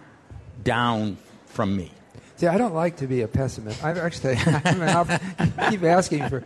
down 0.63 1.17
from 1.47 1.77
me. 1.77 1.91
See, 2.37 2.47
I 2.47 2.59
don't 2.59 2.75
like 2.75 2.97
to 2.99 3.07
be 3.07 3.23
a 3.23 3.29
pessimist. 3.29 3.83
I 3.85 3.99
actually 3.99 4.37
I 4.37 5.69
keep 5.71 5.83
asking 5.83 6.29
for, 6.29 6.45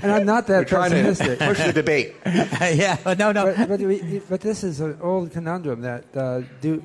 and 0.00 0.12
I'm 0.12 0.26
not 0.26 0.46
that 0.46 0.70
We're 0.70 0.78
pessimistic. 0.78 1.38
Trying 1.38 1.38
to 1.38 1.46
push 1.46 1.66
the 1.66 1.72
debate. 1.72 2.14
yeah, 2.26 2.98
no, 3.18 3.32
no. 3.32 3.52
But, 3.56 3.68
but, 3.68 3.80
we, 3.80 4.20
but, 4.28 4.40
this 4.40 4.62
is 4.62 4.80
an 4.80 4.98
old 5.02 5.32
conundrum 5.32 5.80
that 5.80 6.04
uh, 6.16 6.42
do 6.60 6.82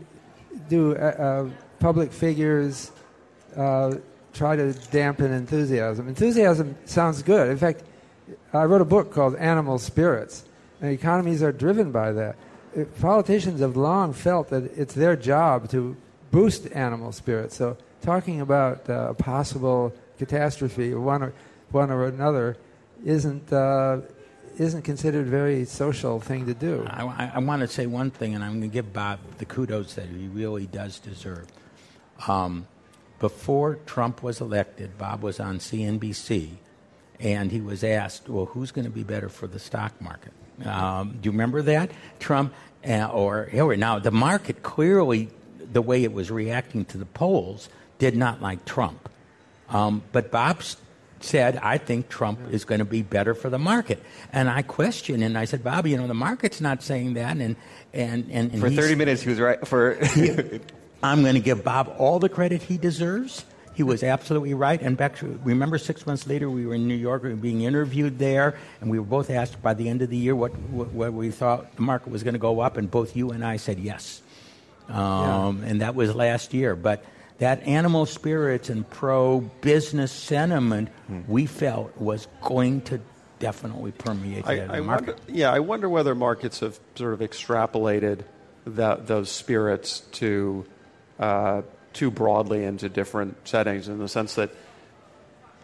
do 0.68 0.96
uh, 0.96 1.00
uh, 1.00 1.50
public 1.80 2.12
figures 2.12 2.92
uh, 3.56 3.96
try 4.34 4.56
to 4.56 4.74
dampen 4.92 5.32
enthusiasm? 5.32 6.08
Enthusiasm 6.08 6.76
sounds 6.86 7.22
good. 7.24 7.50
In 7.50 7.58
fact, 7.58 7.84
I 8.54 8.66
wrote 8.66 8.82
a 8.82 8.86
book 8.86 9.14
called 9.14 9.36
Animal 9.36 9.78
Spirits, 9.78 10.46
and 10.82 10.92
economies 10.92 11.44
are 11.44 11.52
driven 11.52 11.92
by 11.92 12.12
that. 12.12 12.36
Politicians 13.00 13.62
have 13.62 13.78
long 13.78 14.12
felt 14.12 14.50
that 14.50 14.64
it's 14.78 14.94
their 14.94 15.16
job 15.16 15.70
to 15.70 15.96
boost 16.32 16.68
animal 16.74 17.14
spirits. 17.14 17.56
So 17.56 17.78
talking 18.02 18.42
about 18.42 18.90
uh, 18.90 19.12
a 19.12 19.14
possible 19.14 19.94
catastrophe, 20.18 20.94
one 20.94 21.24
or 21.24 21.34
one 21.72 21.90
or 21.92 22.06
another, 22.06 22.58
isn't 23.06 23.52
uh, 23.54 24.02
isn't 24.58 24.84
considered 24.84 25.28
a 25.28 25.30
very 25.30 25.66
social 25.66 26.20
thing 26.20 26.46
to 26.46 26.54
do. 26.54 26.86
I, 26.88 27.04
I, 27.04 27.32
I 27.36 27.40
want 27.40 27.62
to 27.62 27.68
say 27.68 27.86
one 27.86 28.12
thing, 28.12 28.36
and 28.36 28.44
I'm 28.44 28.52
going 28.52 28.62
to 28.62 28.68
give 28.68 28.94
Bob 28.94 29.20
the 29.38 29.46
kudos 29.46 29.96
that 29.96 30.08
he 30.08 30.28
really 30.28 30.66
does 30.66 31.00
deserve. 31.00 31.48
Um, 32.28 32.68
before 33.20 33.76
Trump 33.86 34.22
was 34.24 34.42
elected, 34.42 34.98
Bob 34.98 35.22
was 35.22 35.40
on 35.40 35.60
CNBC, 35.60 36.52
and 37.20 37.52
he 37.52 37.62
was 37.62 37.84
asked, 37.84 38.30
"Well, 38.30 38.46
who's 38.46 38.72
going 38.72 38.86
to 38.86 38.92
be 38.92 39.04
better 39.04 39.30
for 39.30 39.48
the 39.48 39.60
stock 39.60 40.00
market?" 40.02 40.34
Um, 40.64 41.18
do 41.22 41.28
you 41.28 41.32
remember 41.32 41.62
that? 41.64 41.92
Trump 42.20 42.54
uh, 42.88 43.08
or 43.08 43.46
Hillary? 43.46 43.78
Now, 43.78 44.00
the 44.00 44.12
market 44.12 44.64
clearly 44.64 45.30
the 45.60 45.82
way 45.82 46.04
it 46.04 46.14
was 46.14 46.32
reacting 46.32 46.86
to 46.86 46.98
the 46.98 47.06
polls 47.06 47.70
did 47.98 48.16
not 48.16 48.42
like 48.42 48.66
Trump. 48.66 49.10
Um, 49.70 50.04
but 50.12 50.32
Bob 50.32 50.62
said, 51.20 51.58
I 51.58 51.78
think 51.78 52.10
Trump 52.10 52.40
is 52.52 52.66
going 52.66 52.80
to 52.80 52.86
be 52.86 53.02
better 53.02 53.34
for 53.34 53.50
the 53.50 53.60
market. 53.60 54.02
And 54.32 54.50
I 54.50 54.62
questioned, 54.62 55.24
and 55.24 55.38
I 55.38 55.46
said, 55.46 55.64
Bob, 55.64 55.88
you 55.88 55.98
know, 55.98 56.08
the 56.08 56.14
market's 56.14 56.62
not 56.62 56.84
saying 56.84 57.14
that. 57.16 57.38
And, 57.38 57.56
and, 57.94 58.30
and, 58.32 58.52
and 58.52 58.60
for 58.60 58.70
30 58.70 58.96
minutes, 58.96 59.22
he 59.22 59.30
was 59.30 59.40
right. 59.40 59.66
For 59.68 59.98
I'm 61.04 61.22
going 61.22 61.36
to 61.36 61.42
give 61.42 61.64
Bob 61.64 61.96
all 61.98 62.20
the 62.20 62.30
credit 62.30 62.62
he 62.62 62.78
deserves. 62.78 63.46
He 63.74 63.84
was 63.84 64.04
absolutely 64.04 64.54
right. 64.54 64.82
And 64.82 64.96
back 64.96 65.18
to, 65.18 65.40
remember 65.44 65.78
six 65.78 66.06
months 66.06 66.26
later, 66.28 66.50
we 66.50 66.66
were 66.66 66.76
in 66.76 66.88
New 66.88 66.96
York, 66.96 67.24
we 67.24 67.30
were 67.30 67.36
being 67.36 67.64
interviewed 67.64 68.20
there, 68.20 68.58
and 68.80 68.90
we 68.90 69.00
were 69.00 69.06
both 69.06 69.30
asked 69.30 69.62
by 69.62 69.74
the 69.74 69.90
end 69.90 70.02
of 70.02 70.10
the 70.10 70.18
year 70.18 70.36
what, 70.36 70.58
what, 70.70 70.92
what 70.92 71.14
we 71.14 71.30
thought 71.30 71.76
the 71.76 71.82
market 71.82 72.10
was 72.10 72.24
going 72.24 72.36
to 72.36 72.40
go 72.40 72.62
up, 72.62 72.78
and 72.78 72.90
both 72.90 73.16
you 73.16 73.32
and 73.32 73.44
I 73.44 73.58
said 73.58 73.80
yes 73.80 74.22
um, 74.90 75.62
yeah. 75.62 75.70
and 75.70 75.82
that 75.82 75.96
was 75.96 76.16
last 76.16 76.54
year. 76.54 76.76
But 76.76 77.04
that 77.40 77.64
animal 77.64 78.06
spirits 78.06 78.70
and 78.70 78.90
pro 78.90 79.42
business 79.62 80.12
sentiment 80.12 80.90
hmm. 81.08 81.22
we 81.28 81.46
felt 81.46 81.98
was 81.98 82.28
going 82.42 82.82
to 82.82 83.02
definitely 83.40 83.92
permeate 83.92 84.48
I, 84.48 84.56
the 84.56 84.74
I 84.74 84.80
market. 84.80 85.18
Wonder, 85.18 85.34
yeah, 85.34 85.52
I 85.52 85.60
wonder 85.60 85.90
whether 85.90 86.16
markets 86.16 86.62
have 86.62 86.80
sort 86.96 87.14
of 87.14 87.20
extrapolated 87.20 88.22
that, 88.66 89.08
those 89.08 89.30
spirits 89.30 90.00
to 90.14 90.66
uh, 91.20 91.62
too 91.94 92.10
broadly 92.10 92.64
into 92.64 92.90
different 92.90 93.48
settings 93.48 93.88
in 93.88 94.00
the 94.00 94.08
sense 94.08 94.36
that 94.36 94.52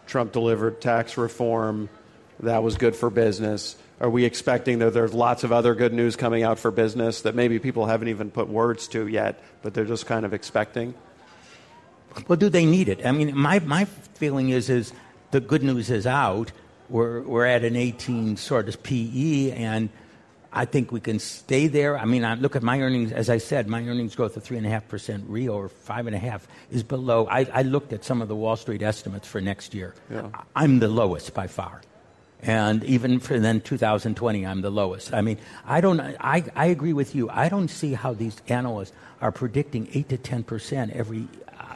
Trump 0.06 0.32
delivered 0.32 0.80
tax 0.80 1.16
reform 1.16 1.88
that 2.40 2.62
was 2.62 2.76
good 2.76 2.96
for 2.96 3.08
business. 3.08 3.76
Are 4.00 4.10
we 4.10 4.24
expecting 4.24 4.80
that 4.80 4.92
there's 4.92 5.14
lots 5.14 5.44
of 5.44 5.52
other 5.52 5.74
good 5.74 5.92
news 5.92 6.16
coming 6.16 6.42
out 6.42 6.58
for 6.58 6.70
business 6.70 7.22
that 7.22 7.34
maybe 7.34 7.58
people 7.60 7.86
haven't 7.86 8.08
even 8.08 8.30
put 8.30 8.48
words 8.48 8.88
to 8.88 9.06
yet, 9.06 9.40
but 9.62 9.74
they're 9.74 9.84
just 9.84 10.06
kind 10.06 10.26
of 10.26 10.34
expecting? 10.34 10.94
Well, 12.28 12.36
do 12.36 12.48
they 12.48 12.66
need 12.66 12.88
it? 12.88 13.04
I 13.04 13.12
mean, 13.12 13.36
my, 13.36 13.58
my 13.60 13.84
feeling 13.84 14.50
is, 14.50 14.70
is 14.70 14.92
the 15.30 15.40
good 15.40 15.62
news 15.62 15.90
is 15.90 16.06
out. 16.06 16.52
We're, 16.88 17.22
we're 17.22 17.46
at 17.46 17.64
an 17.64 17.76
18 17.76 18.36
sort 18.36 18.68
of 18.68 18.82
PE, 18.82 19.52
and 19.52 19.88
I 20.52 20.66
think 20.66 20.92
we 20.92 21.00
can 21.00 21.18
stay 21.18 21.66
there. 21.68 21.98
I 21.98 22.04
mean, 22.04 22.24
I 22.24 22.34
look 22.34 22.54
at 22.54 22.62
my 22.62 22.80
earnings, 22.80 23.12
as 23.12 23.30
I 23.30 23.38
said, 23.38 23.66
my 23.66 23.80
earnings 23.80 24.14
growth 24.14 24.36
of 24.36 24.44
3.5% 24.44 25.24
real 25.26 25.54
or 25.54 25.68
5.5 25.68 26.42
is 26.70 26.82
below. 26.82 27.26
I, 27.26 27.46
I 27.52 27.62
looked 27.62 27.92
at 27.92 28.04
some 28.04 28.20
of 28.20 28.28
the 28.28 28.36
Wall 28.36 28.56
Street 28.56 28.82
estimates 28.82 29.26
for 29.26 29.40
next 29.40 29.74
year. 29.74 29.94
Yeah. 30.10 30.28
I'm 30.54 30.78
the 30.80 30.88
lowest 30.88 31.32
by 31.32 31.46
far 31.46 31.80
and 32.42 32.82
even 32.84 33.20
for 33.20 33.38
then 33.38 33.60
2020 33.60 34.44
i'm 34.44 34.62
the 34.62 34.70
lowest 34.70 35.14
i 35.14 35.20
mean 35.20 35.38
i 35.64 35.80
don't 35.80 36.00
i, 36.00 36.42
I 36.56 36.66
agree 36.66 36.92
with 36.92 37.14
you 37.14 37.30
i 37.30 37.48
don't 37.48 37.68
see 37.68 37.94
how 37.94 38.14
these 38.14 38.36
analysts 38.48 38.92
are 39.20 39.30
predicting 39.30 39.88
8 39.94 40.08
to 40.08 40.18
10 40.18 40.42
percent 40.42 40.92
every 40.92 41.28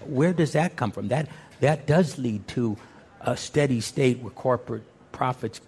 where 0.07 0.33
does 0.33 0.53
that 0.53 0.77
come 0.77 0.91
from 0.91 1.09
that 1.09 1.29
that 1.61 1.87
does 1.87 2.19
lead 2.19 2.47
to 2.49 2.77
a 3.23 3.37
steady 3.37 3.81
state 3.81 4.19
where 4.21 4.31
corporate 4.31 4.85
profits 5.13 5.61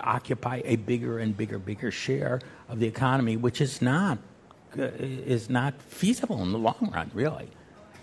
occupy 0.00 0.60
a 0.64 0.76
bigger 0.76 1.18
and 1.18 1.36
bigger 1.36 1.58
bigger 1.58 1.90
share 1.90 2.40
of 2.68 2.78
the 2.78 2.86
economy 2.86 3.36
which 3.36 3.60
is 3.60 3.80
not 3.80 4.18
uh, 4.78 4.82
is 4.98 5.50
not 5.50 5.74
feasible 5.82 6.42
in 6.42 6.52
the 6.52 6.58
long 6.58 6.90
run 6.92 7.10
really 7.14 7.48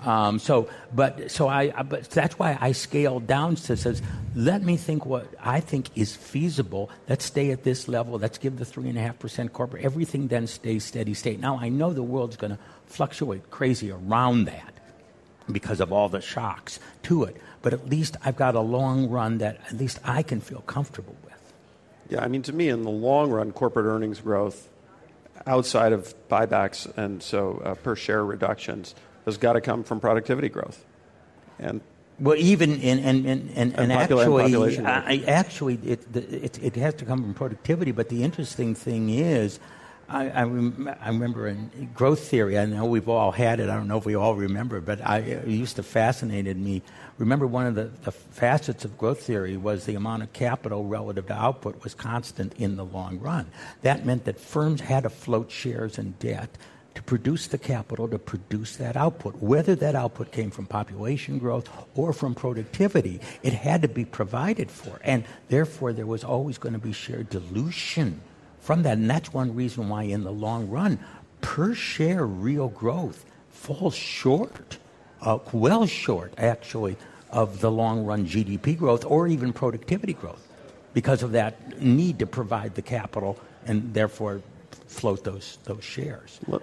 um, 0.01 0.37
so, 0.39 0.69
but 0.93 1.31
so 1.31 1.47
I, 1.47 1.71
but 1.83 2.09
that's 2.09 2.37
why 2.37 2.57
I 2.59 2.71
scaled 2.71 3.25
down 3.25 3.55
to 3.55 3.75
says, 3.75 4.01
let 4.35 4.61
me 4.61 4.77
think 4.77 5.05
what 5.05 5.27
I 5.43 5.59
think 5.59 5.89
is 5.95 6.15
feasible. 6.15 6.89
Let's 7.09 7.25
stay 7.25 7.51
at 7.51 7.63
this 7.63 7.87
level. 7.87 8.19
Let's 8.19 8.37
give 8.37 8.57
the 8.57 8.65
three 8.65 8.89
and 8.89 8.97
a 8.97 9.01
half 9.01 9.17
percent 9.17 9.53
corporate. 9.53 9.83
Everything 9.83 10.27
then 10.27 10.47
stays 10.47 10.83
steady 10.83 11.13
state. 11.13 11.39
Now 11.39 11.57
I 11.57 11.69
know 11.69 11.93
the 11.93 12.03
world's 12.03 12.37
going 12.37 12.51
to 12.51 12.59
fluctuate 12.85 13.49
crazy 13.49 13.91
around 13.91 14.45
that 14.45 14.73
because 15.51 15.79
of 15.79 15.91
all 15.91 16.09
the 16.09 16.21
shocks 16.21 16.79
to 17.03 17.23
it. 17.23 17.37
But 17.61 17.73
at 17.73 17.89
least 17.89 18.17
I've 18.23 18.35
got 18.35 18.55
a 18.55 18.61
long 18.61 19.09
run 19.09 19.39
that 19.39 19.59
at 19.67 19.77
least 19.77 19.99
I 20.03 20.23
can 20.23 20.41
feel 20.41 20.61
comfortable 20.61 21.15
with. 21.23 21.33
Yeah, 22.09 22.23
I 22.23 22.27
mean, 22.27 22.41
to 22.43 22.53
me, 22.53 22.69
in 22.69 22.83
the 22.83 22.89
long 22.89 23.31
run, 23.31 23.51
corporate 23.51 23.85
earnings 23.85 24.21
growth 24.21 24.69
outside 25.45 25.93
of 25.93 26.13
buybacks 26.29 26.85
and 26.97 27.21
so 27.21 27.61
uh, 27.63 27.75
per 27.75 27.95
share 27.95 28.23
reductions 28.23 28.95
has 29.25 29.37
got 29.37 29.53
to 29.53 29.61
come 29.61 29.83
from 29.83 29.99
productivity 29.99 30.49
growth. 30.49 30.83
And 31.59 31.81
well, 32.19 32.37
even 32.37 32.81
in 32.81 32.99
and 32.99 33.25
and, 33.25 33.51
and, 33.55 33.79
and, 33.79 33.91
actually, 33.91 34.83
I, 34.83 35.23
actually, 35.27 35.75
it, 35.85 36.15
it 36.15 36.63
it 36.63 36.75
has 36.75 36.95
to 36.95 37.05
come 37.05 37.21
from 37.21 37.33
productivity. 37.33 37.91
But 37.91 38.09
the 38.09 38.23
interesting 38.23 38.73
thing 38.73 39.09
is, 39.09 39.59
I, 40.09 40.29
I, 40.29 40.43
rem- 40.43 40.95
I, 41.01 41.09
remember 41.09 41.47
in 41.47 41.89
growth 41.93 42.27
theory. 42.27 42.57
I 42.57 42.65
know 42.65 42.85
we've 42.85 43.09
all 43.09 43.31
had 43.31 43.59
it. 43.59 43.69
I 43.69 43.75
don't 43.75 43.87
know 43.87 43.97
if 43.97 44.05
we 44.05 44.15
all 44.15 44.35
remember, 44.35 44.79
but 44.79 45.05
I, 45.05 45.19
it 45.19 45.47
used 45.47 45.75
to 45.75 45.83
fascinated 45.83 46.57
me. 46.57 46.81
Remember, 47.17 47.45
one 47.45 47.65
of 47.65 47.75
the, 47.75 47.91
the 48.03 48.11
facets 48.11 48.85
of 48.85 48.97
growth 48.97 49.21
theory 49.23 49.57
was 49.57 49.85
the 49.85 49.95
amount 49.95 50.23
of 50.23 50.31
capital 50.31 50.85
relative 50.85 51.27
to 51.27 51.33
output 51.33 51.83
was 51.83 51.93
constant 51.93 52.53
in 52.53 52.77
the 52.77 52.85
long 52.85 53.19
run. 53.19 53.47
That 53.81 54.05
meant 54.05 54.25
that 54.25 54.39
firms 54.39 54.81
had 54.81 55.03
to 55.03 55.09
float 55.09 55.51
shares 55.51 55.97
and 55.97 56.17
debt 56.19 56.57
to 56.95 57.03
produce 57.03 57.47
the 57.47 57.57
capital 57.57 58.07
to 58.07 58.17
produce 58.17 58.77
that 58.77 58.95
output. 58.95 59.35
Whether 59.35 59.75
that 59.75 59.93
output 59.93 60.31
came 60.31 60.51
from 60.51 60.67
population 60.67 61.37
growth 61.37 61.69
or 61.95 62.13
from 62.13 62.33
productivity, 62.33 63.19
it 63.43 63.53
had 63.53 63.81
to 63.81 63.87
be 63.87 64.05
provided 64.05 64.71
for. 64.71 64.99
And 65.03 65.25
therefore, 65.49 65.91
there 65.91 66.07
was 66.07 66.23
always 66.23 66.57
going 66.57 66.73
to 66.73 66.79
be 66.79 66.93
share 66.93 67.23
dilution 67.23 68.21
from 68.67 68.83
that. 68.83 68.97
And 68.97 69.09
that's 69.09 69.33
one 69.33 69.55
reason 69.55 69.87
why, 69.87 70.03
in 70.03 70.25
the 70.25 70.31
long 70.31 70.69
run, 70.69 70.99
per 71.39 71.73
share 71.73 72.25
real 72.25 72.67
growth 72.67 73.25
falls 73.49 73.95
short, 73.95 74.77
uh, 75.21 75.39
well 75.53 75.85
short, 75.85 76.33
actually, 76.37 76.97
of 77.31 77.61
the 77.61 77.71
long 77.71 78.05
run 78.05 78.27
GDP 78.27 78.77
growth 78.77 79.05
or 79.05 79.25
even 79.29 79.53
productivity 79.53 80.11
growth 80.11 80.45
because 80.93 81.23
of 81.23 81.31
that 81.31 81.81
need 81.81 82.19
to 82.19 82.25
provide 82.25 82.75
the 82.75 82.81
capital 82.81 83.39
and 83.65 83.93
therefore 83.93 84.41
float 84.87 85.23
those, 85.23 85.59
those 85.63 85.83
shares. 85.83 86.37
Let, 86.47 86.61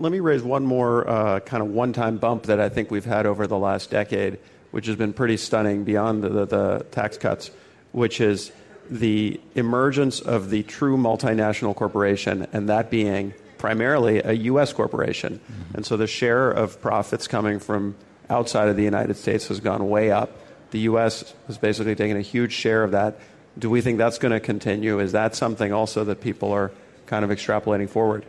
let 0.00 0.10
me 0.10 0.20
raise 0.20 0.42
one 0.42 0.64
more 0.64 1.06
uh, 1.06 1.40
kind 1.40 1.62
of 1.62 1.68
one 1.68 1.92
time 1.92 2.16
bump 2.16 2.44
that 2.44 2.60
I 2.60 2.70
think 2.70 2.90
we've 2.90 3.04
had 3.04 3.26
over 3.26 3.46
the 3.46 3.58
last 3.58 3.90
decade, 3.90 4.38
which 4.70 4.86
has 4.86 4.96
been 4.96 5.12
pretty 5.12 5.36
stunning 5.36 5.84
beyond 5.84 6.22
the, 6.22 6.30
the, 6.30 6.46
the 6.46 6.86
tax 6.90 7.18
cuts, 7.18 7.50
which 7.92 8.22
is 8.22 8.52
the 8.90 9.40
emergence 9.54 10.20
of 10.20 10.50
the 10.50 10.62
true 10.64 10.96
multinational 10.96 11.74
corporation, 11.74 12.46
and 12.52 12.68
that 12.68 12.90
being 12.90 13.34
primarily 13.58 14.20
a 14.22 14.32
U.S. 14.32 14.72
corporation. 14.72 15.38
Mm-hmm. 15.38 15.76
And 15.76 15.86
so 15.86 15.96
the 15.96 16.06
share 16.06 16.50
of 16.50 16.80
profits 16.80 17.28
coming 17.28 17.58
from 17.58 17.94
outside 18.28 18.68
of 18.68 18.76
the 18.76 18.82
United 18.82 19.16
States 19.16 19.48
has 19.48 19.60
gone 19.60 19.88
way 19.88 20.10
up. 20.10 20.36
The 20.72 20.80
U.S. 20.80 21.32
has 21.46 21.58
basically 21.58 21.94
taken 21.94 22.16
a 22.16 22.22
huge 22.22 22.52
share 22.52 22.82
of 22.82 22.90
that. 22.92 23.18
Do 23.58 23.70
we 23.70 23.80
think 23.80 23.98
that's 23.98 24.18
going 24.18 24.32
to 24.32 24.40
continue? 24.40 24.98
Is 24.98 25.12
that 25.12 25.36
something 25.36 25.72
also 25.72 26.04
that 26.04 26.20
people 26.20 26.50
are 26.52 26.72
kind 27.06 27.24
of 27.24 27.30
extrapolating 27.30 27.88
forward? 27.88 28.24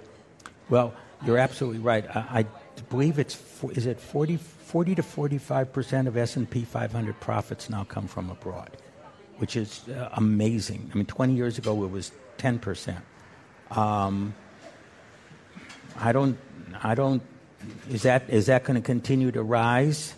Well, 0.69 0.93
you're 1.25 1.37
absolutely 1.37 1.79
right. 1.79 2.05
I, 2.15 2.39
I 2.39 2.45
believe 2.89 3.17
it's 3.17 3.39
is 3.71 3.85
it 3.85 3.99
40, 3.99 4.37
40 4.37 4.95
to 4.95 5.03
45 5.03 5.73
percent 5.73 6.07
of 6.07 6.17
S&P 6.17 6.63
500 6.63 7.19
profits 7.19 7.69
now 7.69 7.83
come 7.85 8.07
from 8.07 8.29
abroad, 8.29 8.71
which 9.37 9.55
is 9.55 9.87
uh, 9.89 10.09
amazing. 10.13 10.89
I 10.93 10.97
mean, 10.97 11.05
20 11.05 11.33
years 11.33 11.57
ago 11.57 11.83
it 11.83 11.91
was 11.91 12.11
10 12.37 12.59
percent. 12.59 13.03
Um, 13.71 14.33
I 15.97 16.11
don't, 16.11 16.37
I 16.81 16.95
don't. 16.95 17.21
Is 17.89 18.03
that 18.03 18.29
is 18.29 18.47
that 18.47 18.63
going 18.63 18.75
to 18.75 18.85
continue 18.85 19.31
to 19.31 19.41
rise? 19.41 20.15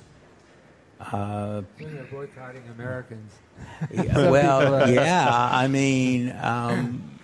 Uh, 0.99 1.61
they're 1.77 2.03
boycotting 2.11 2.63
Americans. 2.73 3.31
Yeah, 3.91 4.29
well, 4.29 4.89
yeah. 4.89 5.27
I 5.29 5.67
mean, 5.67 6.35
um, 6.41 7.19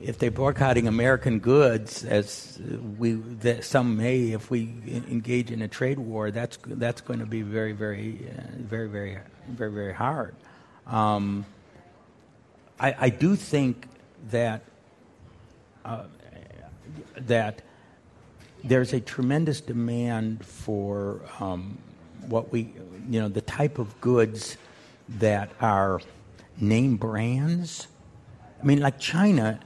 if 0.00 0.18
they're 0.18 0.30
boycotting 0.30 0.88
American 0.88 1.40
goods, 1.40 2.04
as 2.04 2.60
we 2.98 3.12
that 3.12 3.64
some 3.64 3.96
may, 3.96 4.32
if 4.32 4.50
we 4.50 4.74
engage 4.86 5.50
in 5.50 5.62
a 5.62 5.68
trade 5.68 5.98
war, 5.98 6.30
that's 6.30 6.58
that's 6.66 7.00
going 7.00 7.18
to 7.18 7.26
be 7.26 7.42
very, 7.42 7.72
very, 7.72 8.26
uh, 8.30 8.42
very, 8.58 8.88
very, 8.88 9.18
very, 9.48 9.72
very 9.72 9.94
hard. 9.94 10.34
Um, 10.86 11.46
I, 12.78 12.94
I, 12.98 13.08
do 13.10 13.36
think 13.36 13.86
that 14.30 14.62
uh, 15.84 16.04
that 17.16 17.62
there's 18.64 18.92
a 18.92 19.00
tremendous 19.00 19.60
demand 19.60 20.44
for 20.44 21.20
um, 21.38 21.78
what 22.26 22.52
we, 22.52 22.72
you 23.08 23.20
know, 23.20 23.28
the 23.28 23.40
type 23.40 23.78
of 23.78 24.00
goods 24.00 24.56
that 25.08 25.50
are 25.60 26.00
name 26.58 26.96
brands. 26.96 27.86
I 28.60 28.64
mean, 28.64 28.80
like 28.80 28.98
China 28.98 29.60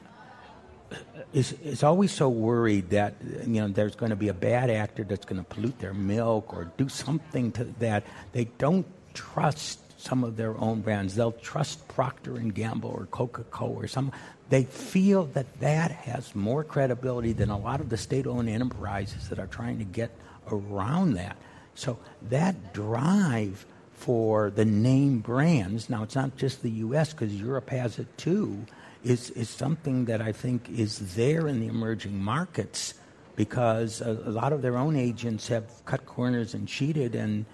is, 1.32 1.52
is 1.64 1.82
always 1.82 2.12
so 2.12 2.28
worried 2.28 2.90
that 2.90 3.14
you 3.46 3.60
know 3.60 3.68
there's 3.68 3.96
going 3.96 4.10
to 4.10 4.16
be 4.16 4.28
a 4.28 4.34
bad 4.34 4.70
actor 4.70 5.04
that's 5.04 5.24
going 5.24 5.42
to 5.42 5.48
pollute 5.48 5.78
their 5.80 5.94
milk 5.94 6.54
or 6.54 6.70
do 6.76 6.88
something 6.88 7.50
to 7.52 7.64
that. 7.80 8.04
They 8.32 8.44
don't 8.58 8.86
trust 9.14 9.80
some 10.04 10.24
of 10.24 10.36
their 10.36 10.56
own 10.58 10.80
brands. 10.80 11.14
They'll 11.14 11.32
trust 11.32 11.86
Procter 11.88 12.36
and 12.36 12.54
Gamble 12.54 12.90
or 12.90 13.06
Coca-Cola 13.06 13.84
or 13.84 13.88
some. 13.88 14.12
They 14.50 14.64
feel 14.64 15.24
that 15.26 15.60
that 15.60 15.90
has 15.90 16.34
more 16.34 16.62
credibility 16.62 17.32
than 17.32 17.50
a 17.50 17.58
lot 17.58 17.80
of 17.80 17.88
the 17.88 17.96
state-owned 17.96 18.48
enterprises 18.48 19.28
that 19.30 19.38
are 19.38 19.46
trying 19.46 19.78
to 19.78 19.84
get 19.84 20.10
around 20.50 21.14
that. 21.14 21.36
So 21.74 21.98
that 22.28 22.72
drive 22.72 23.66
for 23.94 24.50
the 24.50 24.64
name 24.64 25.20
brands. 25.20 25.88
Now 25.88 26.02
it's 26.02 26.14
not 26.14 26.36
just 26.36 26.62
the 26.62 26.70
U.S. 26.70 27.12
because 27.12 27.34
Europe 27.34 27.70
has 27.70 27.98
it 27.98 28.18
too 28.18 28.66
is, 29.04 29.30
is 29.30 29.48
something 29.48 30.06
that 30.06 30.20
I 30.20 30.32
think 30.32 30.68
is 30.70 31.14
there 31.14 31.46
in 31.46 31.60
the 31.60 31.66
emerging 31.66 32.22
markets 32.22 32.94
because 33.36 34.00
a, 34.00 34.10
a, 34.10 34.30
lot 34.30 34.52
of 34.52 34.62
their 34.62 34.76
own 34.76 34.96
agents 34.96 35.48
have 35.48 35.64
cut 35.84 36.06
corners 36.06 36.54
and 36.54 36.66
cheated, 36.66 37.14
and, 37.14 37.44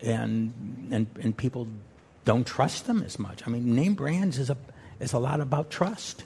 and, 0.00 0.88
and, 0.90 1.06
and 1.20 1.36
people 1.36 1.68
don't 2.26 2.46
trust 2.46 2.86
them 2.86 3.02
as 3.02 3.18
much. 3.18 3.46
I 3.46 3.50
mean, 3.50 3.74
name 3.74 3.94
brands 3.94 4.38
is 4.38 4.50
a, 4.50 4.58
is 5.00 5.14
a 5.14 5.18
lot 5.18 5.40
about 5.40 5.70
trust. 5.70 6.24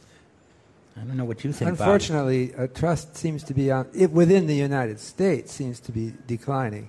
I 0.97 1.03
don't 1.03 1.17
know 1.17 1.25
what 1.25 1.45
you 1.45 1.53
think. 1.53 1.71
Unfortunately, 1.71 2.53
uh, 2.57 2.67
trust 2.67 3.17
seems 3.17 3.45
to 3.45 3.55
be 3.55 3.71
on 3.71 3.87
it, 3.95 4.11
within 4.11 4.49
the 4.49 4.57
United 4.57 4.99
States 4.99 5.53
seems 5.53 5.79
to 5.81 5.93
be 5.93 6.13
declining. 6.27 6.89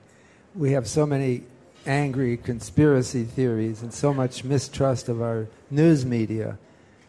We 0.55 0.71
have 0.71 0.87
so 0.87 1.05
many 1.05 1.43
angry 1.85 2.37
conspiracy 2.37 3.23
theories 3.23 3.81
and 3.81 3.93
so 3.93 4.13
much 4.13 4.43
mistrust 4.43 5.09
of 5.09 5.21
our 5.21 5.47
news 5.69 6.05
media 6.05 6.57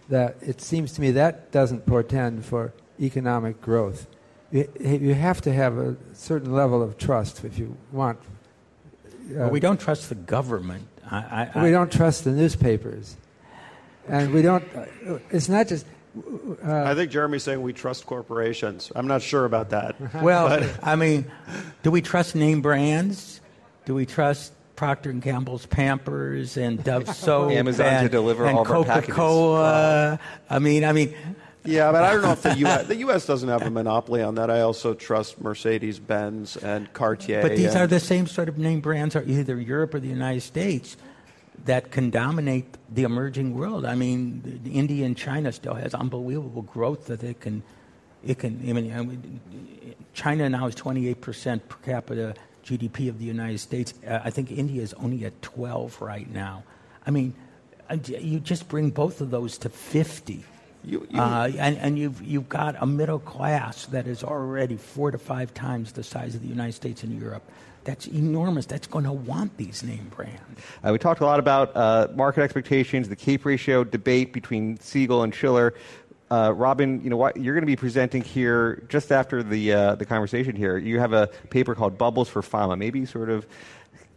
that 0.09 0.37
it 0.43 0.61
seems 0.61 0.93
to 0.93 1.01
me 1.01 1.13
that 1.13 1.53
doesn't 1.53 1.87
portend 1.87 2.45
for 2.45 2.73
economic 3.01 3.61
growth. 3.61 4.07
You, 4.51 5.15
have 5.15 5.41
to 5.43 5.53
have 5.53 5.79
a 5.79 5.97
certain 6.13 6.53
level 6.53 6.83
of 6.83 6.99
trust 6.99 7.43
if 7.43 7.59
you 7.59 7.77
want. 7.91 8.19
Uh, 8.19 9.35
well, 9.35 9.51
we 9.51 9.61
don't 9.61 9.81
trust 9.81 10.11
the 10.11 10.15
government. 10.15 10.87
I, 11.13 11.51
I, 11.55 11.63
we 11.63 11.71
don't 11.71 11.93
trust 11.93 12.25
the 12.25 12.31
newspapers, 12.31 13.17
and 14.09 14.33
we 14.33 14.41
don't. 14.41 14.65
Uh, 14.75 15.19
it's 15.31 15.49
not 15.49 15.69
just. 15.69 15.87
Uh, 16.65 16.85
I 16.85 16.95
think 16.95 17.11
Jeremy's 17.11 17.43
saying 17.43 17.61
we 17.61 17.73
trust 17.73 18.07
corporations. 18.07 18.91
I'm 18.95 19.07
not 19.07 19.23
sure 19.23 19.45
about 19.45 19.71
that. 19.71 19.97
well, 20.23 20.69
I 20.83 20.97
mean, 20.97 21.31
do 21.83 21.91
we 21.91 22.01
trust 22.01 22.35
name 22.35 22.63
brands? 22.63 23.41
Do 23.85 23.95
we 23.95 24.07
trust 24.07 24.53
Procter 24.75 25.11
and 25.11 25.21
Gamble's 25.21 25.67
Pampers 25.67 26.57
and 26.57 26.83
Dove 26.83 27.09
soap, 27.15 27.53
Amazon 27.53 27.87
and, 27.87 28.07
to 28.07 28.09
deliver 28.09 28.47
and 28.47 28.59
all 28.59 28.65
Coca-Cola. 28.65 30.19
I 30.49 30.59
mean, 30.59 30.85
I 30.85 30.93
mean. 30.93 31.15
Yeah, 31.65 31.93
but 31.93 32.03
I 32.03 32.13
don't 32.13 32.23
know 32.23 32.33
if 32.33 32.43
the 32.43 32.57
U.S. 32.59 32.87
the 32.89 32.97
U.S. 32.97 33.27
doesn't 33.27 33.49
have 33.49 33.63
a 33.63 33.71
monopoly 33.71 34.23
on 34.23 34.35
that. 34.35 34.51
I 34.51 34.63
also 34.63 34.95
trust 34.95 35.41
Mercedes 35.41 35.99
Benz 35.99 36.57
and 36.57 36.93
Cartier. 36.93 37.43
But 37.43 37.57
these 37.57 37.75
and, 37.75 37.83
are 37.83 37.87
the 37.87 38.01
same 38.01 38.27
sort 38.27 38.49
of 38.49 38.59
name 38.59 38.81
brands, 38.81 39.15
are 39.15 39.23
either 39.23 39.59
Europe 39.61 39.95
or 39.95 40.01
the 40.01 40.09
United 40.09 40.41
States, 40.41 40.97
that 41.65 41.93
can 41.93 42.11
dominate 42.11 42.67
the 42.93 43.05
emerging 43.05 43.55
world. 43.55 43.85
I 43.85 43.95
mean, 43.95 44.61
India 44.65 45.07
and 45.07 45.17
China 45.17 45.53
still 45.53 45.75
has 45.75 45.95
unbelievable 45.95 46.63
growth 46.63 47.07
that 47.07 47.23
it 47.23 47.41
can. 47.41 47.63
It 48.25 48.39
can. 48.39 48.61
I 48.69 48.73
mean, 48.73 49.41
China 50.15 50.49
now 50.49 50.67
is 50.67 50.75
28 50.75 51.21
percent 51.21 51.69
per 51.69 51.79
capita 51.85 52.35
GDP 52.65 53.09
of 53.09 53.19
the 53.19 53.25
United 53.25 53.59
States. 53.59 53.95
Uh, 54.07 54.21
I 54.25 54.31
think 54.31 54.51
India 54.51 54.83
is 54.83 54.95
only 54.95 55.25
at 55.25 55.41
12 55.43 56.01
right 56.01 56.31
now. 56.31 56.65
I 57.07 57.11
mean, 57.11 57.35
uh, 57.91 57.97
you 58.07 58.41
just 58.41 58.69
bring 58.69 58.91
both 58.91 59.21
of 59.21 59.31
those 59.31 59.59
to 59.59 59.69
50. 59.69 60.45
You, 60.85 61.07
you, 61.11 61.21
uh, 61.21 61.51
and, 61.59 61.79
and 61.79 61.99
you've, 61.99 62.21
you've 62.23 62.49
got 62.49 62.77
a 62.81 62.87
middle 62.87 63.21
class 63.21 63.87
that 63.87 64.07
is 64.07 64.25
already 64.25 64.77
four 64.77 65.11
to 65.11 65.19
five 65.19 65.55
times 65.55 65.93
the 65.93 66.03
size 66.03 66.35
of 66.35 66.43
the 66.43 66.49
United 66.49 66.73
States 66.73 67.05
and 67.05 67.19
Europe. 67.21 67.43
That's 67.85 68.07
enormous. 68.07 68.67
That's 68.67 68.87
going 68.87 69.05
to 69.05 69.13
want 69.13 69.57
these 69.57 69.83
name 69.83 70.11
brands. 70.15 70.61
Uh, 70.85 70.93
we 70.93 70.99
talked 70.99 71.21
a 71.21 71.25
lot 71.25 71.41
about 71.41 71.77
uh, 71.77 72.09
market 72.15 72.43
expectations, 72.43 73.09
the 73.09 73.17
CAPE 73.17 73.45
ratio 73.45 73.85
debate 73.85 74.33
between 74.33 74.79
Siegel 74.79 75.23
and 75.23 75.35
Shiller. 75.35 75.75
Uh, 76.31 76.53
Robin, 76.55 77.03
you 77.03 77.11
know 77.11 77.17
what, 77.17 77.37
you're 77.37 77.55
going 77.55 77.63
to 77.63 77.67
be 77.67 77.77
presenting 77.77 78.23
here 78.23 78.85
just 78.89 79.13
after 79.13 79.43
the 79.43 79.73
uh, 79.73 79.95
the 79.97 80.07
conversation 80.07 80.57
here. 80.57 80.79
You 80.79 80.99
have 80.99 81.13
a 81.13 81.27
paper 81.51 81.75
called 81.75 81.99
"Bubbles 81.99 82.29
for 82.29 82.41
Fama." 82.41 82.77
Maybe 82.77 83.05
sort 83.05 83.29
of 83.29 83.47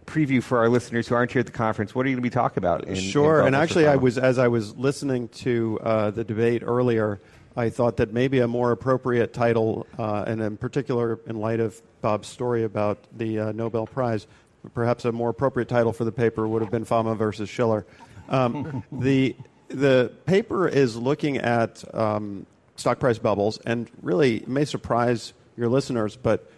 preview 0.06 0.42
for 0.42 0.60
our 0.60 0.70
listeners 0.70 1.08
who 1.08 1.16
aren't 1.16 1.32
here 1.32 1.40
at 1.40 1.46
the 1.46 1.52
conference. 1.52 1.96
What 1.96 2.06
are 2.06 2.10
you 2.10 2.16
going 2.16 2.24
to 2.24 2.30
be 2.30 2.34
talking 2.34 2.58
about? 2.58 2.86
In, 2.86 2.96
sure. 2.96 3.42
In 3.42 3.48
and 3.48 3.56
actually, 3.56 3.88
I 3.88 3.96
was 3.96 4.18
as 4.18 4.38
I 4.38 4.48
was 4.48 4.76
listening 4.76 5.30
to 5.30 5.80
uh, 5.82 6.12
the 6.12 6.24
debate 6.24 6.64
earlier, 6.66 7.20
I 7.58 7.70
thought 7.70 7.98
that 7.98 8.14
maybe 8.14 8.40
a 8.40 8.48
more 8.48 8.72
appropriate 8.72 9.34
title, 9.34 9.88
uh, 9.98 10.26
and 10.28 10.42
in 10.42 10.58
particular, 10.58 11.20
in 11.26 11.38
light 11.38 11.60
of 11.60 11.82
Bob's 12.02 12.28
story 12.28 12.64
about 12.64 13.00
the 13.16 13.40
uh, 13.40 13.52
Nobel 13.54 13.88
Prize, 13.88 14.28
perhaps 14.74 15.06
a 15.06 15.12
more 15.12 15.30
appropriate 15.30 15.70
title 15.70 15.94
for 15.94 16.04
the 16.04 16.12
paper 16.12 16.48
would 16.48 16.62
have 16.62 16.72
been 16.72 16.86
Fama 16.86 17.16
versus 17.16 17.50
Shiller. 17.50 17.86
Um, 18.30 18.84
the 18.92 19.36
the 19.70 20.12
paper 20.26 20.68
is 20.68 20.96
looking 20.96 21.38
at 21.38 21.84
um, 21.96 22.46
stock 22.76 23.00
price 23.00 23.18
bubbles, 23.18 23.58
and 23.66 23.90
really 24.02 24.44
may 24.48 24.66
surprise 24.66 25.34
your 25.58 25.70
listeners, 25.70 26.16
but 26.16 26.52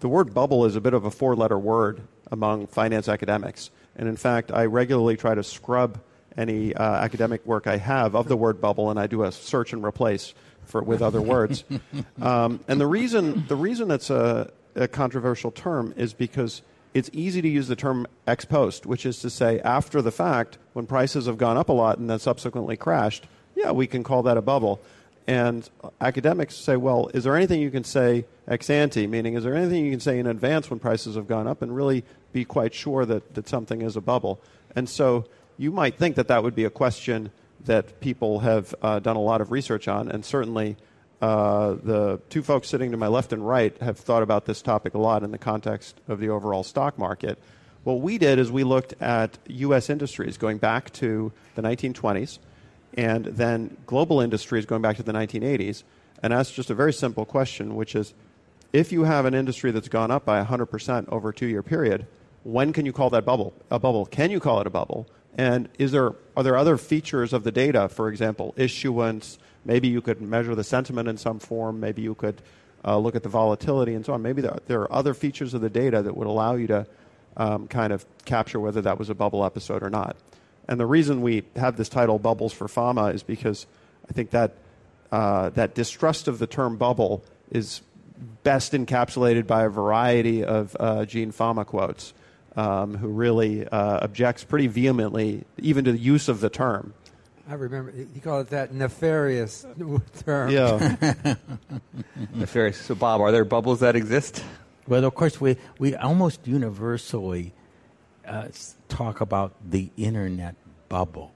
the 0.00 0.08
word 0.08 0.34
bubble 0.34 0.64
is 0.64 0.74
a 0.74 0.80
bit 0.80 0.94
of 0.94 1.04
a 1.04 1.10
four 1.10 1.36
letter 1.36 1.58
word 1.58 2.02
among 2.32 2.66
finance 2.66 3.08
academics. 3.08 3.70
And 3.94 4.08
in 4.08 4.16
fact, 4.16 4.50
I 4.50 4.64
regularly 4.64 5.16
try 5.16 5.34
to 5.36 5.44
scrub 5.44 6.00
any 6.36 6.74
uh, 6.74 6.82
academic 6.82 7.46
work 7.46 7.66
I 7.66 7.76
have 7.76 8.16
of 8.16 8.26
the 8.26 8.36
word 8.36 8.60
bubble, 8.60 8.90
and 8.90 8.98
I 8.98 9.06
do 9.06 9.22
a 9.22 9.30
search 9.30 9.72
and 9.72 9.84
replace 9.84 10.34
for 10.64 10.82
with 10.82 11.02
other 11.02 11.20
words. 11.20 11.64
Um, 12.20 12.60
and 12.68 12.80
the 12.80 12.86
reason 12.86 13.44
the 13.48 13.56
reason 13.56 13.90
it's 13.90 14.08
a, 14.08 14.50
a 14.76 14.86
controversial 14.86 15.50
term 15.50 15.92
is 15.96 16.14
because 16.14 16.62
it's 16.94 17.10
easy 17.12 17.42
to 17.42 17.48
use 17.48 17.66
the 17.66 17.74
term 17.74 18.06
ex 18.26 18.44
post, 18.44 18.86
which 18.86 19.04
is 19.04 19.18
to 19.20 19.30
say 19.30 19.58
after 19.60 20.00
the 20.00 20.12
fact, 20.12 20.58
when 20.72 20.86
prices 20.86 21.26
have 21.26 21.36
gone 21.36 21.56
up 21.56 21.68
a 21.68 21.72
lot 21.72 21.98
and 21.98 22.08
then 22.08 22.18
subsequently 22.18 22.76
crashed. 22.76 23.26
Yeah, 23.56 23.72
we 23.72 23.86
can 23.86 24.04
call 24.04 24.22
that 24.22 24.36
a 24.36 24.42
bubble. 24.42 24.80
And 25.26 25.68
academics 26.00 26.56
say, 26.56 26.76
well, 26.76 27.08
is 27.14 27.24
there 27.24 27.36
anything 27.36 27.60
you 27.60 27.70
can 27.70 27.84
say 27.84 28.24
ex 28.48 28.68
ante, 28.68 29.06
meaning 29.06 29.34
is 29.34 29.44
there 29.44 29.54
anything 29.54 29.84
you 29.84 29.90
can 29.90 30.00
say 30.00 30.18
in 30.18 30.26
advance 30.26 30.68
when 30.68 30.80
prices 30.80 31.14
have 31.14 31.28
gone 31.28 31.46
up 31.46 31.62
and 31.62 31.74
really 31.74 32.04
be 32.32 32.44
quite 32.44 32.74
sure 32.74 33.04
that, 33.06 33.34
that 33.34 33.48
something 33.48 33.82
is 33.82 33.96
a 33.96 34.00
bubble? 34.00 34.40
And 34.74 34.88
so 34.88 35.26
you 35.58 35.70
might 35.70 35.96
think 35.96 36.16
that 36.16 36.28
that 36.28 36.42
would 36.42 36.54
be 36.54 36.64
a 36.64 36.70
question 36.70 37.30
that 37.64 38.00
people 38.00 38.40
have 38.40 38.74
uh, 38.82 38.98
done 38.98 39.16
a 39.16 39.20
lot 39.20 39.40
of 39.40 39.52
research 39.52 39.86
on, 39.86 40.10
and 40.10 40.24
certainly 40.24 40.76
uh, 41.20 41.76
the 41.84 42.20
two 42.28 42.42
folks 42.42 42.68
sitting 42.68 42.90
to 42.90 42.96
my 42.96 43.06
left 43.06 43.32
and 43.32 43.46
right 43.46 43.76
have 43.78 43.96
thought 43.96 44.24
about 44.24 44.44
this 44.46 44.60
topic 44.60 44.94
a 44.94 44.98
lot 44.98 45.22
in 45.22 45.30
the 45.30 45.38
context 45.38 46.00
of 46.08 46.18
the 46.18 46.28
overall 46.28 46.64
stock 46.64 46.98
market. 46.98 47.38
What 47.84 48.00
we 48.00 48.18
did 48.18 48.40
is 48.40 48.50
we 48.50 48.64
looked 48.64 48.94
at 49.00 49.38
U.S. 49.46 49.88
industries 49.88 50.36
going 50.36 50.58
back 50.58 50.92
to 50.94 51.32
the 51.54 51.62
1920s 51.62 52.38
and 52.94 53.24
then 53.24 53.76
global 53.86 54.20
industries 54.20 54.66
going 54.66 54.82
back 54.82 54.96
to 54.96 55.02
the 55.02 55.12
1980s 55.12 55.82
and 56.22 56.32
asked 56.32 56.54
just 56.54 56.70
a 56.70 56.74
very 56.74 56.92
simple 56.92 57.24
question, 57.24 57.74
which 57.74 57.94
is 57.94 58.14
if 58.72 58.92
you 58.92 59.04
have 59.04 59.24
an 59.24 59.34
industry 59.34 59.70
that's 59.70 59.88
gone 59.88 60.10
up 60.10 60.24
by 60.24 60.42
100% 60.42 61.08
over 61.08 61.30
a 61.30 61.34
two 61.34 61.46
year 61.46 61.62
period, 61.62 62.06
when 62.44 62.72
can 62.72 62.86
you 62.86 62.92
call 62.92 63.10
that 63.10 63.24
bubble 63.24 63.52
a 63.70 63.78
bubble? 63.78 64.06
Can 64.06 64.30
you 64.30 64.40
call 64.40 64.60
it 64.60 64.66
a 64.66 64.70
bubble? 64.70 65.06
And 65.36 65.68
is 65.78 65.92
there, 65.92 66.12
are 66.36 66.42
there 66.42 66.56
other 66.56 66.76
features 66.76 67.32
of 67.32 67.44
the 67.44 67.52
data, 67.52 67.88
for 67.88 68.08
example, 68.08 68.54
issuance? 68.56 69.38
Maybe 69.64 69.88
you 69.88 70.02
could 70.02 70.20
measure 70.20 70.54
the 70.54 70.64
sentiment 70.64 71.08
in 71.08 71.16
some 71.16 71.38
form. 71.38 71.80
Maybe 71.80 72.02
you 72.02 72.14
could 72.14 72.42
uh, 72.84 72.98
look 72.98 73.16
at 73.16 73.22
the 73.22 73.28
volatility 73.28 73.94
and 73.94 74.04
so 74.04 74.12
on. 74.12 74.22
Maybe 74.22 74.42
there, 74.42 74.58
there, 74.66 74.80
are 74.80 74.92
other 74.92 75.14
features 75.14 75.54
of 75.54 75.60
the 75.60 75.70
data 75.70 76.02
that 76.02 76.16
would 76.16 76.26
allow 76.26 76.54
you 76.56 76.66
to 76.66 76.86
um, 77.36 77.68
kind 77.68 77.92
of 77.92 78.04
capture 78.24 78.60
whether 78.60 78.82
that 78.82 78.98
was 78.98 79.08
a 79.08 79.14
bubble 79.14 79.44
episode 79.44 79.82
or 79.82 79.90
not. 79.90 80.16
And 80.68 80.78
the 80.78 80.86
reason 80.86 81.22
we 81.22 81.44
have 81.56 81.76
this 81.76 81.88
title, 81.88 82.18
Bubbles 82.18 82.52
for 82.52 82.68
Fama, 82.68 83.06
is 83.06 83.22
because 83.22 83.66
I 84.08 84.12
think 84.12 84.30
that, 84.30 84.54
uh, 85.10 85.50
that 85.50 85.74
distrust 85.74 86.28
of 86.28 86.38
the 86.38 86.46
term 86.46 86.76
bubble 86.76 87.24
is 87.50 87.82
best 88.42 88.72
encapsulated 88.72 89.46
by 89.46 89.64
a 89.64 89.68
variety 89.68 90.44
of 90.44 90.76
uh, 90.78 91.04
Gene 91.04 91.32
Fama 91.32 91.64
quotes 91.64 92.14
um, 92.56 92.96
who 92.96 93.08
really 93.08 93.66
uh, 93.66 94.00
objects 94.02 94.44
pretty 94.44 94.66
vehemently 94.66 95.44
even 95.58 95.84
to 95.84 95.92
the 95.92 95.98
use 95.98 96.28
of 96.28 96.40
the 96.40 96.50
term. 96.50 96.94
I 97.48 97.54
remember 97.54 97.92
he 97.92 98.20
called 98.20 98.46
it 98.46 98.50
that 98.50 98.72
nefarious 98.72 99.66
term. 100.24 100.50
Yeah, 100.50 100.96
nefarious. 102.34 102.78
So, 102.78 102.94
Bob, 102.94 103.20
are 103.20 103.32
there 103.32 103.44
bubbles 103.44 103.80
that 103.80 103.96
exist? 103.96 104.44
Well, 104.86 105.04
of 105.04 105.14
course, 105.14 105.40
we 105.40 105.56
we 105.78 105.94
almost 105.96 106.46
universally 106.46 107.52
uh, 108.26 108.48
talk 108.88 109.20
about 109.20 109.52
the 109.68 109.90
internet 109.96 110.54
bubble, 110.88 111.32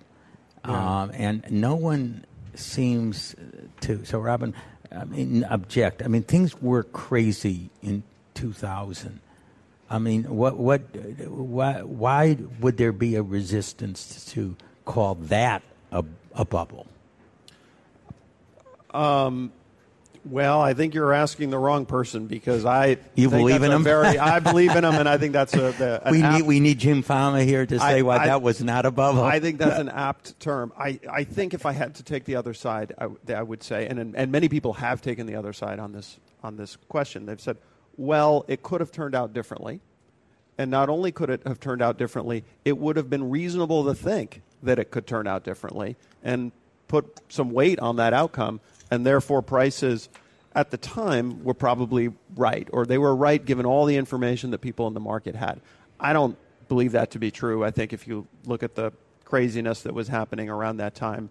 yeah. 0.64 1.02
um, 1.02 1.10
and 1.14 1.44
no 1.50 1.74
one 1.74 2.24
seems 2.54 3.34
to. 3.82 4.04
So, 4.04 4.18
Robin, 4.18 4.54
I 4.92 5.04
mean, 5.04 5.44
object. 5.44 6.02
I 6.02 6.08
mean, 6.08 6.22
things 6.22 6.60
were 6.60 6.82
crazy 6.82 7.70
in 7.82 8.02
2000 8.34 9.20
I 9.88 9.98
mean, 9.98 10.24
what, 10.24 10.56
what, 10.56 10.80
why, 11.28 11.82
why 11.82 12.36
would 12.60 12.76
there 12.76 12.92
be 12.92 13.14
a 13.14 13.22
resistance 13.22 14.24
to 14.32 14.56
call 14.84 15.14
that 15.14 15.62
a, 15.92 16.04
a 16.34 16.44
bubble? 16.44 16.86
Um, 18.92 19.52
well, 20.28 20.60
I 20.60 20.74
think 20.74 20.94
you're 20.94 21.12
asking 21.12 21.50
the 21.50 21.58
wrong 21.58 21.86
person 21.86 22.26
because 22.26 22.64
I 22.64 22.98
you 23.14 23.30
believe 23.30 23.62
in 23.62 23.70
him. 23.70 23.84
Very, 23.84 24.18
I 24.18 24.40
believe 24.40 24.74
in 24.74 24.84
him, 24.84 24.94
and 24.94 25.08
I 25.08 25.18
think 25.18 25.32
that's 25.32 25.54
a. 25.54 25.72
The, 25.72 26.02
we 26.10 26.22
need 26.22 26.42
we 26.42 26.60
need 26.60 26.78
Jim 26.78 27.02
Fama 27.02 27.44
here 27.44 27.64
to 27.64 27.78
say 27.78 27.98
I, 27.98 28.02
why 28.02 28.18
I, 28.18 28.26
that 28.26 28.42
was 28.42 28.62
not 28.62 28.86
a 28.86 28.90
bubble. 28.90 29.22
I 29.22 29.40
think 29.40 29.58
that's 29.58 29.78
an 29.78 29.88
apt 29.88 30.38
term. 30.40 30.72
I, 30.78 31.00
I 31.10 31.24
think 31.24 31.54
if 31.54 31.66
I 31.66 31.72
had 31.72 31.94
to 31.96 32.02
take 32.02 32.24
the 32.24 32.36
other 32.36 32.54
side, 32.54 32.92
I, 32.98 33.08
I 33.32 33.42
would 33.42 33.62
say, 33.62 33.86
and 33.86 34.14
and 34.16 34.32
many 34.32 34.48
people 34.48 34.74
have 34.74 35.00
taken 35.00 35.26
the 35.26 35.36
other 35.36 35.52
side 35.52 35.78
on 35.78 35.92
this 35.92 36.18
on 36.42 36.56
this 36.56 36.76
question. 36.88 37.26
They've 37.26 37.40
said, 37.40 37.56
well, 37.96 38.44
it 38.48 38.62
could 38.62 38.80
have 38.80 38.92
turned 38.92 39.14
out 39.14 39.32
differently. 39.32 39.80
And 40.58 40.70
not 40.70 40.88
only 40.88 41.12
could 41.12 41.28
it 41.28 41.42
have 41.46 41.60
turned 41.60 41.82
out 41.82 41.98
differently, 41.98 42.44
it 42.64 42.78
would 42.78 42.96
have 42.96 43.10
been 43.10 43.30
reasonable 43.30 43.84
to 43.84 43.94
think 43.94 44.42
that 44.62 44.78
it 44.78 44.90
could 44.90 45.06
turn 45.06 45.26
out 45.26 45.44
differently 45.44 45.96
and 46.22 46.50
put 46.88 47.20
some 47.28 47.50
weight 47.50 47.78
on 47.80 47.96
that 47.96 48.14
outcome. 48.14 48.60
And 48.90 49.04
therefore, 49.04 49.42
prices 49.42 50.08
at 50.54 50.70
the 50.70 50.76
time 50.76 51.44
were 51.44 51.54
probably 51.54 52.12
right, 52.34 52.68
or 52.72 52.86
they 52.86 52.98
were 52.98 53.14
right 53.14 53.44
given 53.44 53.66
all 53.66 53.84
the 53.84 53.96
information 53.96 54.50
that 54.52 54.60
people 54.60 54.86
in 54.86 54.94
the 54.94 55.00
market 55.00 55.34
had. 55.34 55.60
I 56.00 56.12
don't 56.12 56.36
believe 56.68 56.92
that 56.92 57.10
to 57.12 57.18
be 57.18 57.30
true. 57.30 57.64
I 57.64 57.70
think 57.70 57.92
if 57.92 58.06
you 58.06 58.26
look 58.44 58.62
at 58.62 58.74
the 58.74 58.92
craziness 59.24 59.82
that 59.82 59.94
was 59.94 60.08
happening 60.08 60.48
around 60.48 60.78
that 60.78 60.94
time, 60.94 61.30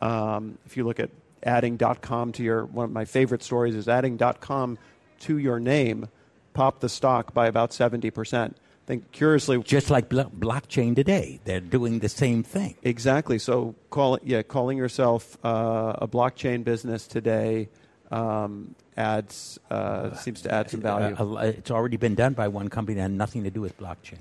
um, 0.00 0.58
if 0.66 0.76
you 0.76 0.84
look 0.84 1.00
at 1.00 1.10
adding 1.42 1.78
.com 1.78 2.32
to 2.32 2.42
your 2.42 2.64
one 2.66 2.84
of 2.84 2.92
my 2.92 3.04
favorite 3.04 3.42
stories 3.42 3.74
is 3.74 3.88
adding 3.88 4.18
.com 4.40 4.78
to 5.20 5.38
your 5.38 5.58
name 5.58 6.08
popped 6.52 6.80
the 6.80 6.88
stock 6.88 7.32
by 7.32 7.46
about 7.46 7.70
70%. 7.70 8.52
I 8.52 8.54
think 8.90 9.12
curiously, 9.12 9.62
just 9.62 9.88
like 9.88 10.08
blo- 10.08 10.32
blockchain 10.36 10.96
today, 10.96 11.40
they're 11.44 11.60
doing 11.60 12.00
the 12.00 12.08
same 12.08 12.42
thing. 12.42 12.74
Exactly. 12.82 13.38
So, 13.38 13.76
call, 13.90 14.18
yeah, 14.24 14.42
calling 14.42 14.76
yourself 14.78 15.38
uh, 15.44 15.94
a 15.98 16.08
blockchain 16.08 16.64
business 16.64 17.06
today 17.06 17.68
um, 18.10 18.74
adds 18.96 19.60
uh, 19.70 20.14
seems 20.14 20.42
to 20.42 20.52
add 20.52 20.70
some 20.70 20.80
value. 20.80 21.14
Uh, 21.14 21.52
it's 21.56 21.70
already 21.70 21.96
been 21.96 22.16
done 22.16 22.32
by 22.32 22.48
one 22.48 22.68
company 22.68 22.96
that 22.96 23.02
had 23.02 23.12
nothing 23.12 23.44
to 23.44 23.50
do 23.50 23.60
with 23.60 23.78
blockchain. 23.78 24.18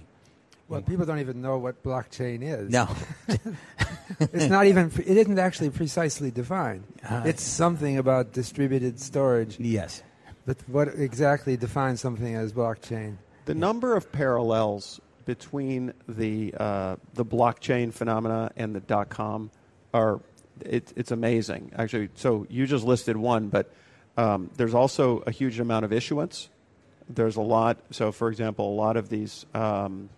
Well, 0.68 0.84
people 0.84 1.04
don't 1.04 1.18
even 1.18 1.42
know 1.42 1.58
what 1.58 1.82
blockchain 1.82 2.44
is. 2.44 2.70
No, 2.70 2.88
it's 4.20 4.46
not 4.46 4.68
even. 4.68 4.92
It 5.04 5.18
isn't 5.18 5.40
actually 5.40 5.72
precisely 5.72 6.30
defined. 6.30 6.84
Uh, 7.10 7.24
it's 7.26 7.42
something 7.42 7.98
about 7.98 8.34
distributed 8.34 9.00
storage. 9.00 9.60
Yes, 9.60 10.04
but 10.46 10.58
what 10.68 10.90
exactly 10.90 11.58
defines 11.58 12.02
something 12.02 12.36
as 12.36 12.54
blockchain? 12.54 13.18
The 13.50 13.56
number 13.56 13.96
of 13.96 14.12
parallels 14.12 15.02
between 15.26 15.94
the 16.08 16.54
uh, 16.56 16.98
the 17.16 17.26
blockchain 17.26 17.92
phenomena 17.92 18.52
and 18.56 18.76
the 18.76 18.80
dot 18.80 19.10
com 19.10 19.50
are 19.92 20.20
it, 20.64 20.94
it's 20.96 21.10
amazing 21.10 21.72
actually. 21.76 22.10
So 22.14 22.46
you 22.48 22.68
just 22.68 22.86
listed 22.86 23.18
one, 23.18 23.48
but 23.50 23.74
um, 24.18 24.52
there's 24.58 24.76
also 24.76 25.24
a 25.26 25.32
huge 25.32 25.60
amount 25.60 25.84
of 25.84 25.92
issuance. 25.92 26.48
There's 27.10 27.38
a 27.38 27.42
lot. 27.42 27.80
So 27.90 28.12
for 28.12 28.30
example, 28.30 28.72
a 28.72 28.78
lot 28.78 28.98
of 28.98 29.10
these 29.10 29.48
um, 29.56 30.12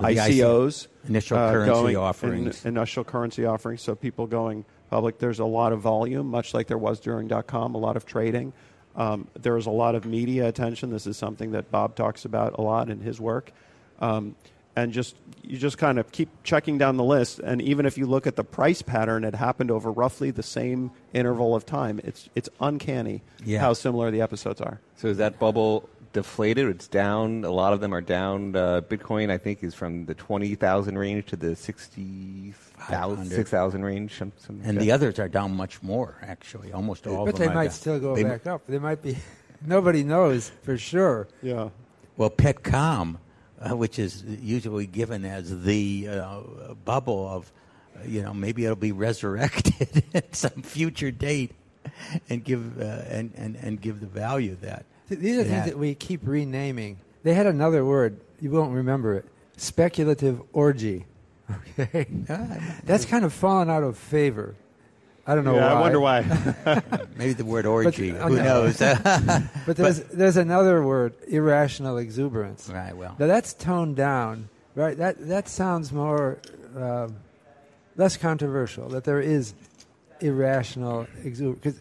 ICOs, 0.00 0.88
initial 1.06 1.38
uh, 1.38 1.52
currency 1.52 1.94
offerings, 1.94 2.64
in, 2.64 2.76
initial 2.76 3.04
currency 3.04 3.44
offerings. 3.44 3.80
So 3.80 3.94
people 3.94 4.26
going 4.26 4.64
public. 4.90 5.20
There's 5.20 5.38
a 5.38 5.44
lot 5.44 5.72
of 5.72 5.78
volume, 5.78 6.26
much 6.26 6.52
like 6.52 6.66
there 6.66 6.78
was 6.78 6.98
during 6.98 7.28
dot 7.28 7.46
com. 7.46 7.76
A 7.76 7.78
lot 7.78 7.96
of 7.96 8.06
trading. 8.06 8.52
Um, 8.96 9.28
there 9.34 9.56
is 9.56 9.66
a 9.66 9.70
lot 9.70 9.94
of 9.94 10.04
media 10.04 10.48
attention. 10.48 10.90
This 10.90 11.06
is 11.06 11.16
something 11.16 11.52
that 11.52 11.70
Bob 11.70 11.96
talks 11.96 12.24
about 12.24 12.58
a 12.58 12.62
lot 12.62 12.90
in 12.90 13.00
his 13.00 13.20
work. 13.20 13.52
Um, 14.00 14.34
and 14.74 14.92
just 14.92 15.16
you 15.42 15.58
just 15.58 15.76
kind 15.76 15.98
of 15.98 16.10
keep 16.12 16.28
checking 16.44 16.78
down 16.78 16.96
the 16.96 17.04
list. 17.04 17.40
And 17.40 17.60
even 17.60 17.84
if 17.84 17.98
you 17.98 18.06
look 18.06 18.26
at 18.26 18.36
the 18.36 18.44
price 18.44 18.80
pattern, 18.80 19.24
it 19.24 19.34
happened 19.34 19.70
over 19.70 19.90
roughly 19.90 20.30
the 20.30 20.42
same 20.42 20.90
interval 21.12 21.54
of 21.54 21.66
time. 21.66 22.00
It's 22.04 22.28
it's 22.34 22.48
uncanny 22.60 23.22
yeah. 23.44 23.60
how 23.60 23.74
similar 23.74 24.10
the 24.10 24.20
episodes 24.20 24.60
are. 24.60 24.80
So 24.96 25.08
is 25.08 25.18
that 25.18 25.38
bubble 25.38 25.88
deflated? 26.12 26.68
It's 26.68 26.88
down. 26.88 27.44
A 27.44 27.50
lot 27.50 27.72
of 27.72 27.80
them 27.80 27.94
are 27.94 28.00
down. 28.00 28.54
Uh, 28.54 28.80
Bitcoin, 28.82 29.30
I 29.30 29.38
think, 29.38 29.62
is 29.62 29.74
from 29.74 30.06
the 30.06 30.14
twenty 30.14 30.54
thousand 30.54 30.98
range 30.98 31.26
to 31.26 31.36
the 31.36 31.56
sixty 31.56 32.54
6,000 32.88 33.84
range. 33.84 34.18
Some, 34.18 34.32
some 34.38 34.60
and 34.64 34.78
the 34.80 34.92
others 34.92 35.18
are 35.18 35.28
down 35.28 35.54
much 35.54 35.82
more, 35.82 36.16
actually. 36.22 36.72
Almost 36.72 37.06
all 37.06 37.24
but 37.24 37.34
of 37.34 37.38
them. 37.38 37.46
But 37.46 37.48
they 37.48 37.54
might 37.54 37.64
down. 37.64 37.72
still 37.72 38.00
go 38.00 38.14
they 38.16 38.24
back 38.24 38.46
up. 38.46 38.62
They 38.66 38.78
might 38.78 39.02
be. 39.02 39.16
Nobody 39.66 40.02
knows 40.02 40.50
for 40.62 40.76
sure. 40.76 41.28
Yeah. 41.42 41.68
Well, 42.16 42.30
Petcom, 42.30 43.18
uh, 43.60 43.76
which 43.76 43.98
is 43.98 44.24
usually 44.24 44.86
given 44.86 45.24
as 45.24 45.62
the 45.62 46.08
uh, 46.10 46.40
bubble 46.84 47.28
of, 47.28 47.52
uh, 47.96 48.04
you 48.06 48.22
know, 48.22 48.34
maybe 48.34 48.64
it'll 48.64 48.76
be 48.76 48.92
resurrected 48.92 50.04
at 50.14 50.34
some 50.34 50.62
future 50.62 51.10
date, 51.10 51.52
and 52.28 52.44
give 52.44 52.80
uh, 52.80 53.02
and, 53.08 53.32
and 53.36 53.56
and 53.56 53.80
give 53.80 54.00
the 54.00 54.06
value 54.06 54.56
that. 54.62 54.84
These 55.20 55.38
are 55.38 55.44
things 55.44 55.54
had. 55.54 55.68
that 55.68 55.78
we 55.78 55.94
keep 55.94 56.20
renaming. 56.24 56.98
They 57.22 57.34
had 57.34 57.46
another 57.46 57.84
word. 57.84 58.20
You 58.40 58.50
won't 58.50 58.72
remember 58.72 59.14
it. 59.14 59.24
Speculative 59.56 60.40
orgy. 60.52 61.06
Okay, 61.78 62.06
that's 62.84 63.04
kind 63.04 63.24
of 63.24 63.32
fallen 63.32 63.68
out 63.68 63.82
of 63.82 63.98
favor. 63.98 64.54
I 65.26 65.34
don't 65.34 65.44
know 65.44 65.54
yeah, 65.54 65.72
why. 65.72 65.78
I 65.78 65.80
wonder 65.80 66.00
why. 66.00 66.82
Maybe 67.16 67.32
the 67.34 67.44
word 67.44 67.66
orgy. 67.66 68.12
But, 68.12 68.28
Who 68.28 68.36
knows? 68.36 68.78
but 68.78 69.76
there's 69.76 70.00
but, 70.00 70.18
there's 70.18 70.36
another 70.36 70.82
word, 70.82 71.14
irrational 71.28 71.98
exuberance. 71.98 72.68
Right. 72.68 72.96
Well, 72.96 73.16
now 73.18 73.26
that's 73.26 73.54
toned 73.54 73.96
down. 73.96 74.48
Right. 74.74 74.96
That 74.96 75.28
that 75.28 75.48
sounds 75.48 75.92
more. 75.92 76.38
Uh, 76.76 77.08
less 77.96 78.16
controversial. 78.16 78.88
That 78.88 79.04
there 79.04 79.20
is 79.20 79.54
irrational 80.20 81.06
because 81.22 81.80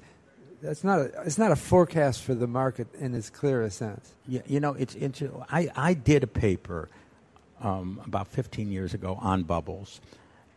that's 0.61 0.83
not 0.83 0.99
a, 0.99 1.21
it's 1.25 1.37
not 1.37 1.51
a 1.51 1.55
forecast 1.55 2.23
for 2.23 2.35
the 2.35 2.47
market 2.47 2.87
in 2.95 3.13
its 3.13 3.29
clearest 3.29 3.77
sense. 3.77 4.13
Yeah, 4.27 4.41
you 4.45 4.59
know, 4.59 4.73
it's, 4.73 4.95
it's 4.95 5.21
I, 5.49 5.69
I 5.75 5.93
did 5.93 6.23
a 6.23 6.27
paper 6.27 6.89
um, 7.61 8.01
about 8.05 8.27
15 8.27 8.71
years 8.71 8.93
ago 8.93 9.17
on 9.21 9.43
bubbles, 9.43 10.01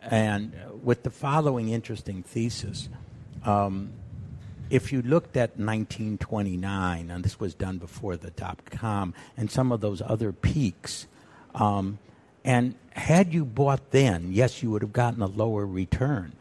and 0.03 0.53
with 0.83 1.03
the 1.03 1.11
following 1.11 1.71
interesting 1.71 2.23
thesis. 2.23 2.89
Um, 3.45 3.93
if 4.71 4.93
you 4.93 5.03
looked 5.03 5.37
at 5.37 5.51
1929, 5.59 7.11
and 7.11 7.25
this 7.25 7.39
was 7.39 7.55
done 7.55 7.77
before 7.79 8.17
the 8.17 8.31
dot 8.31 8.59
com, 8.71 9.13
and 9.37 9.51
some 9.51 9.71
of 9.71 9.81
those 9.81 10.01
other 10.01 10.33
peaks, 10.33 11.07
um, 11.55 11.99
and 12.45 12.75
had 12.91 13.33
you 13.35 13.45
bought 13.45 13.91
then, 13.91 14.33
yes, 14.33 14.63
you 14.63 14.71
would 14.71 14.83
have 14.83 14.93
gotten 14.93 15.23
a 15.23 15.27
lower 15.27 15.67
return 15.67 16.33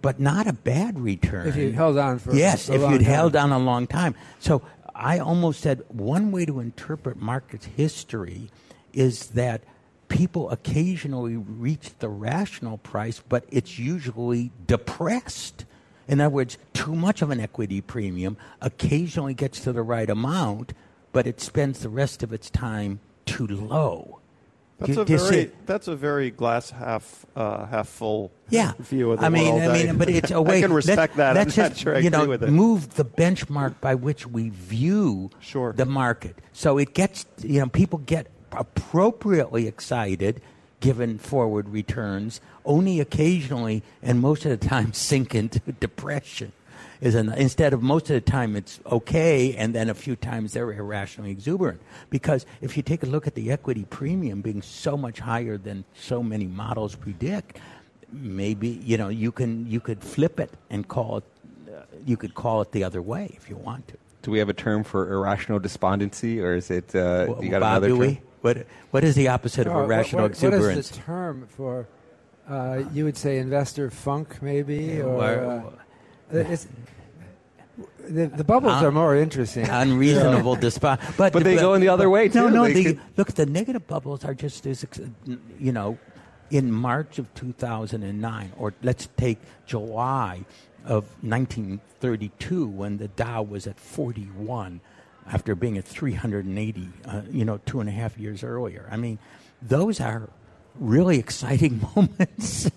but 0.00 0.20
not 0.20 0.46
a 0.46 0.52
bad 0.52 0.98
return. 1.00 1.48
If 1.48 1.56
you 1.56 1.72
held 1.72 1.98
on 1.98 2.18
for 2.18 2.34
yes, 2.34 2.68
if 2.68 2.80
you'd 2.80 2.98
time. 2.98 3.00
held 3.00 3.36
on 3.36 3.52
a 3.52 3.58
long 3.58 3.86
time. 3.86 4.14
So 4.38 4.62
I 4.94 5.18
almost 5.18 5.60
said 5.60 5.82
one 5.88 6.32
way 6.32 6.46
to 6.46 6.60
interpret 6.60 7.16
market 7.16 7.64
history 7.76 8.50
is 8.92 9.28
that 9.28 9.62
people 10.08 10.50
occasionally 10.50 11.36
reach 11.36 11.90
the 11.98 12.08
rational 12.08 12.78
price, 12.78 13.22
but 13.28 13.44
it's 13.50 13.78
usually 13.78 14.52
depressed. 14.66 15.64
In 16.08 16.20
other 16.20 16.34
words, 16.34 16.58
too 16.72 16.94
much 16.94 17.20
of 17.20 17.30
an 17.30 17.40
equity 17.40 17.80
premium 17.80 18.36
occasionally 18.60 19.34
gets 19.34 19.60
to 19.60 19.72
the 19.72 19.82
right 19.82 20.08
amount, 20.08 20.72
but 21.12 21.26
it 21.26 21.40
spends 21.40 21.80
the 21.80 21.88
rest 21.88 22.22
of 22.22 22.32
its 22.32 22.48
time 22.48 23.00
too 23.24 23.46
low. 23.46 24.20
That's 24.78 24.96
a 24.98 25.04
very 25.04 25.50
that's 25.64 25.88
a 25.88 25.96
very 25.96 26.30
glass 26.30 26.70
half 26.70 27.24
uh, 27.34 27.64
half 27.66 27.88
full 27.88 28.30
yeah. 28.50 28.72
view 28.78 29.12
of 29.12 29.20
the 29.20 29.26
I 29.26 29.28
mean, 29.30 29.54
world. 29.54 29.70
I 29.70 29.84
mean, 29.84 29.96
but 29.96 30.10
it's 30.10 30.30
a 30.30 30.42
way. 30.42 30.58
I 30.58 30.60
can 30.60 30.72
respect 30.72 31.16
that. 31.16 31.34
Let's 31.34 31.58
I'm 31.58 31.70
just, 31.70 31.80
sure 31.80 31.98
you 31.98 32.10
know, 32.10 32.26
with 32.26 32.42
it. 32.42 32.50
move 32.50 32.94
the 32.94 33.04
benchmark 33.04 33.80
by 33.80 33.94
which 33.94 34.26
we 34.26 34.50
view 34.50 35.30
sure. 35.40 35.72
the 35.72 35.86
market, 35.86 36.36
so 36.52 36.76
it 36.76 36.92
gets 36.92 37.24
you 37.42 37.60
know 37.60 37.68
people 37.68 38.00
get 38.00 38.26
appropriately 38.52 39.66
excited 39.66 40.42
given 40.80 41.16
forward 41.16 41.70
returns, 41.70 42.42
only 42.66 43.00
occasionally 43.00 43.82
and 44.02 44.20
most 44.20 44.44
of 44.44 44.60
the 44.60 44.68
time 44.68 44.92
sink 44.92 45.34
into 45.34 45.58
depression 45.80 46.52
is 47.00 47.14
an, 47.14 47.32
instead 47.32 47.72
of 47.72 47.82
most 47.82 48.10
of 48.10 48.14
the 48.14 48.20
time 48.20 48.56
it's 48.56 48.80
okay, 48.86 49.54
and 49.56 49.74
then 49.74 49.88
a 49.88 49.94
few 49.94 50.16
times 50.16 50.52
they're 50.52 50.72
irrationally 50.72 51.30
exuberant. 51.30 51.80
Because 52.10 52.46
if 52.60 52.76
you 52.76 52.82
take 52.82 53.02
a 53.02 53.06
look 53.06 53.26
at 53.26 53.34
the 53.34 53.50
equity 53.50 53.84
premium 53.88 54.40
being 54.40 54.62
so 54.62 54.96
much 54.96 55.20
higher 55.20 55.58
than 55.58 55.84
so 55.94 56.22
many 56.22 56.46
models 56.46 56.94
predict, 56.94 57.58
maybe 58.12 58.68
you 58.68 58.96
know 58.96 59.08
you 59.08 59.32
can 59.32 59.68
you 59.70 59.80
could 59.80 60.02
flip 60.02 60.38
it 60.40 60.50
and 60.70 60.88
call 60.88 61.18
it 61.18 61.24
uh, 61.68 61.82
you 62.04 62.16
could 62.16 62.34
call 62.34 62.62
it 62.62 62.72
the 62.72 62.84
other 62.84 63.02
way 63.02 63.32
if 63.36 63.50
you 63.50 63.56
want 63.56 63.86
to. 63.88 63.96
Do 64.22 64.30
we 64.30 64.38
have 64.38 64.48
a 64.48 64.54
term 64.54 64.82
for 64.82 65.12
irrational 65.12 65.58
despondency, 65.58 66.40
or 66.40 66.54
is 66.54 66.70
it 66.70 66.94
uh, 66.94 67.26
well, 67.28 67.44
you 67.44 67.50
got 67.50 67.60
Bob, 67.60 67.82
another 67.82 67.88
term? 67.88 67.98
we? 67.98 68.20
What 68.40 68.66
what 68.90 69.04
is 69.04 69.14
the 69.14 69.28
opposite 69.28 69.66
of 69.66 69.74
oh, 69.74 69.84
irrational 69.84 70.22
what, 70.22 70.30
what, 70.30 70.30
exuberance? 70.32 70.64
What 70.64 70.78
is 70.78 70.90
the 70.90 70.96
term 70.98 71.48
for? 71.48 71.88
Uh, 72.48 72.84
you 72.92 73.04
would 73.04 73.16
say 73.16 73.38
investor 73.38 73.90
funk, 73.90 74.40
maybe, 74.40 75.00
or. 75.00 75.22
Uh, 75.22 75.70
it's, 76.30 76.66
the, 78.08 78.26
the 78.26 78.44
bubbles 78.44 78.74
Un- 78.74 78.84
are 78.84 78.92
more 78.92 79.16
interesting. 79.16 79.68
Unreasonable 79.70 80.54
yeah. 80.54 80.60
despite, 80.60 81.00
but 81.16 81.32
but 81.32 81.44
they 81.44 81.56
go 81.56 81.74
in 81.74 81.80
the 81.80 81.88
other 81.88 82.08
way 82.08 82.28
too. 82.28 82.48
No, 82.48 82.48
no. 82.48 82.68
The, 82.68 82.84
could... 82.84 83.00
look, 83.16 83.32
the 83.32 83.46
negative 83.46 83.86
bubbles 83.86 84.24
are 84.24 84.34
just 84.34 84.66
as 84.66 84.84
you 85.58 85.72
know, 85.72 85.98
in 86.50 86.72
March 86.72 87.18
of 87.18 87.32
2009, 87.34 88.52
or 88.56 88.74
let's 88.82 89.08
take 89.16 89.38
July 89.66 90.44
of 90.84 91.04
1932 91.22 92.66
when 92.66 92.98
the 92.98 93.08
Dow 93.08 93.42
was 93.42 93.66
at 93.66 93.78
41 93.78 94.80
after 95.26 95.54
being 95.54 95.76
at 95.76 95.84
380. 95.84 96.88
Uh, 97.04 97.22
you 97.30 97.44
know, 97.44 97.58
two 97.66 97.80
and 97.80 97.88
a 97.88 97.92
half 97.92 98.16
years 98.18 98.44
earlier. 98.44 98.88
I 98.90 98.96
mean, 98.96 99.18
those 99.60 100.00
are 100.00 100.28
really 100.78 101.18
exciting 101.26 101.80
moments. 101.96 102.70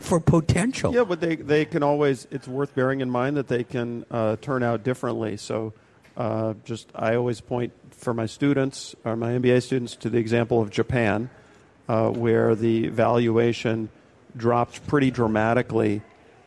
For 0.00 0.20
potential. 0.20 0.94
Yeah, 0.94 1.04
but 1.04 1.20
they, 1.20 1.36
they 1.36 1.64
can 1.64 1.82
always, 1.82 2.26
it's 2.30 2.48
worth 2.48 2.74
bearing 2.74 3.00
in 3.00 3.10
mind 3.10 3.36
that 3.36 3.48
they 3.48 3.64
can 3.64 4.04
uh, 4.10 4.36
turn 4.36 4.62
out 4.62 4.84
differently. 4.84 5.36
So 5.36 5.72
uh, 6.16 6.54
just, 6.64 6.90
I 6.94 7.16
always 7.16 7.40
point 7.40 7.72
for 7.90 8.14
my 8.14 8.26
students, 8.26 8.94
or 9.04 9.16
my 9.16 9.32
MBA 9.32 9.62
students, 9.62 9.96
to 9.96 10.10
the 10.10 10.18
example 10.18 10.60
of 10.60 10.70
Japan, 10.70 11.30
uh, 11.88 12.10
where 12.10 12.54
the 12.54 12.88
valuation 12.88 13.88
dropped 14.36 14.86
pretty 14.86 15.10
dramatically 15.10 16.02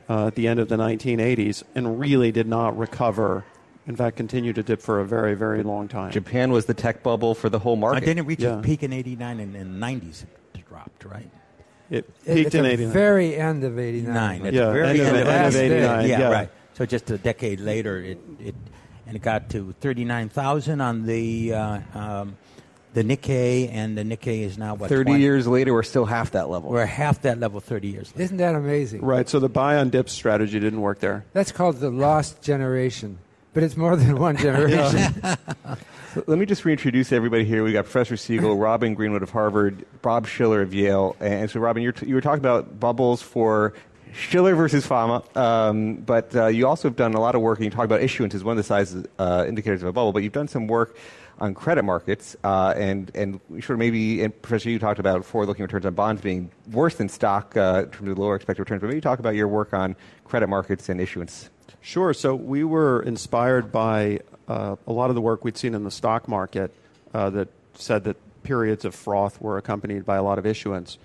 uh, 0.09 0.27
at 0.27 0.35
the 0.35 0.47
end 0.47 0.59
of 0.59 0.69
the 0.69 0.77
1980s 0.77 1.63
and 1.73 1.99
really 1.99 2.31
did 2.31 2.47
not 2.47 2.77
recover. 2.77 3.45
In 3.87 3.95
fact, 3.95 4.17
continued 4.17 4.55
to 4.55 4.63
dip 4.63 4.81
for 4.81 4.99
a 4.99 5.05
very, 5.05 5.35
very 5.35 5.61
long 5.61 5.87
time. 5.87 6.11
Japan 6.11 6.51
was 6.51 6.65
the 6.65 6.73
tech 6.73 7.03
bubble 7.03 7.35
for 7.35 7.49
the 7.49 7.59
whole 7.59 7.75
market. 7.75 8.03
I 8.03 8.05
didn't 8.05 8.25
reach 8.25 8.39
yeah. 8.39 8.59
a 8.59 8.61
peak 8.61 8.81
in 8.81 8.91
89 8.91 9.39
and 9.39 9.55
in 9.55 9.79
the 9.79 9.85
90s 9.85 10.23
it 10.23 10.67
dropped, 10.67 11.05
right? 11.05 11.29
It 11.89 12.25
peaked 12.25 12.55
in 12.55 12.65
89. 12.65 12.93
very 12.93 13.35
end 13.35 13.63
of 13.63 13.77
89. 13.77 14.13
Nine. 14.13 14.45
At 14.45 14.53
yeah, 14.53 14.65
the 14.65 14.71
very 14.71 14.89
end, 14.89 14.99
end, 15.01 15.17
of, 15.17 15.27
end 15.27 15.47
of 15.47 15.55
89. 15.55 16.09
Yeah, 16.09 16.19
yeah, 16.19 16.31
right. 16.31 16.49
So 16.73 16.85
just 16.85 17.09
a 17.11 17.17
decade 17.17 17.59
later, 17.59 18.01
it, 18.01 18.19
it 18.39 18.55
and 19.07 19.15
it 19.15 19.21
got 19.21 19.49
to 19.51 19.73
39,000 19.81 20.81
on 20.81 21.05
the 21.05 21.53
uh, 21.53 21.79
um, 21.93 22.37
the 22.93 23.03
Nikkei, 23.03 23.69
and 23.71 23.97
the 23.97 24.03
Nikkei 24.03 24.41
is 24.41 24.57
now 24.57 24.73
what 24.73 24.89
30 24.89 25.03
20? 25.03 25.21
years 25.21 25.47
later, 25.47 25.73
we're 25.73 25.83
still 25.83 26.05
half 26.05 26.31
that 26.31 26.49
level. 26.49 26.69
We're 26.69 26.85
half 26.85 27.21
that 27.21 27.39
level 27.39 27.59
30 27.59 27.89
years 27.89 28.11
later. 28.11 28.23
Isn't 28.23 28.37
that 28.37 28.55
amazing? 28.55 29.01
Right. 29.03 29.27
So 29.27 29.39
the 29.39 29.49
buy 29.49 29.77
on 29.77 29.89
dips 29.89 30.13
strategy 30.13 30.59
didn't 30.59 30.81
work 30.81 30.99
there. 30.99 31.25
That's 31.33 31.51
called 31.51 31.77
the 31.77 31.91
lost 31.91 32.41
generation, 32.41 33.19
but 33.53 33.63
it's 33.63 33.75
more 33.75 33.95
than 33.95 34.17
one 34.17 34.37
generation. 34.37 35.13
Let 36.15 36.39
me 36.39 36.45
just 36.45 36.63
reintroduce 36.63 37.11
everybody 37.11 37.43
here. 37.43 37.61
We 37.61 37.73
got 37.73 37.83
Professor 37.83 38.15
Siegel, 38.15 38.55
Robin 38.57 38.93
Greenwood 38.93 39.21
of 39.21 39.31
Harvard, 39.31 39.85
Bob 40.01 40.27
Shiller 40.27 40.61
of 40.61 40.73
Yale. 40.73 41.13
And 41.19 41.49
so, 41.49 41.59
Robin, 41.59 41.91
t- 41.91 42.05
you 42.05 42.15
were 42.15 42.21
talking 42.21 42.39
about 42.39 42.79
bubbles 42.79 43.21
for 43.21 43.73
Shiller 44.13 44.55
versus 44.55 44.85
Fama, 44.85 45.23
um, 45.35 45.95
but 45.95 46.33
uh, 46.33 46.47
you 46.47 46.67
also 46.67 46.87
have 46.87 46.95
done 46.95 47.15
a 47.15 47.19
lot 47.19 47.35
of 47.35 47.41
work, 47.41 47.57
and 47.57 47.65
you 47.65 47.71
talk 47.71 47.83
about 47.83 48.01
issuance 48.01 48.33
as 48.33 48.45
one 48.45 48.53
of 48.53 48.57
the 48.57 48.63
sizes 48.63 49.05
uh, 49.19 49.43
indicators 49.45 49.81
of 49.81 49.89
a 49.89 49.91
bubble, 49.91 50.13
but 50.13 50.23
you've 50.23 50.31
done 50.31 50.47
some 50.47 50.67
work 50.67 50.95
on 51.39 51.53
credit 51.53 51.83
markets, 51.83 52.37
uh, 52.45 52.73
and 52.77 53.11
and 53.13 53.41
of 53.51 53.77
maybe, 53.77 54.23
and 54.23 54.41
Professor, 54.41 54.69
you 54.69 54.79
talked 54.79 54.99
about 54.99 55.25
forward-looking 55.25 55.63
returns 55.63 55.85
on 55.85 55.95
bonds 55.95 56.21
being 56.21 56.49
worse 56.71 56.95
than 56.95 57.09
stock 57.09 57.57
uh, 57.57 57.81
in 57.83 57.89
terms 57.89 58.09
of 58.09 58.17
lower 58.17 58.37
expected 58.37 58.61
returns, 58.61 58.79
but 58.79 58.87
maybe 58.87 59.01
talk 59.01 59.19
about 59.19 59.35
your 59.35 59.49
work 59.49 59.73
on 59.73 59.97
credit 60.23 60.47
markets 60.47 60.87
and 60.87 61.01
issuance. 61.01 61.49
Sure. 61.81 62.13
So 62.13 62.35
we 62.35 62.63
were 62.63 63.01
inspired 63.03 63.69
by 63.69 64.21
uh, 64.47 64.75
a 64.87 64.93
lot 64.93 65.09
of 65.09 65.15
the 65.15 65.21
work 65.21 65.43
we'd 65.43 65.57
seen 65.57 65.73
in 65.73 65.83
the 65.83 65.91
stock 65.91 66.27
market 66.27 66.73
uh, 67.13 67.29
that 67.31 67.47
said 67.73 68.03
that 68.05 68.17
periods 68.43 68.85
of 68.85 68.93
froth 68.93 69.41
were 69.41 69.57
accompanied 69.57 70.05
by 70.05 70.15
a 70.15 70.23
lot 70.23 70.37
of 70.37 70.45
issuance. 70.45 70.97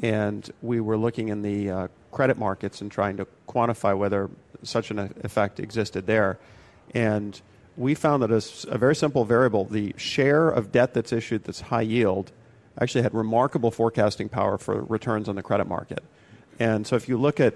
And 0.00 0.48
we 0.62 0.80
were 0.80 0.96
looking 0.96 1.28
in 1.28 1.42
the 1.42 1.70
uh, 1.70 1.88
credit 2.10 2.38
markets 2.38 2.80
and 2.80 2.90
trying 2.90 3.16
to 3.18 3.26
quantify 3.48 3.96
whether 3.96 4.30
such 4.62 4.90
an 4.90 4.98
effect 5.22 5.60
existed 5.60 6.06
there. 6.06 6.38
And 6.94 7.40
we 7.76 7.94
found 7.94 8.22
that 8.22 8.30
a, 8.30 8.74
a 8.74 8.78
very 8.78 8.96
simple 8.96 9.24
variable, 9.24 9.64
the 9.64 9.94
share 9.96 10.48
of 10.48 10.72
debt 10.72 10.94
that's 10.94 11.12
issued 11.12 11.44
that's 11.44 11.60
high 11.60 11.82
yield, 11.82 12.32
actually 12.80 13.02
had 13.02 13.14
remarkable 13.14 13.70
forecasting 13.70 14.28
power 14.28 14.58
for 14.58 14.82
returns 14.82 15.28
on 15.28 15.36
the 15.36 15.42
credit 15.42 15.66
market. 15.66 16.02
And 16.58 16.86
so 16.86 16.96
if 16.96 17.08
you 17.08 17.18
look 17.18 17.40
at 17.40 17.54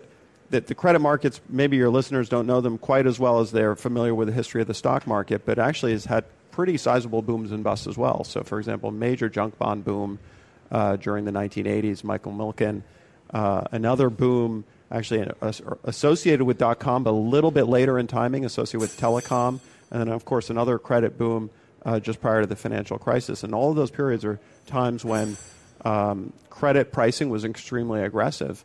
that 0.50 0.66
the 0.66 0.74
credit 0.74 0.98
markets, 0.98 1.40
maybe 1.48 1.76
your 1.76 1.90
listeners 1.90 2.28
don't 2.28 2.46
know 2.46 2.60
them 2.60 2.78
quite 2.78 3.06
as 3.06 3.18
well 3.18 3.40
as 3.40 3.52
they're 3.52 3.76
familiar 3.76 4.14
with 4.14 4.28
the 4.28 4.34
history 4.34 4.60
of 4.60 4.66
the 4.66 4.74
stock 4.74 5.06
market, 5.06 5.46
but 5.46 5.58
actually 5.58 5.92
has 5.92 6.04
had 6.04 6.24
pretty 6.50 6.76
sizable 6.76 7.22
booms 7.22 7.52
and 7.52 7.62
busts 7.62 7.86
as 7.86 7.96
well. 7.96 8.24
So, 8.24 8.42
for 8.42 8.58
example, 8.58 8.90
major 8.90 9.28
junk 9.28 9.56
bond 9.58 9.84
boom 9.84 10.18
uh, 10.70 10.96
during 10.96 11.24
the 11.24 11.30
1980s, 11.30 12.04
Michael 12.04 12.32
Milken. 12.32 12.82
Uh, 13.32 13.62
another 13.70 14.10
boom 14.10 14.64
actually 14.90 15.24
associated 15.84 16.44
with 16.44 16.58
dot 16.58 16.80
com, 16.80 17.04
but 17.04 17.10
a 17.10 17.12
little 17.12 17.52
bit 17.52 17.64
later 17.64 17.98
in 17.98 18.08
timing, 18.08 18.44
associated 18.44 18.80
with 18.80 18.98
telecom. 18.98 19.60
And 19.90 20.00
then, 20.00 20.08
of 20.08 20.24
course, 20.24 20.50
another 20.50 20.78
credit 20.78 21.16
boom 21.16 21.50
uh, 21.84 22.00
just 22.00 22.20
prior 22.20 22.40
to 22.40 22.46
the 22.46 22.56
financial 22.56 22.98
crisis. 22.98 23.44
And 23.44 23.54
all 23.54 23.70
of 23.70 23.76
those 23.76 23.90
periods 23.90 24.24
are 24.24 24.40
times 24.66 25.04
when 25.04 25.36
um, 25.84 26.32
credit 26.50 26.92
pricing 26.92 27.30
was 27.30 27.44
extremely 27.44 28.02
aggressive. 28.02 28.64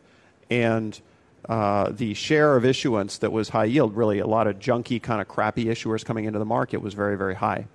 And 0.50 1.00
uh, 1.48 1.90
the 1.90 2.14
share 2.14 2.56
of 2.56 2.64
issuance 2.64 3.18
that 3.18 3.30
was 3.30 3.50
high 3.50 3.64
yield, 3.64 3.96
really 3.96 4.18
a 4.18 4.26
lot 4.26 4.46
of 4.46 4.58
junky, 4.58 5.00
kind 5.00 5.20
of 5.20 5.28
crappy 5.28 5.66
issuers 5.66 6.04
coming 6.04 6.24
into 6.24 6.38
the 6.38 6.44
market, 6.44 6.78
was 6.78 6.94
very, 6.94 7.16
very 7.16 7.34
high. 7.34 7.66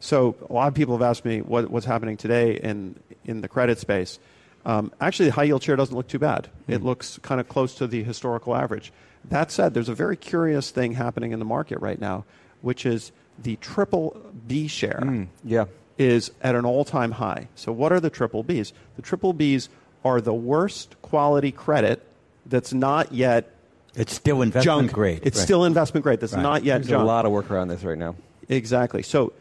So 0.00 0.34
a 0.48 0.52
lot 0.52 0.68
of 0.68 0.74
people 0.74 0.96
have 0.96 1.02
asked 1.02 1.24
me 1.24 1.40
what, 1.40 1.70
what's 1.70 1.86
happening 1.86 2.16
today 2.16 2.56
in, 2.56 2.98
in 3.24 3.40
the 3.40 3.48
credit 3.48 3.78
space. 3.78 4.18
Um, 4.66 4.92
actually, 5.00 5.26
the 5.26 5.32
high 5.32 5.44
yield 5.44 5.62
share 5.62 5.76
doesn't 5.76 5.94
look 5.94 6.08
too 6.08 6.18
bad. 6.18 6.44
Mm-hmm. 6.44 6.72
It 6.72 6.82
looks 6.82 7.18
kind 7.22 7.40
of 7.40 7.48
close 7.48 7.74
to 7.76 7.86
the 7.86 8.02
historical 8.02 8.56
average. 8.56 8.92
That 9.26 9.50
said, 9.50 9.74
there's 9.74 9.88
a 9.88 9.94
very 9.94 10.16
curious 10.16 10.70
thing 10.70 10.92
happening 10.92 11.32
in 11.32 11.38
the 11.38 11.44
market 11.44 11.80
right 11.80 12.00
now, 12.00 12.24
which 12.62 12.84
is 12.84 13.12
the 13.42 13.56
triple 13.56 14.20
B 14.46 14.66
share 14.66 15.02
mm, 15.02 15.28
yeah. 15.42 15.66
is 15.98 16.30
at 16.42 16.54
an 16.54 16.64
all 16.64 16.84
time 16.84 17.12
high. 17.12 17.48
So, 17.54 17.72
what 17.72 17.92
are 17.92 18.00
the 18.00 18.10
triple 18.10 18.44
Bs? 18.44 18.72
The 18.96 19.02
triple 19.02 19.34
Bs 19.34 19.68
are 20.04 20.20
the 20.20 20.34
worst 20.34 21.00
quality 21.02 21.52
credit 21.52 22.06
that's 22.46 22.72
not 22.72 23.12
yet. 23.12 23.50
It's 23.94 24.12
still 24.12 24.42
investment 24.42 24.64
junk. 24.86 24.92
grade. 24.92 25.20
It's 25.22 25.38
right. 25.38 25.44
still 25.44 25.64
investment 25.64 26.02
grade. 26.02 26.20
That's 26.20 26.32
Right. 26.32 26.42
not 26.42 26.64
yet 26.64 26.78
There's 26.78 26.88
junk. 26.88 27.02
a 27.02 27.06
lot 27.06 27.26
of 27.26 27.32
work 27.32 27.50
around 27.50 27.68
this 27.68 27.84
right 27.84 27.98
now. 27.98 28.16
Exactly. 28.48 29.02
So 29.02 29.32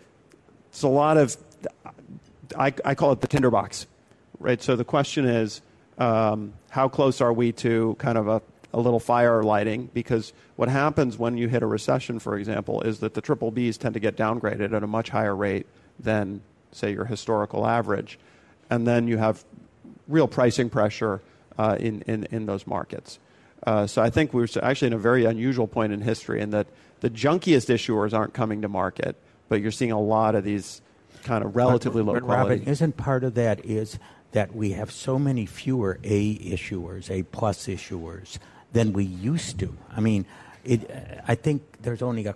it's 0.70 0.84
a 0.84 0.88
lot 0.88 1.18
of, 1.18 1.36
I, 2.58 2.74
I 2.86 2.94
call 2.96 3.12
it 3.14 3.22
the 3.22 3.28
tinderbox, 3.28 3.88
right? 4.40 4.62
So 4.62 4.76
the 4.76 4.86
question 4.86 5.26
is, 5.26 5.62
um, 5.98 6.54
how 6.70 6.88
close 6.88 7.20
are 7.20 7.34
we 7.34 7.52
to 7.54 7.96
kind 8.00 8.18
of 8.18 8.28
a, 8.28 8.42
a 8.74 8.80
little 8.80 9.00
fire 9.00 9.42
lighting? 9.44 9.90
Because 9.94 10.34
what 10.56 10.70
happens 10.70 11.18
when 11.18 11.36
you 11.38 11.48
hit 11.48 11.64
a 11.64 11.68
recession, 11.68 12.20
for 12.20 12.38
example, 12.38 12.82
is 12.82 13.00
that 13.00 13.16
the 13.16 13.22
triple 13.22 13.52
Bs 13.52 13.78
tend 13.80 13.96
to 13.96 14.00
get 14.00 14.16
downgraded 14.16 14.72
at 14.74 14.84
a 14.84 14.88
much 14.88 15.10
higher 15.10 15.36
rate 15.36 15.66
than, 16.00 16.42
say, 16.72 16.92
your 16.94 17.06
historical 17.06 17.66
average. 17.66 18.20
And 18.70 18.86
then 18.88 19.08
you 19.08 19.18
have 19.18 19.44
real 20.08 20.28
pricing 20.28 20.70
pressure 20.70 21.22
uh, 21.58 21.78
in, 21.80 22.02
in, 22.04 22.26
in 22.32 22.46
those 22.46 22.66
markets. 22.68 23.20
Uh, 23.66 23.88
so 23.88 24.02
I 24.02 24.10
think 24.10 24.34
we're 24.34 24.48
actually 24.62 24.88
in 24.88 24.94
a 24.94 24.98
very 24.98 25.26
unusual 25.26 25.68
point 25.68 25.94
in 25.94 26.02
history 26.02 26.42
in 26.42 26.50
that 26.52 26.68
the 27.00 27.10
junkiest 27.10 27.74
issuers 27.74 28.14
aren't 28.14 28.34
coming 28.34 28.62
to 28.62 28.70
market, 28.70 29.16
but 29.50 29.62
you're 29.62 29.72
seeing 29.72 29.92
a 29.92 30.00
lot 30.02 30.36
of 30.36 30.44
these 30.44 30.82
kind 31.24 31.44
of 31.44 31.56
relatively 31.56 32.04
But- 32.04 32.08
low 32.08 32.14
but 32.20 32.24
quality. 32.24 32.56
Robin, 32.60 32.68
isn't 32.68 32.98
part 32.98 33.24
of 33.24 33.36
that 33.36 33.66
is 33.66 33.98
that 34.34 34.54
we 34.56 34.72
have 34.72 34.92
so 34.92 35.18
many 35.18 35.46
fewer 35.46 36.00
A 36.04 36.36
issuers, 36.38 37.10
A 37.10 37.24
plus 37.24 37.68
issuers 37.68 38.38
than 38.74 38.92
we 38.92 39.06
used 39.06 39.60
to. 39.60 39.78
I 39.96 40.02
mean, 40.02 40.26
it. 40.64 40.90
uh, 40.90 41.22
I 41.28 41.36
think 41.36 41.62
there's 41.82 42.02
only 42.02 42.26
a 42.26 42.32
uh, 42.32 42.36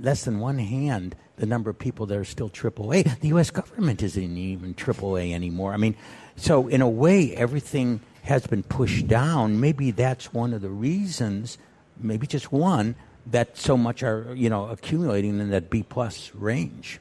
less 0.00 0.24
than 0.24 0.40
one 0.40 0.58
hand 0.58 1.16
the 1.36 1.46
number 1.46 1.70
of 1.70 1.78
people 1.78 2.06
that 2.06 2.18
are 2.18 2.24
still 2.24 2.50
AAA. 2.50 3.20
The 3.20 3.28
U.S. 3.28 3.50
government 3.50 4.02
isn't 4.02 4.36
even 4.36 4.74
AAA 4.74 5.32
anymore. 5.32 5.72
I 5.72 5.76
mean, 5.76 5.94
so 6.38 6.68
in 6.68 6.80
a 6.82 6.88
way, 6.88 7.34
everything 7.34 8.00
has 8.22 8.46
been 8.46 8.62
pushed 8.62 9.06
down. 9.06 9.60
Maybe 9.60 9.90
that's 9.90 10.32
one 10.32 10.52
of 10.52 10.60
the 10.62 10.70
reasons, 10.70 11.58
maybe 11.98 12.26
just 12.26 12.52
one, 12.52 12.94
that 13.26 13.56
so 13.56 13.76
much 13.76 14.02
are 14.02 14.32
you 14.34 14.48
know 14.48 14.68
accumulating 14.68 15.38
in 15.40 15.50
that 15.50 15.70
B 15.70 15.82
plus 15.82 16.32
range. 16.34 17.00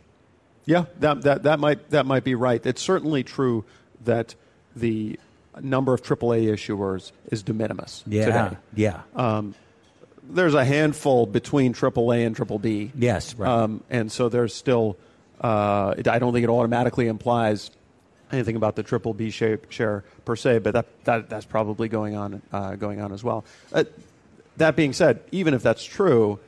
Yeah, 0.65 0.85
that, 0.99 1.21
that, 1.21 1.43
that, 1.43 1.59
might, 1.61 1.91
that 1.91 2.05
might 2.05 2.25
be 2.25 2.35
right. 2.35 2.63
It's 2.65 2.81
certainly 2.81 3.23
true 3.23 3.63
that 4.03 4.35
the 4.75 5.17
number 5.61 5.93
of 5.93 6.03
AAA 6.03 6.47
issuers 6.47 7.13
is 7.31 7.41
de 7.41 7.53
minimis 7.53 8.03
Yeah, 8.05 8.25
today. 8.49 8.57
yeah. 8.75 9.01
Um, 9.15 9.55
there's 10.29 10.55
a 10.55 10.65
handful 10.65 11.25
between 11.25 11.73
AAA 11.73 12.25
and 12.25 12.35
Triple 12.35 12.59
B. 12.59 12.91
Yes, 12.95 13.33
right. 13.35 13.49
Um, 13.49 13.81
and 13.89 14.11
so 14.11 14.27
there's 14.27 14.53
still, 14.53 14.97
uh, 15.39 15.95
I 16.05 16.19
don't 16.19 16.33
think 16.33 16.43
it 16.43 16.49
automatically 16.49 17.07
implies 17.07 17.71
anything 18.31 18.55
about 18.55 18.75
the 18.75 18.83
Triple 18.83 19.13
B 19.13 19.29
shape 19.29 19.71
share 19.71 20.03
per 20.25 20.35
se, 20.35 20.59
but 20.59 20.73
that, 20.73 20.85
that 21.05 21.29
that's 21.29 21.45
probably 21.45 21.87
going 21.87 22.15
on 22.15 22.41
uh, 22.51 22.75
going 22.75 23.01
on 23.01 23.11
as 23.11 23.23
well. 23.23 23.45
Uh, 23.73 23.83
that 24.57 24.75
being 24.75 24.93
said, 24.93 25.21
even 25.31 25.53
if 25.53 25.61
that's 25.61 25.83
true, 25.83 26.39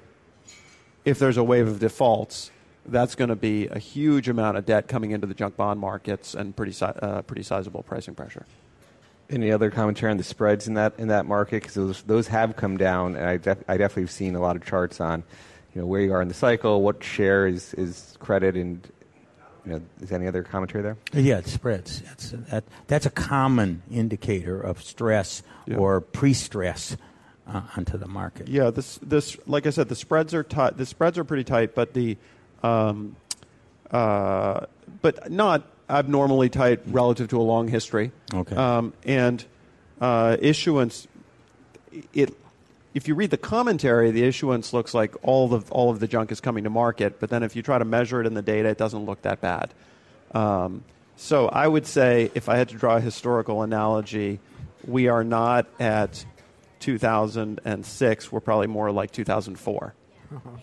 if 1.05 1.19
there's 1.19 1.37
a 1.37 1.43
wave 1.43 1.67
of 1.67 1.79
defaults, 1.79 2.51
that's 2.85 3.15
going 3.15 3.29
to 3.29 3.35
be 3.35 3.67
a 3.67 3.79
huge 3.79 4.29
amount 4.29 4.57
of 4.57 4.65
debt 4.65 4.87
coming 4.87 5.11
into 5.11 5.27
the 5.27 5.33
junk 5.33 5.55
bond 5.55 5.79
markets 5.79 6.33
and 6.33 6.55
pretty 6.55 6.71
si- 6.71 6.85
uh, 6.85 7.21
pretty 7.21 7.43
sizable 7.43 7.83
pricing 7.83 8.15
pressure. 8.15 8.45
Any 9.29 9.51
other 9.51 9.69
commentary 9.69 10.11
on 10.11 10.17
the 10.17 10.23
spreads 10.23 10.67
in 10.67 10.73
that 10.73 10.93
in 10.97 11.09
that 11.09 11.25
market? 11.25 11.61
Because 11.61 11.75
those 11.75 12.01
those 12.03 12.27
have 12.29 12.55
come 12.55 12.77
down, 12.77 13.15
and 13.15 13.25
I, 13.25 13.37
def- 13.37 13.63
I 13.67 13.77
definitely 13.77 14.03
have 14.03 14.11
seen 14.11 14.35
a 14.35 14.41
lot 14.41 14.55
of 14.55 14.65
charts 14.65 14.99
on, 14.99 15.23
you 15.75 15.81
know, 15.81 15.87
where 15.87 16.01
you 16.01 16.13
are 16.13 16.21
in 16.21 16.27
the 16.27 16.33
cycle, 16.33 16.81
what 16.81 17.03
share 17.03 17.45
is 17.45 17.75
is 17.75 18.17
credit, 18.19 18.55
and 18.55 18.81
you 19.69 19.75
know, 19.75 19.81
is 20.01 20.11
any 20.11 20.27
other 20.27 20.41
commentary 20.43 20.81
there? 20.81 20.97
Yeah, 21.13 21.37
it 21.37 21.47
spreads. 21.47 22.01
That's, 22.01 22.31
that, 22.49 22.63
that's 22.87 23.05
a 23.05 23.09
common 23.11 23.83
indicator 23.91 24.59
of 24.59 24.81
stress 24.83 25.43
Yeah. 25.67 25.77
or 25.77 26.01
pre-stress 26.01 26.97
uh, 27.47 27.61
onto 27.77 27.97
the 27.97 28.07
market. 28.07 28.47
Yeah, 28.47 28.71
this 28.71 28.99
this 29.01 29.37
like 29.47 29.67
I 29.67 29.69
said, 29.71 29.89
the 29.89 29.95
spreads 29.95 30.33
are 30.33 30.43
tight. 30.43 30.77
The 30.77 30.85
spreads 30.85 31.17
are 31.17 31.23
pretty 31.23 31.43
tight, 31.43 31.75
but 31.75 31.93
the 31.93 32.17
um, 32.63 33.15
uh, 33.91 34.65
but 35.01 35.31
not 35.31 35.63
abnormally 35.89 36.49
tight 36.49 36.79
relative 36.87 37.27
to 37.29 37.39
a 37.39 37.43
long 37.43 37.67
history. 37.67 38.11
Okay. 38.33 38.55
Um, 38.55 38.93
and 39.03 39.43
uh, 40.01 40.37
issuance, 40.39 41.07
it 42.13 42.35
if 42.99 43.07
you 43.07 43.15
read 43.15 43.31
the 43.31 43.37
commentary, 43.37 44.11
the 44.11 44.23
issuance 44.23 44.73
looks 44.73 44.93
like 44.93 45.15
all 45.23 45.47
the 45.47 45.61
all 45.71 45.89
of 45.89 45.99
the 46.01 46.07
junk 46.07 46.31
is 46.33 46.41
coming 46.41 46.65
to 46.65 46.69
market. 46.69 47.17
But 47.21 47.29
then 47.29 47.43
if 47.43 47.55
you 47.55 47.61
try 47.61 47.77
to 47.77 47.85
measure 47.85 48.19
it 48.19 48.27
in 48.27 48.33
the 48.33 48.41
data, 48.41 48.67
it 48.69 48.77
doesn't 48.77 49.05
look 49.05 49.21
that 49.21 49.39
bad. 49.39 49.71
Um, 50.33 50.83
so 51.15 51.47
I 51.47 51.65
would 51.67 51.85
say, 51.85 52.29
if 52.35 52.49
I 52.49 52.57
had 52.57 52.67
to 52.69 52.75
draw 52.75 52.97
a 52.97 53.01
historical 53.01 53.61
analogy, 53.63 54.39
we 54.85 55.07
are 55.07 55.23
not 55.23 55.65
at 55.79 56.25
2006. 56.79 58.31
We're 58.31 58.39
probably 58.39 58.67
more 58.67 58.91
like 58.91 59.11
2004, 59.11 59.93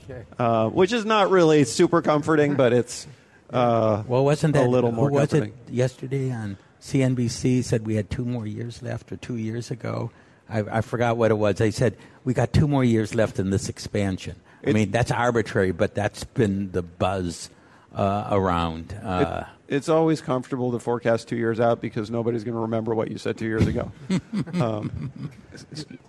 Okay. 0.04 0.22
uh, 0.38 0.68
which 0.68 0.92
is 0.92 1.04
not 1.04 1.30
really 1.30 1.64
super 1.64 2.02
comforting, 2.02 2.54
but 2.54 2.72
it's 2.72 3.06
uh, 3.50 4.02
Well, 4.06 4.24
wasn't 4.24 4.54
that 4.54 4.66
a 4.66 4.68
little 4.68 4.92
more 4.92 5.10
was 5.10 5.30
comforting. 5.30 5.54
it 5.68 5.72
yesterday 5.72 6.30
on 6.32 6.56
CNBC 6.80 7.62
said 7.64 7.86
we 7.86 7.96
had 7.96 8.10
two 8.10 8.24
more 8.24 8.46
years 8.46 8.82
left, 8.82 9.10
or 9.12 9.16
two 9.16 9.36
years 9.36 9.70
ago? 9.70 10.10
I, 10.48 10.60
I 10.78 10.80
forgot 10.80 11.16
what 11.16 11.30
it 11.30 11.34
was. 11.34 11.56
They 11.56 11.70
said 11.70 11.96
we 12.24 12.34
got 12.34 12.52
two 12.52 12.68
more 12.68 12.84
years 12.84 13.14
left 13.14 13.38
in 13.38 13.50
this 13.50 13.68
expansion. 13.68 14.36
I 14.66 14.72
mean, 14.72 14.90
that's 14.90 15.10
arbitrary, 15.12 15.70
but 15.72 15.94
that's 15.94 16.24
been 16.24 16.72
the 16.72 16.82
buzz 16.82 17.50
uh, 17.94 18.28
around. 18.30 18.92
Uh, 19.02 19.44
it's 19.68 19.88
always 19.88 20.20
comfortable 20.20 20.72
to 20.72 20.78
forecast 20.78 21.28
two 21.28 21.36
years 21.36 21.60
out 21.60 21.80
because 21.80 22.10
nobody's 22.10 22.42
going 22.44 22.54
to 22.54 22.60
remember 22.60 22.94
what 22.94 23.10
you 23.10 23.18
said 23.18 23.36
two 23.38 23.46
years 23.46 23.66
ago. 23.66 23.90
um, 24.60 25.30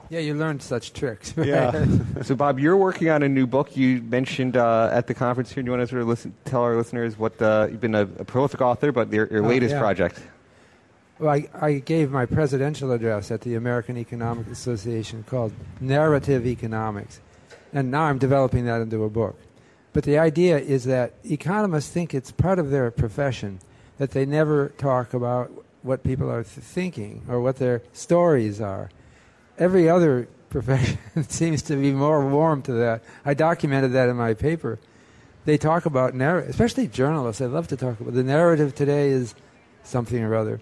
Yeah, 0.09 0.19
you 0.19 0.33
learned 0.35 0.61
such 0.61 0.93
tricks. 0.93 1.33
yeah. 1.37 1.85
So, 2.23 2.35
Bob, 2.35 2.59
you're 2.59 2.77
working 2.77 3.09
on 3.09 3.23
a 3.23 3.29
new 3.29 3.45
book. 3.47 3.75
You 3.77 4.01
mentioned 4.01 4.57
uh, 4.57 4.89
at 4.91 5.07
the 5.07 5.13
conference 5.13 5.51
here. 5.51 5.61
Do 5.63 5.67
you 5.67 5.77
want 5.77 5.81
to 5.83 5.87
sort 5.87 6.01
of 6.01 6.07
listen, 6.07 6.33
tell 6.45 6.61
our 6.61 6.75
listeners 6.75 7.17
what 7.17 7.39
uh, 7.41 7.67
you've 7.69 7.81
been 7.81 7.95
a, 7.95 8.01
a 8.01 8.25
prolific 8.25 8.61
author, 8.61 8.91
but 8.91 9.11
your, 9.13 9.27
your 9.27 9.43
Oh, 9.45 9.47
latest 9.49 9.73
yeah. 9.73 9.79
project? 9.79 10.19
Well, 11.19 11.31
I, 11.31 11.49
I 11.59 11.73
gave 11.79 12.11
my 12.11 12.27
presidential 12.27 12.91
address 12.91 13.31
at 13.31 13.41
the 13.41 13.55
American 13.55 13.97
Economic 13.97 14.47
Association 14.49 15.23
called 15.23 15.51
Narrative 15.79 16.45
Economics. 16.45 17.21
And 17.73 17.89
now 17.89 18.03
I'm 18.03 18.19
developing 18.19 18.65
that 18.65 18.81
into 18.81 19.03
a 19.03 19.09
book. 19.09 19.35
But 19.93 20.03
the 20.03 20.19
idea 20.19 20.59
is 20.59 20.83
that 20.83 21.13
economists 21.23 21.89
think 21.89 22.13
it's 22.13 22.31
part 22.31 22.59
of 22.59 22.69
their 22.69 22.91
profession 22.91 23.59
that 23.97 24.11
they 24.11 24.27
never 24.27 24.69
talk 24.77 25.15
about 25.15 25.51
what 25.81 26.03
people 26.03 26.29
are 26.29 26.43
th- 26.43 26.63
thinking 26.63 27.23
or 27.27 27.41
what 27.41 27.55
their 27.55 27.81
stories 27.93 28.61
are. 28.61 28.91
Every 29.57 29.89
other 29.89 30.27
profession 30.51 30.99
seems 31.27 31.63
to 31.63 31.77
be 31.77 31.93
more 31.93 32.27
warm 32.29 32.61
to 32.63 32.73
that. 32.73 33.03
I 33.25 33.33
documented 33.33 33.91
that 33.93 34.07
in 34.07 34.17
my 34.17 34.35
paper. 34.35 34.77
They 35.45 35.57
talk 35.57 35.87
about 35.87 36.13
narrative, 36.13 36.51
especially 36.51 36.87
journalists. 36.87 37.39
They 37.39 37.47
love 37.47 37.67
to 37.69 37.77
talk 37.77 37.99
about 37.99 38.13
the 38.13 38.23
narrative 38.23 38.75
today 38.75 39.09
is 39.09 39.33
something 39.83 40.21
or 40.23 40.35
other 40.35 40.61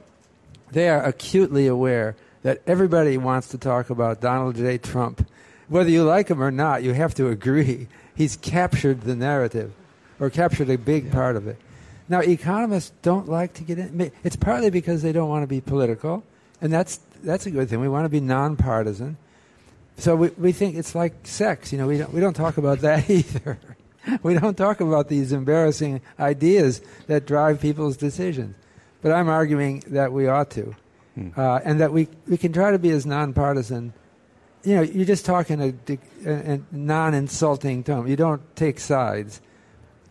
they 0.71 0.89
are 0.89 1.03
acutely 1.03 1.67
aware 1.67 2.15
that 2.43 2.61
everybody 2.67 3.17
wants 3.17 3.47
to 3.49 3.57
talk 3.57 3.89
about 3.89 4.21
Donald 4.21 4.55
J. 4.55 4.77
Trump. 4.77 5.27
Whether 5.67 5.89
you 5.89 6.03
like 6.03 6.27
him 6.27 6.41
or 6.41 6.51
not, 6.51 6.83
you 6.83 6.93
have 6.93 7.15
to 7.15 7.29
agree 7.29 7.87
he's 8.15 8.35
captured 8.35 9.01
the 9.01 9.15
narrative 9.15 9.73
or 10.19 10.29
captured 10.29 10.69
a 10.69 10.77
big 10.77 11.11
part 11.11 11.35
of 11.35 11.47
it. 11.47 11.57
Now, 12.07 12.19
economists 12.19 12.91
don't 13.01 13.27
like 13.27 13.53
to 13.55 13.63
get 13.63 13.79
in. 13.79 14.11
It's 14.23 14.35
partly 14.35 14.69
because 14.69 15.01
they 15.01 15.11
don't 15.11 15.27
want 15.27 15.43
to 15.43 15.47
be 15.47 15.59
political, 15.59 16.23
and 16.61 16.71
that's, 16.71 16.99
that's 17.23 17.47
a 17.47 17.51
good 17.51 17.67
thing. 17.67 17.79
We 17.79 17.89
want 17.89 18.05
to 18.05 18.09
be 18.09 18.19
nonpartisan. 18.19 19.17
So 19.97 20.15
we, 20.15 20.29
we 20.37 20.51
think 20.51 20.75
it's 20.75 20.93
like 20.93 21.13
sex. 21.25 21.71
You 21.71 21.79
know, 21.79 21.87
we 21.87 21.97
don't, 21.97 22.13
we 22.13 22.19
don't 22.19 22.35
talk 22.35 22.57
about 22.57 22.79
that 22.79 23.09
either. 23.09 23.57
we 24.21 24.35
don't 24.35 24.55
talk 24.55 24.81
about 24.81 25.07
these 25.07 25.31
embarrassing 25.31 26.01
ideas 26.19 26.81
that 27.07 27.25
drive 27.25 27.59
people's 27.59 27.97
decisions. 27.97 28.55
But 29.05 29.11
I'm 29.11 29.29
arguing 29.29 29.83
that 29.89 30.11
we 30.11 30.27
ought 30.27 30.49
to, 30.57 30.75
uh, 31.37 31.59
and 31.63 31.79
that 31.79 31.93
we, 31.93 32.07
we 32.27 32.37
can 32.37 32.51
try 32.51 32.71
to 32.71 32.79
be 32.79 32.89
as 32.89 33.05
nonpartisan. 33.05 33.93
You 34.63 34.77
know, 34.77 34.81
you're 34.81 35.05
just 35.05 35.25
talking 35.25 35.61
a, 35.61 35.75
a, 36.25 36.53
a 36.55 36.61
non-insulting 36.71 37.83
tone. 37.83 38.07
You 38.07 38.15
don't 38.15 38.41
take 38.55 38.79
sides. 38.79 39.41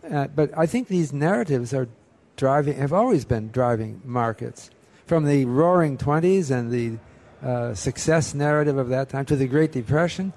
Uh, 0.09 0.27
but 0.27 0.57
I 0.57 0.65
think 0.65 0.87
these 0.87 1.11
narratives 1.11 1.73
are 1.73 1.89
driving, 2.37 2.77
have 2.77 2.93
always 2.93 3.25
been 3.25 3.51
driving 3.51 3.99
markets, 4.05 4.69
from 5.05 5.25
the 5.25 5.43
Roaring 5.43 5.97
Twenties 5.97 6.49
and 6.49 6.71
the 6.71 6.97
uh, 7.45 7.73
success 7.73 8.33
narrative 8.33 8.77
of 8.77 8.87
that 8.87 9.09
time 9.09 9.25
to 9.25 9.35
the 9.35 9.47
Great 9.47 9.73
Depression, 9.73 10.31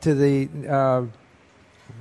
to 0.00 0.12
the 0.12 0.48
uh, 0.68 1.04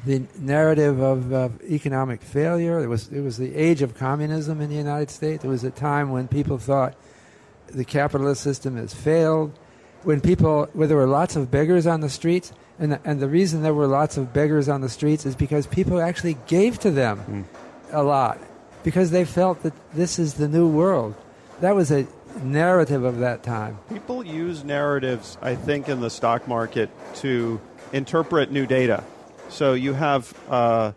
the 0.05 0.23
narrative 0.39 0.99
of 0.99 1.31
uh, 1.31 1.49
economic 1.69 2.21
failure. 2.21 2.79
It 2.79 2.87
was 2.87 3.07
it 3.09 3.21
was 3.21 3.37
the 3.37 3.55
age 3.55 3.81
of 3.81 3.95
communism 3.95 4.61
in 4.61 4.69
the 4.69 4.75
United 4.75 5.09
States. 5.09 5.43
It 5.43 5.47
was 5.47 5.63
a 5.63 5.71
time 5.71 6.09
when 6.09 6.27
people 6.27 6.57
thought 6.57 6.95
the 7.67 7.85
capitalist 7.85 8.41
system 8.41 8.77
has 8.77 8.93
failed. 8.93 9.57
When 10.03 10.19
people, 10.19 10.67
where 10.73 10.87
there 10.87 10.97
were 10.97 11.05
lots 11.05 11.35
of 11.35 11.51
beggars 11.51 11.85
on 11.85 12.01
the 12.01 12.09
streets, 12.09 12.51
and 12.79 12.93
the, 12.93 13.01
and 13.05 13.19
the 13.19 13.27
reason 13.27 13.61
there 13.61 13.73
were 13.73 13.85
lots 13.85 14.17
of 14.17 14.33
beggars 14.33 14.67
on 14.67 14.81
the 14.81 14.89
streets 14.89 15.27
is 15.27 15.35
because 15.35 15.67
people 15.67 16.01
actually 16.01 16.37
gave 16.47 16.79
to 16.79 16.89
them 16.89 17.45
a 17.91 18.01
lot 18.01 18.39
because 18.83 19.11
they 19.11 19.25
felt 19.25 19.61
that 19.61 19.73
this 19.93 20.17
is 20.17 20.33
the 20.35 20.47
new 20.47 20.67
world. 20.67 21.13
That 21.59 21.75
was 21.75 21.91
a 21.91 22.07
narrative 22.41 23.03
of 23.03 23.19
that 23.19 23.43
time. 23.43 23.77
People 23.89 24.25
use 24.25 24.63
narratives, 24.63 25.37
I 25.41 25.53
think, 25.53 25.89
in 25.89 25.99
the 25.99 26.09
stock 26.09 26.47
market 26.47 26.89
to 27.17 27.61
interpret 27.93 28.51
new 28.51 28.65
data. 28.65 29.03
So 29.51 29.73
you 29.73 29.91
have 29.91 30.33
uh, 30.49 30.93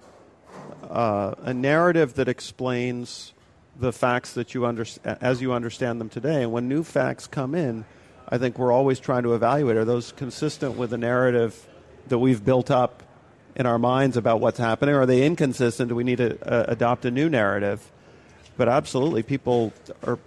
uh, 0.89 1.35
a 1.43 1.53
narrative 1.53 2.15
that 2.15 2.29
explains 2.29 3.33
the 3.77 3.93
facts 3.93 4.35
that 4.35 4.55
you 4.55 4.65
under, 4.65 4.87
as 5.05 5.43
you 5.43 5.53
understand 5.53 6.01
them 6.01 6.09
today. 6.09 6.45
And 6.45 6.53
when 6.53 6.69
new 6.69 6.85
facts 6.85 7.27
come 7.27 7.57
in, 7.57 7.85
I 8.29 8.39
think 8.39 8.57
we're 8.57 8.71
always 8.71 9.01
trying 9.01 9.25
to 9.25 9.35
evaluate 9.35 9.77
are 9.77 9.85
those 9.85 10.13
consistent 10.13 10.77
with 10.77 10.91
the 10.91 10.99
narrative 10.99 11.67
that 12.07 12.21
we've 12.21 12.45
built 12.45 12.71
up 12.71 13.03
in 13.57 13.67
our 13.67 13.79
minds 13.79 14.17
about 14.17 14.39
what's 14.39 14.59
happening? 14.59 14.95
Are 14.95 15.05
they 15.05 15.27
inconsistent? 15.27 15.89
Do 15.89 15.97
we 15.97 16.05
need 16.05 16.19
to 16.19 16.41
uh, 16.49 16.67
adopt 16.69 17.05
a 17.05 17.11
new 17.11 17.29
narrative? 17.29 17.91
But 18.57 18.69
absolutely, 18.69 19.25
people 19.25 19.73
are 20.07 20.21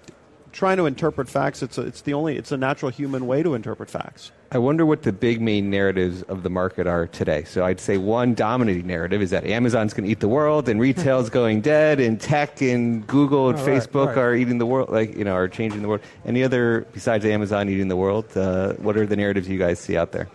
trying 0.57 0.77
to 0.77 0.87
interpret 0.87 1.29
facts. 1.29 1.61
It's 1.61 1.77
a, 1.77 1.83
it's 1.83 2.01
the 2.01 2.15
only 2.15 2.35
it's 2.35 2.51
a 2.51 2.57
natural 2.57 2.89
human 2.89 3.27
way 3.27 3.43
to 3.43 3.53
interpret 3.53 3.91
facts. 3.91 4.31
I 4.51 4.57
wonder 4.57 4.87
what 4.87 5.03
the 5.03 5.13
big 5.13 5.39
main 5.39 5.69
narratives 5.69 6.23
of 6.23 6.41
the 6.41 6.49
market 6.49 6.87
are 6.87 7.05
today. 7.05 7.43
So 7.43 7.63
I'd 7.63 7.79
say 7.79 7.97
one 7.97 8.33
dominating 8.33 8.87
narrative 8.87 9.21
is 9.21 9.29
that 9.29 9.45
Amazon's 9.45 9.93
going 9.93 10.05
to 10.05 10.11
eat 10.11 10.19
the 10.19 10.27
world, 10.27 10.67
and 10.67 10.79
retail's 10.81 11.29
going 11.39 11.61
dead, 11.61 11.99
and 11.99 12.19
tech 12.19 12.59
and 12.61 13.05
Google 13.05 13.49
and 13.49 13.59
oh, 13.59 13.65
Facebook 13.65 14.07
right, 14.07 14.15
right. 14.15 14.23
are 14.23 14.35
eating 14.35 14.57
the 14.57 14.65
world, 14.65 14.89
like 14.89 15.15
you 15.15 15.23
know, 15.23 15.35
are 15.35 15.47
changing 15.47 15.83
the 15.83 15.87
world. 15.87 16.01
Any 16.25 16.43
other 16.43 16.87
besides 16.91 17.23
Amazon 17.23 17.69
eating 17.69 17.87
the 17.87 17.97
world? 17.97 18.35
Uh, 18.35 18.73
what 18.73 18.97
are 18.97 19.05
the 19.05 19.15
narratives 19.15 19.47
you 19.47 19.59
guys 19.59 19.79
see 19.79 19.95
out 19.95 20.11
there? 20.11 20.27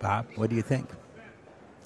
Bob, 0.00 0.26
what 0.34 0.50
do 0.50 0.56
you 0.56 0.62
think? 0.62 0.88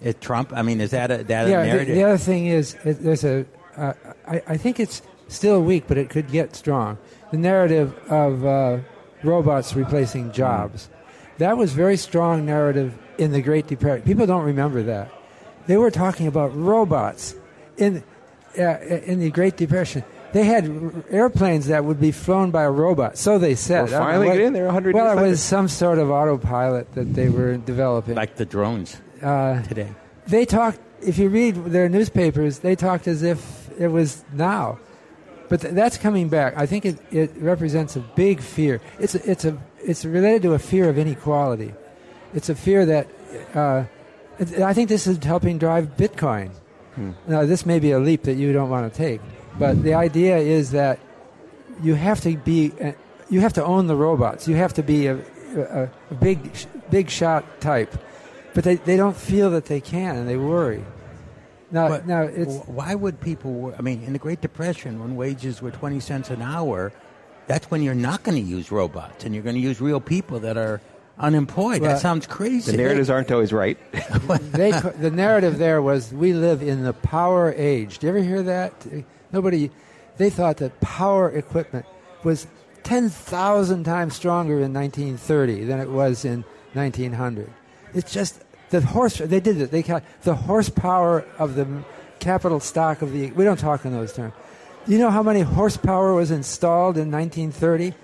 Is 0.00 0.14
Trump? 0.18 0.52
I 0.54 0.62
mean, 0.62 0.80
is 0.80 0.92
that 0.92 1.10
a 1.10 1.24
that 1.24 1.48
yeah, 1.48 1.60
a 1.60 1.66
narrative? 1.66 1.88
The, 1.88 1.94
the 1.94 2.04
other 2.04 2.18
thing 2.18 2.46
is, 2.46 2.74
it, 2.84 3.02
there's 3.02 3.24
a. 3.24 3.44
Uh, 3.76 3.92
I, 4.26 4.42
I 4.46 4.56
think 4.56 4.80
it's 4.80 5.02
still 5.28 5.62
weak, 5.62 5.84
but 5.86 5.98
it 5.98 6.10
could 6.10 6.30
get 6.30 6.54
strong. 6.54 6.98
The 7.30 7.38
narrative 7.38 7.96
of 8.10 8.44
uh, 8.44 8.78
robots 9.22 9.74
replacing 9.74 10.32
jobs. 10.32 10.88
That 11.38 11.56
was 11.56 11.72
very 11.72 11.96
strong 11.96 12.46
narrative 12.46 12.96
in 13.18 13.32
the 13.32 13.42
Great 13.42 13.66
Depression. 13.66 14.06
People 14.06 14.26
don't 14.26 14.44
remember 14.44 14.82
that. 14.84 15.10
They 15.66 15.76
were 15.76 15.90
talking 15.90 16.26
about 16.26 16.54
robots 16.56 17.34
in 17.76 18.04
uh, 18.58 18.78
in 18.78 19.18
the 19.18 19.30
Great 19.30 19.56
Depression. 19.56 20.04
They 20.32 20.44
had 20.44 21.04
airplanes 21.10 21.68
that 21.68 21.84
would 21.84 22.00
be 22.00 22.10
flown 22.10 22.50
by 22.50 22.64
a 22.64 22.70
robot. 22.70 23.16
So 23.16 23.38
they 23.38 23.54
said. 23.54 23.84
We're 23.84 23.98
finally 23.98 24.26
what, 24.26 24.40
in 24.40 24.52
there. 24.52 24.64
100 24.66 24.94
Well, 24.94 25.16
it 25.16 25.22
was 25.22 25.40
some 25.40 25.68
sort 25.68 25.98
of 25.98 26.10
autopilot 26.10 26.92
that 26.94 27.14
they 27.14 27.28
were 27.28 27.56
developing, 27.56 28.16
like 28.16 28.36
the 28.36 28.44
drones 28.44 28.96
uh, 29.22 29.62
today. 29.62 29.92
They 30.26 30.44
talked. 30.44 30.80
If 31.00 31.18
you 31.18 31.28
read 31.28 31.54
their 31.66 31.88
newspapers, 31.88 32.60
they 32.60 32.74
talked 32.76 33.06
as 33.06 33.22
if 33.22 33.68
it 33.78 33.88
was 33.88 34.24
now. 34.32 34.78
But 35.48 35.60
th- 35.60 35.74
that's 35.74 35.98
coming 35.98 36.28
back. 36.28 36.54
I 36.56 36.66
think 36.66 36.84
it, 36.84 36.98
it 37.10 37.30
represents 37.36 37.96
a 37.96 38.00
big 38.00 38.40
fear. 38.40 38.80
It's 38.98 39.14
a, 39.14 39.30
it's 39.30 39.44
a 39.44 39.58
it's 39.78 40.04
related 40.04 40.42
to 40.42 40.54
a 40.54 40.58
fear 40.58 40.88
of 40.88 40.98
inequality. 40.98 41.74
It's 42.32 42.48
a 42.48 42.54
fear 42.54 42.86
that 42.86 43.06
uh, 43.54 43.84
it, 44.38 44.60
I 44.60 44.72
think 44.72 44.88
this 44.88 45.06
is 45.06 45.22
helping 45.22 45.58
drive 45.58 45.96
Bitcoin. 45.96 46.50
Hmm. 46.94 47.12
Now, 47.26 47.44
this 47.44 47.66
may 47.66 47.78
be 47.78 47.90
a 47.90 47.98
leap 47.98 48.22
that 48.22 48.34
you 48.34 48.52
don't 48.52 48.70
want 48.70 48.92
to 48.92 48.96
take, 48.96 49.20
but 49.58 49.82
the 49.82 49.94
idea 49.94 50.38
is 50.38 50.70
that 50.70 50.98
you 51.82 51.94
have 51.94 52.20
to 52.22 52.36
be 52.36 52.72
uh, 52.80 52.92
you 53.28 53.40
have 53.40 53.52
to 53.54 53.64
own 53.64 53.86
the 53.86 53.96
robots. 53.96 54.48
You 54.48 54.56
have 54.56 54.74
to 54.74 54.82
be 54.82 55.08
a, 55.08 55.18
a, 55.56 55.90
a 56.10 56.14
big 56.14 56.50
big 56.90 57.10
shot 57.10 57.60
type, 57.60 57.94
but 58.54 58.64
they, 58.64 58.76
they 58.76 58.96
don't 58.96 59.16
feel 59.16 59.50
that 59.50 59.66
they 59.66 59.80
can, 59.80 60.16
and 60.16 60.28
they 60.28 60.36
worry. 60.36 60.84
Now, 61.74 61.88
but 61.88 62.06
now 62.06 62.22
it's 62.22 62.58
why 62.66 62.94
would 62.94 63.20
people? 63.20 63.74
I 63.76 63.82
mean, 63.82 64.04
in 64.04 64.12
the 64.12 64.18
Great 64.20 64.40
Depression, 64.40 65.00
when 65.00 65.16
wages 65.16 65.60
were 65.60 65.72
twenty 65.72 65.98
cents 65.98 66.30
an 66.30 66.40
hour, 66.40 66.92
that's 67.48 67.68
when 67.68 67.82
you're 67.82 67.96
not 67.96 68.22
going 68.22 68.40
to 68.40 68.48
use 68.48 68.70
robots 68.70 69.24
and 69.24 69.34
you're 69.34 69.42
going 69.42 69.56
to 69.56 69.60
use 69.60 69.80
real 69.80 70.00
people 70.00 70.38
that 70.38 70.56
are 70.56 70.80
unemployed. 71.18 71.82
Well, 71.82 71.90
that 71.90 72.00
sounds 72.00 72.28
crazy. 72.28 72.70
The 72.70 72.76
narratives 72.76 73.10
aren't 73.10 73.32
always 73.32 73.52
right. 73.52 73.76
they, 74.52 74.70
the 74.70 75.10
narrative 75.12 75.58
there 75.58 75.82
was 75.82 76.12
we 76.12 76.32
live 76.32 76.62
in 76.62 76.84
the 76.84 76.92
power 76.92 77.52
age. 77.56 77.98
Do 77.98 78.06
you 78.06 78.12
ever 78.12 78.22
hear 78.22 78.42
that? 78.44 78.86
Nobody. 79.32 79.72
They 80.16 80.30
thought 80.30 80.58
that 80.58 80.80
power 80.80 81.28
equipment 81.28 81.86
was 82.22 82.46
ten 82.84 83.08
thousand 83.08 83.82
times 83.82 84.14
stronger 84.14 84.60
in 84.60 84.72
1930 84.72 85.64
than 85.64 85.80
it 85.80 85.90
was 85.90 86.24
in 86.24 86.44
1900. 86.74 87.52
It's 87.94 88.12
just 88.12 88.44
the 88.80 88.86
horse. 88.86 89.18
They 89.18 89.40
did 89.40 89.60
it. 89.60 89.70
They 89.70 89.82
the 90.22 90.34
horsepower 90.34 91.24
of 91.38 91.54
the 91.54 91.84
capital 92.18 92.60
stock 92.60 93.02
of 93.02 93.12
the. 93.12 93.30
We 93.32 93.44
don't 93.44 93.58
talk 93.58 93.84
in 93.84 93.92
those 93.92 94.12
terms. 94.12 94.34
You 94.86 94.98
know 94.98 95.10
how 95.10 95.22
many 95.22 95.40
horsepower 95.40 96.14
was 96.14 96.30
installed 96.30 96.98
in 96.98 97.10
1930? 97.10 97.94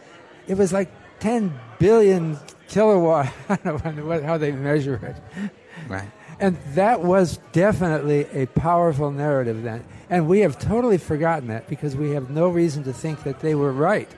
It 0.47 0.57
was 0.57 0.73
like 0.73 0.91
10 1.21 1.53
billion 1.79 2.39
kilowatt. 2.69 3.33
I 3.49 3.57
don't 3.57 3.97
know 3.97 4.23
how 4.23 4.39
they 4.39 4.53
measure 4.53 4.99
it. 5.03 5.51
Right. 5.89 6.11
And 6.39 6.57
that 6.75 7.03
was 7.03 7.39
definitely 7.53 8.27
a 8.33 8.47
powerful 8.47 9.11
narrative 9.11 9.63
then. 9.63 9.85
And 10.09 10.27
we 10.27 10.41
have 10.41 10.59
totally 10.59 10.97
forgotten 10.97 11.49
that 11.49 11.69
because 11.69 11.95
we 11.95 12.13
have 12.13 12.31
no 12.31 12.49
reason 12.49 12.85
to 12.85 12.95
think 12.95 13.25
that 13.25 13.41
they 13.41 13.55
were 13.55 13.73
right. 13.73 14.09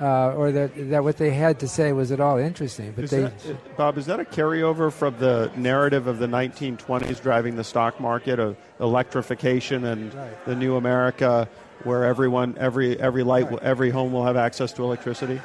Uh, 0.00 0.32
or 0.32 0.50
that, 0.50 0.70
that 0.88 1.04
what 1.04 1.18
they 1.18 1.30
had 1.30 1.60
to 1.60 1.68
say 1.68 1.92
was 1.92 2.10
at 2.10 2.20
all 2.20 2.38
interesting. 2.38 2.90
But 2.92 3.04
is 3.04 3.10
they, 3.10 3.20
that, 3.20 3.76
Bob, 3.76 3.98
is 3.98 4.06
that 4.06 4.18
a 4.18 4.24
carryover 4.24 4.90
from 4.90 5.18
the 5.18 5.52
narrative 5.56 6.06
of 6.06 6.18
the 6.18 6.26
1920s 6.26 7.20
driving 7.20 7.56
the 7.56 7.64
stock 7.64 8.00
market 8.00 8.38
of 8.38 8.56
electrification 8.80 9.84
and 9.84 10.14
right. 10.14 10.44
the 10.46 10.54
new 10.54 10.76
America? 10.76 11.48
where 11.84 12.04
everyone, 12.04 12.56
every 12.58 12.98
every 13.00 13.22
light, 13.22 13.50
right. 13.50 13.62
every 13.62 13.90
home 13.90 14.12
will 14.12 14.24
have 14.24 14.36
access 14.36 14.72
to 14.74 14.82
electricity. 14.82 15.40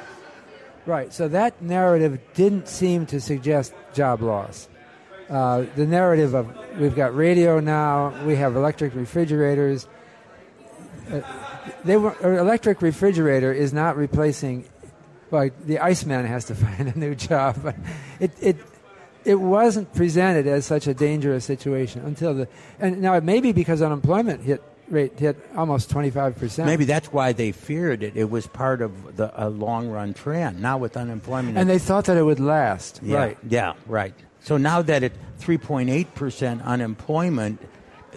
Right. 0.84 1.12
So 1.12 1.28
that 1.28 1.60
narrative 1.62 2.20
didn't 2.34 2.68
seem 2.68 3.06
to 3.06 3.20
suggest 3.20 3.74
job 3.92 4.22
loss. 4.22 4.68
Uh, 5.28 5.64
the 5.74 5.86
narrative 5.86 6.34
of 6.34 6.54
we've 6.78 6.94
got 6.94 7.16
radio 7.16 7.58
now, 7.58 8.14
we 8.24 8.36
have 8.36 8.54
electric 8.54 8.94
refrigerators. 8.94 9.88
Uh, 11.10 11.20
they 11.84 11.96
were, 11.96 12.14
electric 12.38 12.82
refrigerator 12.82 13.52
is 13.52 13.72
not 13.72 13.96
replacing. 13.96 14.64
Well, 15.30 15.50
the 15.64 15.80
Iceman 15.80 16.26
has 16.26 16.46
to 16.46 16.54
find 16.64 16.88
a 16.88 16.98
new 16.98 17.14
job, 17.14 17.58
but 17.62 17.76
it, 18.20 18.32
it 18.40 18.56
it 19.24 19.40
wasn't 19.40 19.92
presented 19.92 20.46
as 20.46 20.64
such 20.64 20.86
a 20.86 20.94
dangerous 20.94 21.44
situation 21.44 22.02
until 22.04 22.32
the 22.32 22.48
and 22.78 23.02
now 23.02 23.14
it 23.14 23.24
may 23.24 23.40
be 23.40 23.52
because 23.52 23.82
unemployment 23.82 24.42
hit 24.42 24.62
rate 24.88 25.18
hit 25.18 25.36
almost 25.56 25.90
25%. 25.90 26.64
Maybe 26.64 26.84
that's 26.84 27.12
why 27.12 27.32
they 27.32 27.52
feared 27.52 28.04
it. 28.04 28.16
It 28.16 28.30
was 28.30 28.46
part 28.46 28.80
of 28.80 29.16
the, 29.16 29.32
a 29.34 29.50
long 29.50 29.88
run 29.88 30.14
trend. 30.14 30.62
Now 30.62 30.78
with 30.78 30.96
unemployment. 30.96 31.58
And 31.58 31.68
they 31.68 31.80
thought 31.80 32.04
that 32.04 32.16
it 32.16 32.22
would 32.22 32.38
last. 32.38 33.00
Yeah, 33.02 33.16
right. 33.16 33.38
Yeah, 33.48 33.72
right. 33.86 34.14
So 34.40 34.56
now 34.56 34.82
that 34.82 35.02
at 35.02 35.12
3.8% 35.40 36.64
unemployment, 36.64 37.60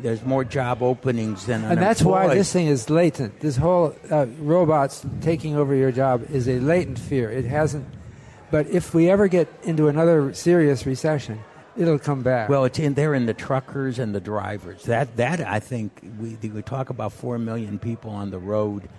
there's 0.02 0.24
more 0.24 0.44
job 0.44 0.82
openings 0.82 1.46
than 1.46 1.64
And 1.64 1.82
that's 1.82 2.02
why 2.02 2.34
this 2.34 2.52
thing 2.52 2.68
is 2.68 2.90
latent. 2.90 3.40
This 3.40 3.58
whole 3.58 3.96
uh, 4.10 4.26
robots 4.40 5.06
taking 5.22 5.56
over 5.56 5.76
your 5.76 5.92
job 5.92 6.30
is 6.32 6.48
a 6.48 6.60
latent 6.60 7.00
fear. 7.00 7.30
It 7.30 7.46
hasn't. 7.46 7.88
But 8.52 8.68
if 8.68 8.94
we 8.94 9.10
ever 9.10 9.28
get 9.28 9.48
into 9.64 9.88
another 9.88 10.34
serious 10.34 10.86
recession, 10.86 11.40
it'll 11.78 12.00
come 12.00 12.24
back. 12.24 12.50
Well, 12.50 12.66
it's 12.66 12.80
in 12.80 12.96
there 12.96 13.14
in 13.14 13.26
the 13.26 13.34
truckers 13.34 14.00
and 14.00 14.14
the 14.14 14.20
drivers. 14.20 14.84
That 14.84 15.16
that 15.18 15.42
I 15.42 15.60
think 15.60 16.02
we 16.20 16.36
we 16.50 16.62
talk 16.62 16.90
about 16.90 17.14
four 17.14 17.38
million 17.38 17.78
people 17.80 18.12
on 18.12 18.32
the 18.32 18.40
road 18.40 18.90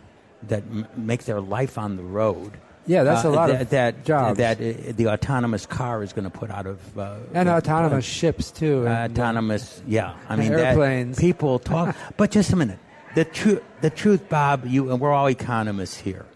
that 0.44 0.62
m- 0.62 0.86
make 0.96 1.24
their 1.24 1.40
life 1.40 1.78
on 1.78 1.96
the 1.96 2.02
road. 2.02 2.52
Yeah, 2.90 3.04
that's 3.04 3.24
uh, 3.24 3.28
a 3.28 3.30
lot 3.30 3.50
that, 3.50 3.62
of 3.62 3.70
that 3.70 4.04
jobs. 4.04 4.38
That 4.38 4.60
uh, 4.60 4.92
the 4.96 5.10
autonomous 5.10 5.64
car 5.64 6.02
is 6.02 6.12
going 6.12 6.24
to 6.24 6.30
put 6.30 6.50
out 6.50 6.66
of 6.66 6.98
uh, 6.98 7.18
and 7.32 7.48
autonomous 7.48 8.04
ships 8.04 8.50
too. 8.50 8.84
And, 8.84 9.16
autonomous, 9.16 9.80
yeah. 9.86 10.16
I 10.28 10.34
mean, 10.34 10.52
airplanes. 10.52 11.16
That, 11.16 11.22
people 11.22 11.58
talk, 11.60 11.96
but 12.16 12.32
just 12.32 12.52
a 12.52 12.56
minute. 12.56 12.80
The 13.14 13.24
truth, 13.24 13.62
the 13.80 13.90
truth, 13.90 14.28
Bob. 14.28 14.66
You 14.66 14.90
and 14.90 15.00
we're 15.00 15.12
all 15.12 15.28
economists 15.28 15.98
here. 15.98 16.26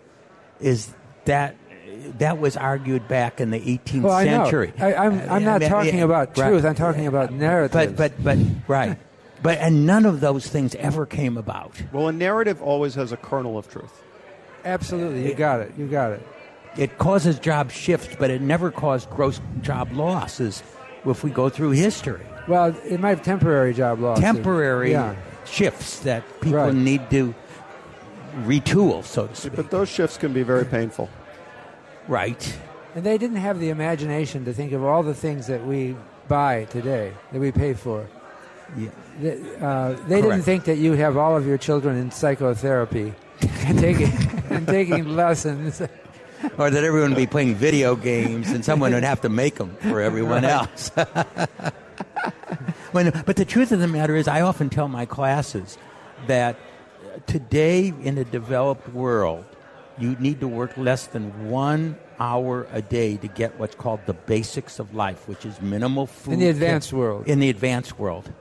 Is 0.61 0.95
that 1.25 1.57
that 2.19 2.39
was 2.39 2.57
argued 2.57 3.09
back 3.09 3.41
in 3.41 3.51
the 3.51 3.59
18th 3.59 4.03
well, 4.03 4.13
I 4.13 4.25
century. 4.25 4.73
Know. 4.79 4.87
I, 4.87 5.07
am 5.07 5.13
I'm, 5.13 5.31
I'm 5.31 5.45
not 5.45 5.61
talking 5.63 6.03
about 6.03 6.37
truth. 6.37 6.65
I'm 6.65 6.77
talking 6.77 7.09
about 7.09 7.33
narrative. 7.33 7.97
But 7.97 7.97
but 7.97 8.23
but 8.23 8.39
right. 8.69 8.97
But 9.43 9.59
and 9.59 9.87
none 9.87 10.07
of 10.07 10.21
those 10.21 10.47
things 10.47 10.77
ever 10.77 11.05
came 11.05 11.37
about. 11.37 11.83
Well, 11.93 12.07
a 12.07 12.13
narrative 12.13 12.63
always 12.63 12.95
has 12.95 13.11
a 13.11 13.17
kernel 13.17 13.59
of 13.59 13.69
truth. 13.69 14.03
Absolutely, 14.65 15.27
you 15.29 15.35
got 15.35 15.59
it. 15.61 15.73
You 15.77 15.89
got 15.89 16.13
it. 16.13 16.27
It 16.77 16.99
causes 16.99 17.39
job 17.39 17.71
shifts, 17.71 18.17
but 18.19 18.31
it 18.31 18.41
never 18.41 18.71
caused 18.71 19.09
gross 19.11 19.41
job 19.61 19.93
losses. 19.93 20.63
If 21.07 21.23
we 21.23 21.31
go 21.31 21.49
through 21.51 21.73
history, 21.73 22.25
well, 22.49 22.75
it 22.85 23.01
might 23.01 23.11
have 23.11 23.23
temporary 23.23 23.75
job 23.75 24.01
losses. 24.01 24.25
Temporary 24.25 24.93
yeah. 24.93 25.15
shifts 25.45 26.01
that 26.01 26.25
people 26.41 26.59
right. 26.59 26.75
need 26.75 27.09
to 27.11 27.35
retool, 28.43 29.05
so 29.05 29.27
to 29.27 29.35
speak. 29.35 29.57
But 29.57 29.71
those 29.71 29.89
shifts 29.89 30.17
can 30.17 30.33
be 30.33 30.43
very 30.43 30.65
painful. 30.65 31.09
Right. 32.09 32.57
And 32.95 33.05
they 33.05 33.19
didn't 33.19 33.39
have 33.39 33.61
the 33.61 33.71
imagination 33.71 34.45
to 34.45 34.53
think 34.53 34.73
of 34.73 34.85
all 34.85 35.03
the 35.03 35.15
things 35.15 35.47
that 35.47 35.65
we 35.67 35.97
buy 36.29 36.65
today, 36.65 37.13
that 37.33 37.41
we 37.41 37.51
pay 37.51 37.75
for. 37.75 38.07
Yeah. 38.77 38.91
They, 39.21 39.41
uh, 39.61 39.93
they 40.09 40.21
didn't 40.21 40.43
think 40.43 40.65
that 40.65 40.77
you 40.77 40.93
have 40.93 41.17
all 41.17 41.37
of 41.37 41.47
your 41.47 41.59
children 41.59 41.97
in 41.97 42.11
psychotherapy 42.11 43.15
and 43.41 43.79
taking 43.79 44.13
and 44.51 44.67
taking 44.67 45.09
lessons. 45.17 45.83
or 46.59 46.71
that 46.71 46.85
everyone 46.85 47.11
would 47.11 47.17
be 47.17 47.27
playing 47.27 47.55
video 47.55 47.97
games 47.97 48.51
and 48.51 48.65
someone 48.65 48.93
would 48.93 49.05
have 49.05 49.21
to 49.23 49.29
make 49.29 49.57
them 49.57 49.77
for 49.77 50.01
everyone 50.01 50.45
else. 50.45 50.89
when, 52.93 53.11
but 53.27 53.37
the 53.37 53.45
truth 53.45 53.73
of 53.73 53.81
the 53.81 53.89
matter 53.89 54.17
is, 54.17 54.29
I 54.29 54.41
often 54.41 54.71
tell 54.71 54.89
my 54.89 55.07
classes 55.07 55.79
that 56.27 56.57
today 57.27 57.93
in 58.03 58.19
a 58.19 58.25
developed 58.25 58.89
world, 58.91 59.45
you 59.99 60.17
need 60.19 60.41
to 60.41 60.49
work 60.49 60.77
less 60.77 61.07
than 61.07 61.49
one 61.49 61.97
hour 62.19 62.67
a 62.73 62.83
day 62.83 63.17
to 63.17 63.29
get 63.29 63.59
what's 63.59 63.75
called 63.75 64.01
the 64.07 64.15
basics 64.15 64.79
of 64.79 64.95
life, 64.95 65.29
which 65.29 65.45
is 65.45 65.61
minimal 65.61 66.07
food. 66.07 66.35
In 66.35 66.41
the 66.41 66.49
advanced 66.49 66.93
world. 66.93 67.27
In 67.27 67.41
the 67.41 67.49
advanced 67.49 67.99
world. 67.99 68.33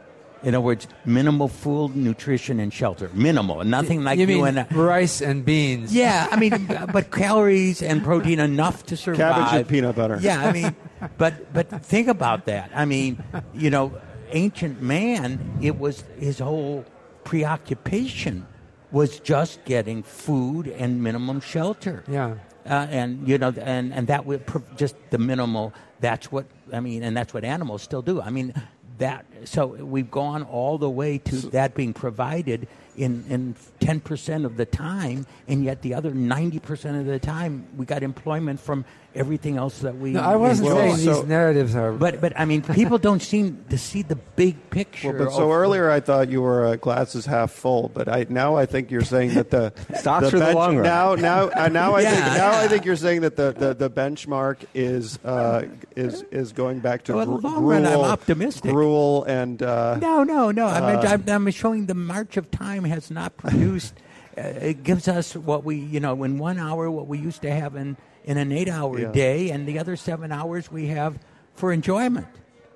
In 0.44 0.54
other 0.56 0.62
words, 0.62 0.88
minimal 1.06 1.48
food, 1.48 1.96
nutrition, 1.96 2.60
and 2.60 2.72
shelter. 2.72 3.10
Minimal, 3.14 3.64
nothing 3.64 4.04
like 4.04 4.20
you, 4.20 4.28
you 4.28 4.44
mean 4.44 4.58
and 4.58 4.76
rice 4.76 5.22
and 5.22 5.46
beans. 5.46 5.96
Yeah, 5.96 6.28
I 6.30 6.36
mean, 6.36 6.70
but 6.94 7.12
calories 7.12 7.82
and 7.82 8.04
protein 8.04 8.40
enough 8.40 8.86
to 8.88 8.98
survive. 8.98 9.36
Cabbage 9.36 9.60
and 9.62 9.68
peanut 9.70 9.96
butter. 9.96 10.20
Yeah, 10.22 10.46
I 10.46 10.52
mean, 10.52 10.76
but 11.18 11.54
but 11.54 11.70
think 11.84 12.10
about 12.10 12.46
that. 12.46 12.72
I 12.76 12.84
mean, 12.84 13.24
you 13.54 13.70
know, 13.70 13.94
ancient 14.32 14.82
man, 14.82 15.60
it 15.62 15.80
was 15.80 16.04
his 16.20 16.40
whole 16.40 16.86
preoccupation 17.24 18.46
was 18.92 19.20
just 19.20 19.64
getting 19.66 20.04
food 20.04 20.68
and 20.68 21.02
minimum 21.02 21.42
shelter. 21.42 22.04
Yeah. 22.08 22.36
Uh, 22.66 22.88
and 22.90 23.28
you 23.28 23.38
know, 23.38 23.54
and 23.62 23.94
and 23.94 24.08
that 24.08 24.26
would 24.26 24.44
just 24.78 24.96
the 25.10 25.18
minimal. 25.18 25.74
That's 26.00 26.32
what 26.32 26.46
I 26.72 26.80
mean, 26.80 27.04
and 27.04 27.16
that's 27.16 27.34
what 27.34 27.44
animals 27.44 27.82
still 27.82 28.02
do. 28.02 28.22
I 28.22 28.30
mean, 28.30 28.54
that 29.00 29.26
so 29.46 29.68
we've 29.68 30.12
gone 30.12 30.44
all 30.44 30.78
the 30.78 30.90
way 30.90 31.18
to 31.18 31.36
that 31.52 31.76
being 31.76 31.94
provided 31.94 32.68
in 32.96 33.26
in 33.30 33.56
10% 33.80 34.46
of 34.46 34.56
the 34.56 34.66
time 34.68 35.26
and 35.48 35.64
yet 35.64 35.82
the 35.82 35.94
other 35.96 36.12
90% 36.12 37.00
of 37.00 37.06
the 37.08 37.18
time 37.20 37.66
we 37.76 37.86
got 37.86 38.04
employment 38.04 38.60
from 38.60 38.86
everything 39.16 39.58
else 39.58 39.80
that 39.80 39.98
we 39.98 40.12
no, 40.12 40.22
I 40.22 40.36
wasn't 40.36 40.68
well, 40.68 40.78
saying 40.78 40.98
so, 40.98 41.14
these 41.22 41.24
narratives 41.28 41.76
are 41.76 41.92
but 41.92 42.22
but 42.22 42.34
I 42.40 42.46
mean 42.46 42.62
people 42.62 42.98
don't 43.00 43.22
seem 43.22 43.66
to 43.70 43.78
see 43.80 44.04
the 44.04 44.16
big 44.16 44.70
picture 44.70 45.10
well, 45.12 45.26
but 45.26 45.32
so 45.34 45.52
earlier 45.52 45.90
I 45.90 46.00
thought 46.02 46.30
you 46.30 46.42
were 46.44 46.66
uh, 46.68 46.76
glasses 46.76 47.26
half 47.26 47.52
full 47.52 47.90
but 47.90 48.08
I 48.08 48.26
now 48.30 48.56
I 48.56 48.66
think 48.68 48.92
you're 48.92 49.02
saying 49.04 49.34
that 49.36 49.50
the 49.50 49.74
stocks 49.96 50.26
the 50.26 50.32
for 50.32 50.38
bench, 50.40 50.52
the 50.52 50.56
long 50.56 50.76
run 50.78 50.84
now 50.86 51.16
now 51.16 51.50
uh, 51.50 51.70
now 51.70 51.96
I 51.96 52.02
Yeah, 52.02 52.12
think 52.12 52.26
now 52.38 52.52
yeah. 52.52 52.60
I 52.60 52.68
think 52.68 52.86
you're 52.86 52.96
saying 52.96 53.22
that 53.22 53.36
the, 53.36 53.52
the, 53.54 53.74
the 53.74 53.90
benchmark 53.90 54.66
is 54.76 55.18
uh, 55.26 55.64
is 55.96 56.24
is 56.32 56.52
going 56.54 56.80
back 56.80 57.04
to 57.06 57.14
Well, 57.16 57.26
the 57.26 57.38
gr- 57.38 57.48
long 57.48 57.64
run, 57.66 57.86
I'm 57.88 58.00
optimistic. 58.02 58.72
gruel 58.72 59.26
and 59.42 59.62
uh, 59.64 59.96
No, 59.98 60.24
no, 60.24 60.52
no. 60.52 60.68
I 60.68 60.80
mean, 60.96 61.06
I'm, 61.06 61.28
I'm 61.28 61.52
showing 61.52 61.86
the 61.88 61.96
march 61.96 62.38
of 62.38 62.50
time 62.52 62.84
has 62.86 63.10
not 63.10 63.36
produced. 63.44 63.94
uh, 64.38 64.42
it 64.42 64.84
gives 64.84 65.08
us 65.08 65.36
what 65.36 65.64
we, 65.64 65.76
you 65.78 66.00
know, 66.00 66.24
in 66.24 66.38
one 66.38 66.60
hour, 66.60 66.90
what 66.92 67.08
we 67.08 67.18
used 67.18 67.42
to 67.42 67.52
have 67.52 67.76
in, 67.76 67.98
in 68.26 68.38
an 68.38 68.52
eight 68.52 68.70
hour 68.70 69.00
Yeah. 69.00 69.12
day, 69.12 69.50
and 69.52 69.68
the 69.68 69.80
other 69.80 69.96
seven 69.96 70.32
hours 70.32 70.72
we 70.72 70.88
have 70.88 71.18
for 71.56 71.72
enjoyment. 71.74 72.28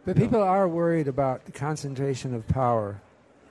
But 0.05 0.15
people 0.17 0.41
are 0.41 0.67
worried 0.67 1.07
about 1.07 1.45
the 1.45 1.51
concentration 1.51 2.33
of 2.33 2.47
power 2.47 3.01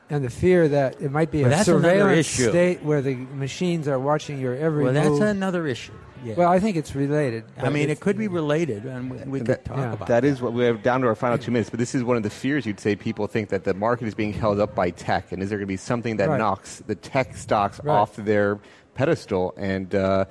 and 0.08 0.24
the 0.24 0.30
fear 0.30 0.68
that 0.68 1.00
it 1.02 1.10
might 1.10 1.30
be 1.30 1.42
Well, 1.42 1.52
a 1.52 1.64
surveillance 1.64 2.28
state 2.28 2.82
where 2.82 3.02
the 3.02 3.14
machines 3.16 3.88
are 3.88 3.98
watching 3.98 4.40
your 4.40 4.54
every 4.56 4.84
Well, 4.84 4.92
that's 4.94 5.20
another 5.20 5.66
issue. 5.66 5.92
Yeah. 6.26 6.34
well, 6.36 6.50
I 6.50 6.58
think 6.58 6.76
it's 6.76 6.94
related. 6.94 7.44
I 7.58 7.68
mean, 7.70 7.88
it 7.88 8.00
could 8.00 8.18
be 8.18 8.26
related, 8.28 8.84
and 8.84 9.10
we, 9.10 9.16
we 9.18 9.38
could 9.38 9.46
That- 9.48 9.64
talk 9.64 9.76
yeah. 9.78 9.92
about 9.92 10.08
That 10.08 10.24
is 10.24 10.42
what 10.42 10.52
we 10.52 10.64
have 10.64 10.82
down 10.82 11.00
to 11.02 11.06
our 11.06 11.14
final 11.14 11.38
two 11.38 11.50
minutes. 11.52 11.70
But 11.70 11.78
this 11.78 11.94
is 11.94 12.02
one 12.02 12.16
of 12.16 12.22
the 12.22 12.30
fears 12.30 12.66
you'd 12.66 12.80
say 12.80 12.96
people 12.96 13.26
think 13.28 13.48
that 13.50 13.64
the 13.64 13.74
market 13.74 14.08
is 14.08 14.14
being 14.14 14.32
held 14.32 14.58
up 14.58 14.74
by 14.74 14.90
tech, 14.90 15.30
and 15.32 15.42
is 15.42 15.48
there 15.50 15.58
going 15.58 15.66
to 15.68 15.72
be 15.72 15.76
something 15.76 16.16
that 16.16 16.28
Right. 16.28 16.38
knocks 16.38 16.82
the 16.86 16.94
tech 16.96 17.36
stocks 17.36 17.80
Right. 17.84 17.92
off 17.94 18.16
their 18.16 18.58
pedestal? 18.94 19.54
And 19.56 19.94
uh, 19.94 20.24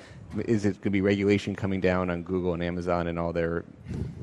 is 0.45 0.65
it 0.65 0.73
going 0.73 0.81
to 0.83 0.89
be 0.89 0.99
regulation 1.01 1.55
coming 1.55 1.79
down 1.79 2.09
on 2.09 2.23
Google 2.23 2.53
and 2.53 2.61
Amazon 2.61 3.07
and 3.07 3.17
all 3.17 3.31
their, 3.31 3.63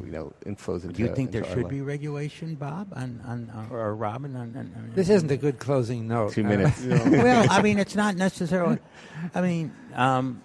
you 0.05 0.11
know, 0.13 0.33
inflows 0.45 0.83
into? 0.85 0.89
Do 0.95 1.03
you 1.05 1.15
think 1.15 1.31
there 1.33 1.45
should 1.45 1.63
life? 1.63 1.71
be 1.71 1.81
regulation, 1.81 2.55
Bob, 2.57 2.89
on, 2.95 3.21
on, 3.27 3.51
uh, 3.55 3.75
or 3.75 3.95
Robin? 3.95 4.37
On, 4.37 4.43
on, 4.55 4.71
on, 4.77 4.93
This 4.95 5.09
isn't 5.09 5.31
a 5.31 5.39
good 5.39 5.59
closing 5.59 6.07
note. 6.09 6.33
Two 6.33 6.45
Uh, 6.45 6.49
minutes. 6.49 6.83
well, 6.87 7.47
I 7.51 7.63
mean, 7.63 7.79
it's 7.79 7.95
not 7.95 8.17
necessarily. 8.17 8.79
I 9.35 9.41
mean, 9.41 9.73
um, 9.95 10.43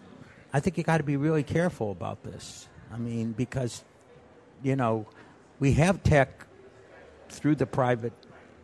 I 0.53 0.59
think 0.59 0.77
you 0.77 0.83
got 0.83 0.97
to 0.97 1.03
be 1.03 1.17
really 1.17 1.43
careful 1.43 1.91
about 1.91 2.23
this. 2.23 2.67
I 2.93 2.97
mean, 2.97 3.33
because 3.33 3.83
you 4.63 4.75
know, 4.75 5.05
we 5.59 5.73
have 5.73 6.03
tech 6.03 6.45
through 7.29 7.55
the 7.55 7.65
private 7.65 8.13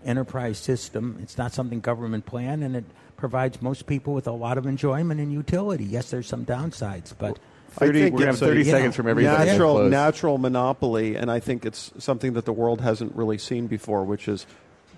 enterprise 0.06 0.58
system. 0.58 1.20
It's 1.22 1.38
not 1.38 1.54
something 1.54 1.80
government 1.80 2.26
planned, 2.26 2.64
and 2.64 2.76
it 2.76 2.86
provides 3.18 3.62
most 3.62 3.86
people 3.86 4.14
with 4.14 4.28
a 4.28 4.32
lot 4.32 4.58
of 4.58 4.66
enjoyment 4.66 5.20
and 5.20 5.32
utility. 5.32 5.86
Yes, 5.86 6.12
there's 6.12 6.28
some 6.28 6.46
downsides, 6.46 7.14
but. 7.18 7.40
30, 7.76 8.02
think 8.04 8.16
we're 8.16 8.30
it's 8.30 8.40
have 8.40 8.50
30 8.50 8.62
a- 8.62 8.66
seconds 8.66 8.84
yeah. 8.84 8.92
from 8.92 9.08
every 9.08 9.24
natural 9.24 9.74
close. 9.74 9.92
natural 9.92 10.38
monopoly, 10.38 11.16
and 11.16 11.32
I 11.32 11.40
think 11.40 11.66
it's 11.66 11.92
something 11.98 12.34
that 12.34 12.46
the 12.46 12.54
world 12.54 12.82
hasn't 12.82 13.16
really 13.16 13.40
seen 13.40 13.66
before, 13.66 14.04
which 14.04 14.28
is 14.28 14.46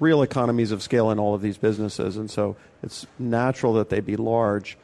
real 0.02 0.22
economies 0.22 0.74
of 0.74 0.84
scale 0.84 1.10
in 1.10 1.18
all 1.18 1.34
of 1.34 1.42
these 1.42 1.58
businesses, 1.58 2.18
and 2.18 2.30
so 2.30 2.58
it's 2.84 3.08
natural 3.18 3.76
that 3.76 3.90
they 3.90 4.02
be 4.02 4.18
large. 4.18 4.78